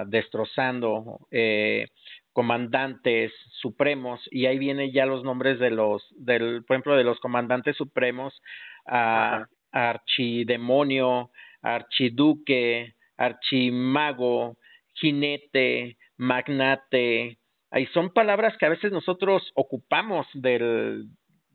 destrozando, 0.06 1.26
eh, 1.32 1.88
comandantes 2.34 3.32
supremos, 3.62 4.20
y 4.30 4.44
ahí 4.46 4.58
vienen 4.58 4.92
ya 4.92 5.06
los 5.06 5.24
nombres 5.24 5.58
de 5.58 5.70
los, 5.70 6.06
del, 6.18 6.62
por 6.64 6.74
ejemplo, 6.74 6.96
de 6.96 7.04
los 7.04 7.18
comandantes 7.20 7.76
supremos, 7.76 8.42
ah, 8.86 9.46
archidemonio, 9.72 11.30
archiduque, 11.62 12.94
archimago, 13.16 14.56
jinete, 14.94 15.96
magnate. 16.18 17.38
Ahí 17.70 17.86
son 17.86 18.10
palabras 18.12 18.56
que 18.58 18.66
a 18.66 18.70
veces 18.70 18.92
nosotros 18.92 19.50
ocupamos 19.54 20.26
del, 20.34 21.06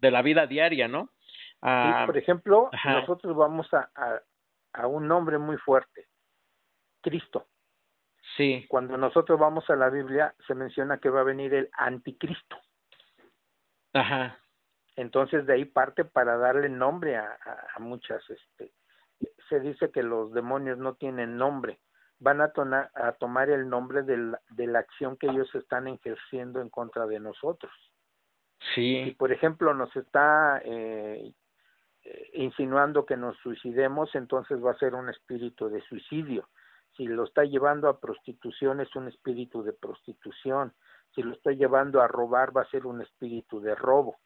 de 0.01 0.11
la 0.11 0.21
vida 0.21 0.47
diaria, 0.47 0.87
¿no? 0.87 1.05
Sí, 1.05 1.57
Ah, 1.61 2.03
por 2.05 2.17
ejemplo, 2.17 2.69
ajá. 2.71 3.01
nosotros 3.01 3.35
vamos 3.35 3.73
a, 3.73 3.89
a, 3.93 4.21
a 4.73 4.87
un 4.87 5.07
nombre 5.09 5.37
muy 5.37 5.57
fuerte, 5.57 6.05
Cristo. 7.01 7.47
Sí, 8.37 8.65
Cuando 8.67 8.97
nosotros 8.97 9.39
vamos 9.39 9.69
a 9.69 9.75
la 9.75 9.89
Biblia, 9.89 10.35
se 10.47 10.55
menciona 10.55 10.99
que 10.99 11.09
va 11.09 11.21
a 11.21 11.25
venir 11.25 11.53
el 11.53 11.69
anticristo. 11.73 12.57
ajá, 13.93 14.37
Entonces 14.95 15.45
de 15.45 15.53
ahí 15.53 15.65
parte 15.65 16.05
para 16.05 16.37
darle 16.37 16.69
nombre 16.69 17.17
a, 17.17 17.23
a, 17.45 17.67
a 17.75 17.79
muchas, 17.79 18.21
este, 18.29 18.73
se 19.49 19.59
dice 19.59 19.91
que 19.91 20.03
los 20.03 20.33
demonios 20.33 20.77
no 20.77 20.95
tienen 20.95 21.37
nombre, 21.37 21.79
van 22.19 22.41
a, 22.41 22.51
tona- 22.51 22.91
a 22.93 23.13
tomar 23.13 23.49
el 23.49 23.69
nombre 23.69 24.03
de 24.03 24.17
la, 24.17 24.41
de 24.49 24.67
la 24.67 24.79
acción 24.79 25.17
que 25.17 25.27
ellos 25.27 25.53
están 25.55 25.87
ejerciendo 25.87 26.61
en 26.61 26.69
contra 26.69 27.05
de 27.07 27.19
nosotros. 27.19 27.71
Si 29.03 29.11
sí, 29.11 29.11
por 29.11 29.31
ejemplo 29.31 29.73
nos 29.73 29.95
está 29.95 30.61
eh, 30.65 31.33
eh, 32.03 32.29
insinuando 32.33 33.05
que 33.05 33.17
nos 33.17 33.37
suicidemos, 33.37 34.13
entonces 34.15 34.63
va 34.63 34.71
a 34.71 34.77
ser 34.79 34.95
un 34.95 35.09
espíritu 35.09 35.69
de 35.69 35.81
suicidio. 35.83 36.49
Si 36.99 37.07
lo 37.07 37.23
está 37.23 37.45
llevando 37.45 37.87
a 37.87 37.97
prostitución, 37.97 38.81
es 38.81 38.93
un 38.93 39.07
espíritu 39.07 39.63
de 39.63 39.71
prostitución. 39.71 40.73
Si 41.15 41.23
lo 41.23 41.31
está 41.31 41.53
llevando 41.53 42.01
a 42.01 42.09
robar, 42.09 42.55
va 42.55 42.63
a 42.63 42.69
ser 42.69 42.85
un 42.85 43.01
espíritu 43.01 43.61
de 43.61 43.73
robo. 43.73 44.17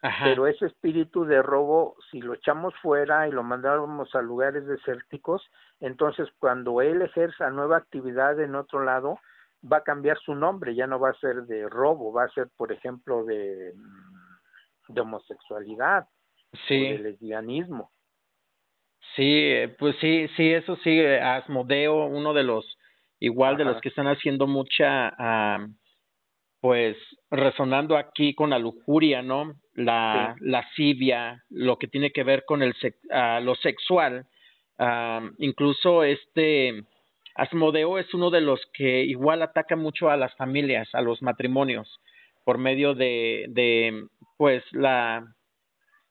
ajá, 0.00 0.24
Pero 0.24 0.46
ese 0.46 0.64
espíritu 0.64 1.26
de 1.26 1.42
robo, 1.42 1.94
si 2.10 2.22
lo 2.22 2.32
echamos 2.32 2.72
fuera 2.80 3.28
y 3.28 3.32
lo 3.32 3.42
mandamos 3.42 4.14
a 4.14 4.22
lugares 4.22 4.66
desérticos, 4.66 5.46
entonces 5.78 6.26
cuando 6.38 6.80
él 6.80 7.02
ejerza 7.02 7.50
nueva 7.50 7.76
actividad 7.76 8.40
en 8.40 8.54
otro 8.54 8.82
lado, 8.82 9.18
va 9.70 9.76
a 9.76 9.84
cambiar 9.84 10.16
su 10.16 10.34
nombre, 10.34 10.74
ya 10.74 10.86
no 10.86 10.98
va 10.98 11.10
a 11.10 11.20
ser 11.20 11.42
de 11.42 11.68
robo, 11.68 12.14
va 12.14 12.24
a 12.24 12.30
ser, 12.30 12.48
por 12.56 12.72
ejemplo, 12.72 13.24
de, 13.24 13.74
de 14.88 15.00
homosexualidad, 15.02 16.08
o 16.50 16.56
de 16.66 16.98
lesbianismo. 16.98 17.90
Sí, 19.16 19.22
eh, 19.24 19.68
pues 19.78 19.96
sí, 20.00 20.28
sí, 20.36 20.52
eso 20.52 20.76
sí, 20.76 20.90
eh, 20.90 21.20
Asmodeo, 21.20 22.06
uno 22.06 22.32
de 22.34 22.42
los, 22.44 22.78
igual 23.20 23.56
de 23.56 23.64
los 23.64 23.80
que 23.80 23.88
están 23.90 24.06
haciendo 24.06 24.46
mucha, 24.46 25.12
ah, 25.18 25.66
pues, 26.60 26.96
resonando 27.30 27.96
aquí 27.96 28.34
con 28.34 28.50
la 28.50 28.58
lujuria, 28.58 29.22
¿no? 29.22 29.54
La 29.74 30.34
Sí. 30.38 30.44
lascivia, 30.44 31.42
lo 31.50 31.76
que 31.78 31.88
tiene 31.88 32.10
que 32.12 32.22
ver 32.24 32.44
con 32.46 32.62
el 32.62 32.74
ah, 33.10 33.40
lo 33.42 33.54
sexual, 33.56 34.26
ah, 34.78 35.28
incluso 35.38 36.04
este 36.04 36.84
Asmodeo 37.34 37.98
es 37.98 38.12
uno 38.14 38.30
de 38.30 38.42
los 38.42 38.60
que 38.74 39.04
igual 39.04 39.42
ataca 39.42 39.74
mucho 39.76 40.10
a 40.10 40.16
las 40.16 40.34
familias, 40.36 40.88
a 40.94 41.00
los 41.00 41.22
matrimonios, 41.22 42.00
por 42.44 42.58
medio 42.58 42.94
de, 42.94 43.46
de 43.48 44.06
pues, 44.36 44.62
la, 44.72 45.24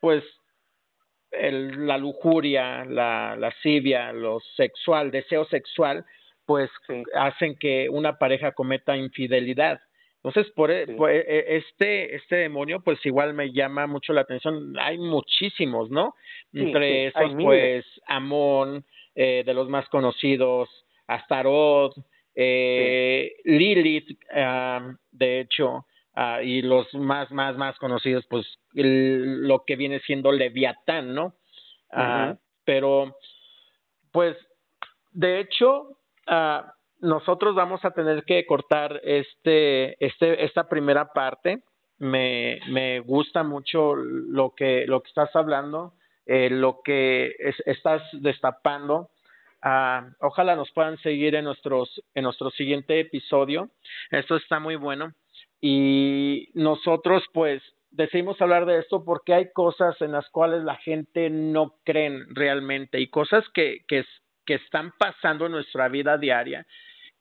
pues, 0.02 0.24
el, 1.32 1.88
la 1.88 1.98
lujuria, 1.98 2.86
la 2.86 3.36
lascivia, 3.38 4.12
lo 4.14 4.40
sexual, 4.56 5.12
deseo 5.12 5.46
sexual, 5.46 6.06
pues 6.46 6.70
Sí. 6.88 7.04
hacen 7.16 7.56
que 7.58 7.88
una 7.90 8.18
pareja 8.18 8.52
cometa 8.52 8.98
infidelidad. 8.98 9.80
Entonces, 10.24 10.52
por, 10.54 10.70
e- 10.70 10.86
Sí. 10.86 10.94
por 10.94 11.10
e- 11.10 11.20
e- 11.28 11.58
este, 11.58 12.16
este 12.16 12.36
demonio, 12.36 12.82
pues 12.84 13.04
igual 13.06 13.34
me 13.34 13.52
llama 13.54 13.88
mucho 13.88 14.14
la 14.14 14.22
atención. 14.22 14.74
Hay 14.80 14.98
muchísimos, 14.98 15.90
¿no? 15.90 16.14
Sí, 16.52 16.60
Entre 16.62 17.08
esos, 17.08 17.34
pues, 17.42 17.86
Amón, 18.06 18.86
eh, 19.16 19.44
de 19.46 19.54
los 19.54 19.68
más 19.70 19.88
conocidos, 19.90 20.70
Astaroth, 21.08 21.96
eh, 22.36 23.34
Lilith, 23.44 24.18
ah, 24.34 24.94
de 25.12 25.42
hecho, 25.42 25.86
ah, 26.16 26.42
y 26.44 26.62
los 26.62 26.94
más, 26.94 27.32
más, 27.32 27.56
más 27.58 27.78
conocidos, 27.78 28.26
pues, 28.30 28.46
el- 28.74 29.48
lo 29.48 29.64
que 29.66 29.76
viene 29.76 30.00
siendo 30.02 30.32
Leviatán, 30.32 31.14
¿no? 31.14 31.36
Ujú. 31.94 32.40
Pero, 32.66 33.16
pues, 34.12 34.36
de 35.12 35.40
hecho, 35.40 35.98
ah, 36.28 36.74
nosotros 37.00 37.56
vamos 37.56 37.84
a 37.84 37.92
tener 37.92 38.24
que 38.26 38.46
cortar 38.46 39.00
este, 39.04 39.96
este, 40.06 40.44
esta 40.46 40.70
primera 40.70 41.12
parte. 41.14 41.64
Me, 41.98 42.60
me 42.70 43.00
gusta 43.00 43.44
mucho 43.44 43.96
lo 43.96 44.54
que, 44.56 44.86
lo 44.88 45.02
que 45.02 45.10
estás 45.10 45.36
hablando, 45.36 45.94
eh, 46.26 46.50
lo 46.50 46.82
que 46.84 47.36
es- 47.40 47.62
estás 47.66 48.02
destapando. 48.14 49.10
Ojalá 50.22 50.56
nos 50.56 50.72
puedan 50.72 50.98
seguir 51.00 51.36
en 51.36 51.46
nuestros, 51.46 52.02
en 52.16 52.24
nuestro 52.24 52.50
siguiente 52.52 53.00
episodio. 53.00 53.70
Esto 54.10 54.36
está 54.36 54.60
muy 54.60 54.76
bueno. 54.76 55.14
Y 55.62 56.50
nosotros, 56.56 57.24
pues, 57.34 57.62
decidimos 57.92 58.42
hablar 58.42 58.66
de 58.66 58.80
esto 58.80 59.06
porque 59.06 59.34
hay 59.34 59.52
cosas 59.54 59.96
en 60.02 60.12
las 60.12 60.28
cuales 60.30 60.64
la 60.64 60.76
gente 60.76 61.30
no 61.30 61.76
creen 61.84 62.26
realmente 62.34 63.00
y 63.00 63.10
cosas 63.10 63.46
que, 63.54 63.82
que, 63.88 64.04
que 64.46 64.56
están 64.56 64.92
pasando 64.98 65.46
en 65.46 65.52
nuestra 65.54 65.88
vida 65.88 66.18
diaria 66.18 66.66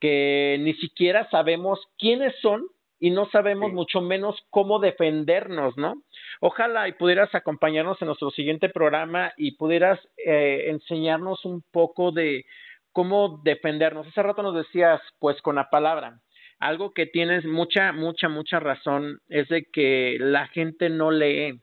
que 0.01 0.57
ni 0.61 0.74
siquiera 0.74 1.28
sabemos 1.30 1.78
quiénes 1.99 2.34
son 2.41 2.66
y 2.99 3.11
no 3.11 3.26
sabemos 3.30 3.72
mucho 3.72 4.01
menos 4.01 4.36
cómo 4.51 4.78
defendernos, 4.78 5.76
¿no? 5.76 6.03
Ojalá 6.41 6.88
y 6.88 6.93
pudieras 6.93 7.34
acompañarnos 7.34 8.01
en 8.01 8.07
nuestro 8.07 8.30
siguiente 8.30 8.68
programa 8.68 9.32
y 9.36 9.57
pudieras 9.57 10.01
eh, 10.16 10.64
enseñarnos 10.68 11.45
un 11.45 11.62
poco 11.70 12.12
de 12.12 12.45
cómo 12.93 13.41
defendernos. 13.45 14.07
Hace 14.07 14.22
rato 14.22 14.43
nos 14.43 14.55
decías, 14.55 15.01
pues 15.18 15.41
con 15.41 15.57
la 15.57 15.70
palabra, 15.70 16.20
algo 16.61 16.92
que 16.92 17.06
tienes 17.06 17.44
mucha, 17.46 17.92
mucha, 17.92 18.28
mucha 18.28 18.61
razón 18.61 19.18
es 19.28 19.48
de 19.48 19.64
que 19.72 20.18
la 20.20 20.46
gente 20.48 20.90
no 20.90 21.11
lee. 21.11 21.61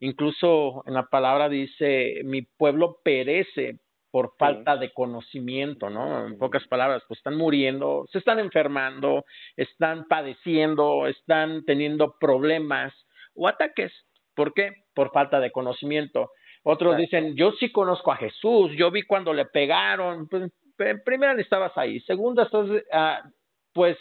Incluso 0.00 0.82
en 0.86 0.94
la 0.94 1.06
palabra 1.06 1.48
dice, 1.48 2.20
mi 2.24 2.42
pueblo 2.42 2.98
perece 3.04 3.78
por 4.10 4.34
falta 4.38 4.76
de 4.76 4.92
conocimiento, 4.92 5.88
¿no? 5.88 6.26
En 6.26 6.38
pocas 6.38 6.66
palabras, 6.68 7.02
pues 7.08 7.18
están 7.18 7.36
muriendo, 7.36 8.06
se 8.12 8.18
están 8.18 8.38
enfermando, 8.38 9.24
están 9.56 10.06
padeciendo, 10.08 11.06
están 11.06 11.64
teniendo 11.64 12.16
problemas 12.20 12.92
o 13.34 13.48
ataques. 13.48 13.92
¿Por 14.34 14.52
qué? 14.52 14.72
Por 14.94 15.12
falta 15.12 15.40
de 15.40 15.52
conocimiento. 15.52 16.30
Otros 16.64 16.96
dicen, 16.96 17.36
yo 17.36 17.52
sí 17.52 17.70
conozco 17.70 18.10
a 18.10 18.16
Jesús, 18.16 18.72
yo 18.76 18.90
vi 18.90 19.02
cuando 19.02 19.32
le 19.32 19.46
pegaron. 19.46 20.28
Pues, 20.28 20.50
primera 21.04 21.40
estabas 21.40 21.76
ahí. 21.76 22.00
Segunda, 22.00 22.44
estás, 22.44 22.68
ah, 22.92 23.22
pues, 23.72 23.96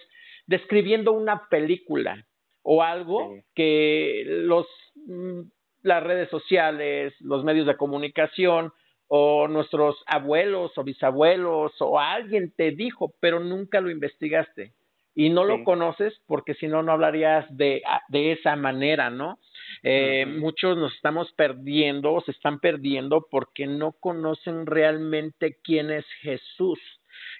describiendo 0.47 1.11
una 1.11 1.47
película 1.49 2.25
o 2.61 2.81
algo 2.81 3.35
que 3.55 4.23
los, 4.25 4.67
mm, 5.07 5.41
las 5.81 6.03
redes 6.03 6.29
sociales, 6.29 7.13
los 7.19 7.43
medios 7.43 7.67
de 7.67 7.77
comunicación, 7.77 8.71
o 9.15 9.47
nuestros 9.47 10.01
abuelos 10.07 10.75
o 10.75 10.83
bisabuelos 10.83 11.73
o 11.79 11.99
alguien 11.99 12.51
te 12.55 12.71
dijo, 12.71 13.13
pero 13.19 13.39
nunca 13.39 13.79
lo 13.79 13.91
investigaste. 13.91 14.73
Y 15.15 15.29
no 15.29 15.43
lo 15.43 15.63
conoces 15.63 16.19
porque 16.25 16.55
si 16.55 16.65
no, 16.65 16.81
no 16.81 16.93
hablarías 16.93 17.45
de, 17.55 17.83
ah, 17.85 18.01
de 18.07 18.31
esa 18.31 18.55
manera, 18.55 19.11
¿no? 19.11 19.37
Eh, 19.83 20.25
muchos 20.25 20.75
nos 20.75 20.95
estamos 20.95 21.31
perdiendo, 21.33 22.19
se 22.21 22.31
están 22.31 22.59
perdiendo 22.59 23.27
porque 23.29 23.67
no 23.67 23.91
conocen 23.91 24.65
realmente 24.65 25.59
quién 25.63 25.91
es 25.91 26.05
Jesús, 26.21 26.79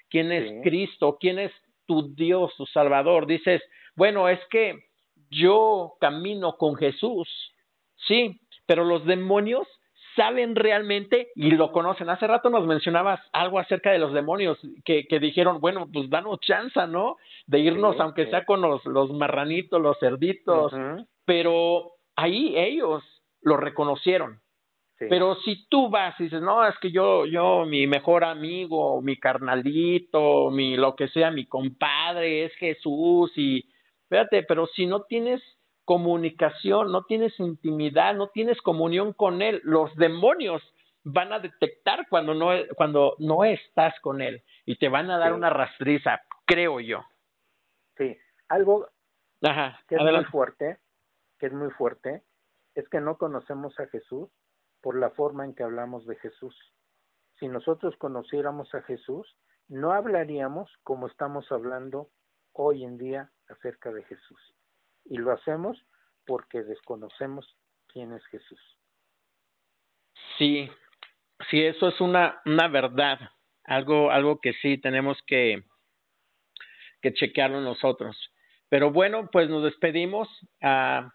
quién 0.08 0.30
es 0.30 0.62
Cristo, 0.62 1.18
quién 1.18 1.40
es 1.40 1.50
tu 1.86 2.14
Dios, 2.14 2.52
tu 2.56 2.66
Salvador. 2.66 3.26
Dices, 3.26 3.62
bueno, 3.96 4.28
es 4.28 4.40
que 4.50 4.84
yo 5.30 5.94
camino 6.00 6.56
con 6.56 6.76
Jesús, 6.76 7.28
sí, 8.06 8.40
pero 8.66 8.84
los 8.84 9.04
demonios 9.04 9.66
saben 10.16 10.54
realmente 10.54 11.28
y 11.34 11.50
lo 11.50 11.72
conocen. 11.72 12.08
Hace 12.08 12.26
rato 12.26 12.50
nos 12.50 12.66
mencionabas 12.66 13.20
algo 13.32 13.58
acerca 13.58 13.90
de 13.90 13.98
los 13.98 14.12
demonios 14.12 14.58
que, 14.84 15.06
que 15.06 15.18
dijeron, 15.18 15.60
bueno, 15.60 15.88
pues 15.92 16.08
danos 16.08 16.40
chance, 16.40 16.86
¿no? 16.86 17.16
De 17.46 17.58
irnos, 17.58 17.98
aunque 17.98 18.26
sea 18.30 18.44
con 18.44 18.60
los, 18.60 18.84
los 18.84 19.10
marranitos, 19.10 19.80
los 19.80 19.98
cerditos, 19.98 20.72
pero 21.24 21.92
ahí 22.16 22.54
ellos 22.56 23.02
lo 23.42 23.56
reconocieron. 23.56 24.40
Pero 24.98 25.34
si 25.36 25.66
tú 25.68 25.90
vas 25.90 26.18
y 26.20 26.24
dices, 26.24 26.40
no, 26.40 26.66
es 26.66 26.78
que 26.78 26.90
yo, 26.92 27.26
yo, 27.26 27.64
mi 27.66 27.86
mejor 27.86 28.24
amigo, 28.24 29.02
mi 29.02 29.16
carnalito, 29.18 30.50
mi 30.50 30.76
lo 30.76 30.94
que 30.94 31.08
sea, 31.08 31.30
mi 31.30 31.46
compadre 31.46 32.44
es 32.44 32.54
Jesús 32.54 33.32
y, 33.36 33.68
espérate, 34.02 34.44
pero 34.44 34.66
si 34.68 34.86
no 34.86 35.02
tienes 35.02 35.42
comunicación, 35.84 36.92
no 36.92 37.04
tienes 37.04 37.38
intimidad, 37.40 38.14
no 38.14 38.28
tienes 38.28 38.60
comunión 38.62 39.12
con 39.12 39.42
Él. 39.42 39.60
Los 39.64 39.94
demonios 39.96 40.62
van 41.02 41.32
a 41.32 41.40
detectar 41.40 42.06
cuando 42.08 42.34
no, 42.34 42.50
cuando 42.76 43.16
no 43.18 43.44
estás 43.44 43.98
con 44.00 44.22
Él 44.22 44.42
y 44.64 44.76
te 44.76 44.88
van 44.88 45.10
a 45.10 45.18
dar 45.18 45.32
una 45.32 45.50
rastriza, 45.50 46.22
creo 46.46 46.80
yo. 46.80 47.04
Sí, 47.96 48.16
algo 48.48 48.88
que 49.88 49.96
es 49.96 50.00
muy 50.00 50.24
fuerte, 50.26 50.78
que 51.38 51.46
es 51.46 51.52
muy 51.52 51.70
fuerte, 51.72 52.22
es 52.74 52.88
que 52.88 53.00
no 53.00 53.18
conocemos 53.18 53.78
a 53.78 53.86
Jesús 53.88 54.30
por 54.84 55.00
la 55.00 55.08
forma 55.12 55.46
en 55.46 55.54
que 55.54 55.62
hablamos 55.62 56.06
de 56.06 56.14
Jesús. 56.16 56.54
Si 57.40 57.48
nosotros 57.48 57.96
conociéramos 57.96 58.74
a 58.74 58.82
Jesús, 58.82 59.26
no 59.66 59.92
hablaríamos 59.92 60.70
como 60.82 61.06
estamos 61.06 61.50
hablando 61.50 62.10
hoy 62.52 62.84
en 62.84 62.98
día 62.98 63.32
acerca 63.48 63.90
de 63.90 64.04
Jesús 64.04 64.38
y 65.06 65.16
lo 65.16 65.32
hacemos 65.32 65.82
porque 66.26 66.62
desconocemos 66.62 67.56
quién 67.86 68.12
es 68.12 68.22
Jesús. 68.26 68.60
Sí, 70.36 70.68
sí, 71.48 71.62
eso 71.62 71.88
es 71.88 71.98
una, 72.02 72.42
una 72.44 72.68
verdad, 72.68 73.18
algo, 73.64 74.10
algo 74.10 74.38
que 74.38 74.52
sí 74.52 74.76
tenemos 74.76 75.16
que, 75.26 75.64
que 77.00 77.14
chequearlo 77.14 77.62
nosotros. 77.62 78.30
Pero 78.68 78.92
bueno, 78.92 79.30
pues 79.32 79.48
nos 79.48 79.64
despedimos. 79.64 80.28
Uh, 80.60 81.08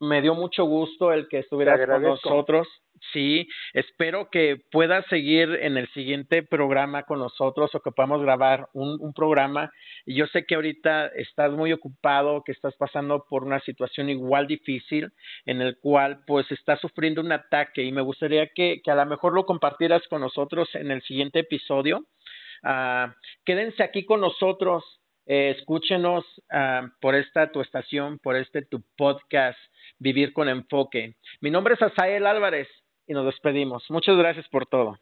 me 0.00 0.20
dio 0.22 0.34
mucho 0.34 0.64
gusto 0.64 1.12
el 1.12 1.28
que 1.28 1.38
estuvieras 1.38 1.80
con 1.86 2.02
nosotros. 2.02 2.68
Sí, 3.12 3.48
espero 3.74 4.30
que 4.30 4.62
puedas 4.70 5.04
seguir 5.06 5.58
en 5.60 5.76
el 5.76 5.88
siguiente 5.92 6.42
programa 6.42 7.02
con 7.02 7.18
nosotros 7.18 7.74
o 7.74 7.80
que 7.80 7.90
podamos 7.90 8.22
grabar 8.22 8.68
un, 8.72 8.96
un 9.00 9.12
programa. 9.12 9.70
Yo 10.06 10.26
sé 10.28 10.46
que 10.46 10.54
ahorita 10.54 11.08
estás 11.08 11.52
muy 11.52 11.72
ocupado, 11.72 12.42
que 12.44 12.52
estás 12.52 12.74
pasando 12.76 13.26
por 13.28 13.44
una 13.44 13.60
situación 13.60 14.08
igual 14.08 14.46
difícil 14.46 15.12
en 15.44 15.60
el 15.60 15.78
cual 15.78 16.22
pues 16.26 16.50
estás 16.50 16.80
sufriendo 16.80 17.20
un 17.20 17.32
ataque 17.32 17.82
y 17.82 17.92
me 17.92 18.00
gustaría 18.00 18.48
que, 18.48 18.80
que 18.82 18.90
a 18.90 18.94
lo 18.94 19.06
mejor 19.06 19.34
lo 19.34 19.44
compartieras 19.44 20.06
con 20.08 20.20
nosotros 20.20 20.68
en 20.74 20.90
el 20.90 21.02
siguiente 21.02 21.40
episodio. 21.40 22.06
Uh, 22.62 23.12
quédense 23.44 23.82
aquí 23.82 24.06
con 24.06 24.20
nosotros. 24.22 24.82
Eh, 25.26 25.54
escúchenos 25.58 26.24
uh, 26.52 26.88
por 27.00 27.14
esta 27.14 27.50
tu 27.50 27.60
estación, 27.60 28.18
por 28.18 28.36
este 28.36 28.62
tu 28.62 28.82
podcast, 28.96 29.58
Vivir 29.98 30.32
con 30.32 30.48
Enfoque. 30.48 31.16
Mi 31.40 31.50
nombre 31.50 31.74
es 31.74 31.82
Asael 31.82 32.26
Álvarez 32.26 32.68
y 33.06 33.12
nos 33.14 33.26
despedimos. 33.26 33.84
Muchas 33.90 34.16
gracias 34.16 34.48
por 34.48 34.66
todo. 34.66 34.98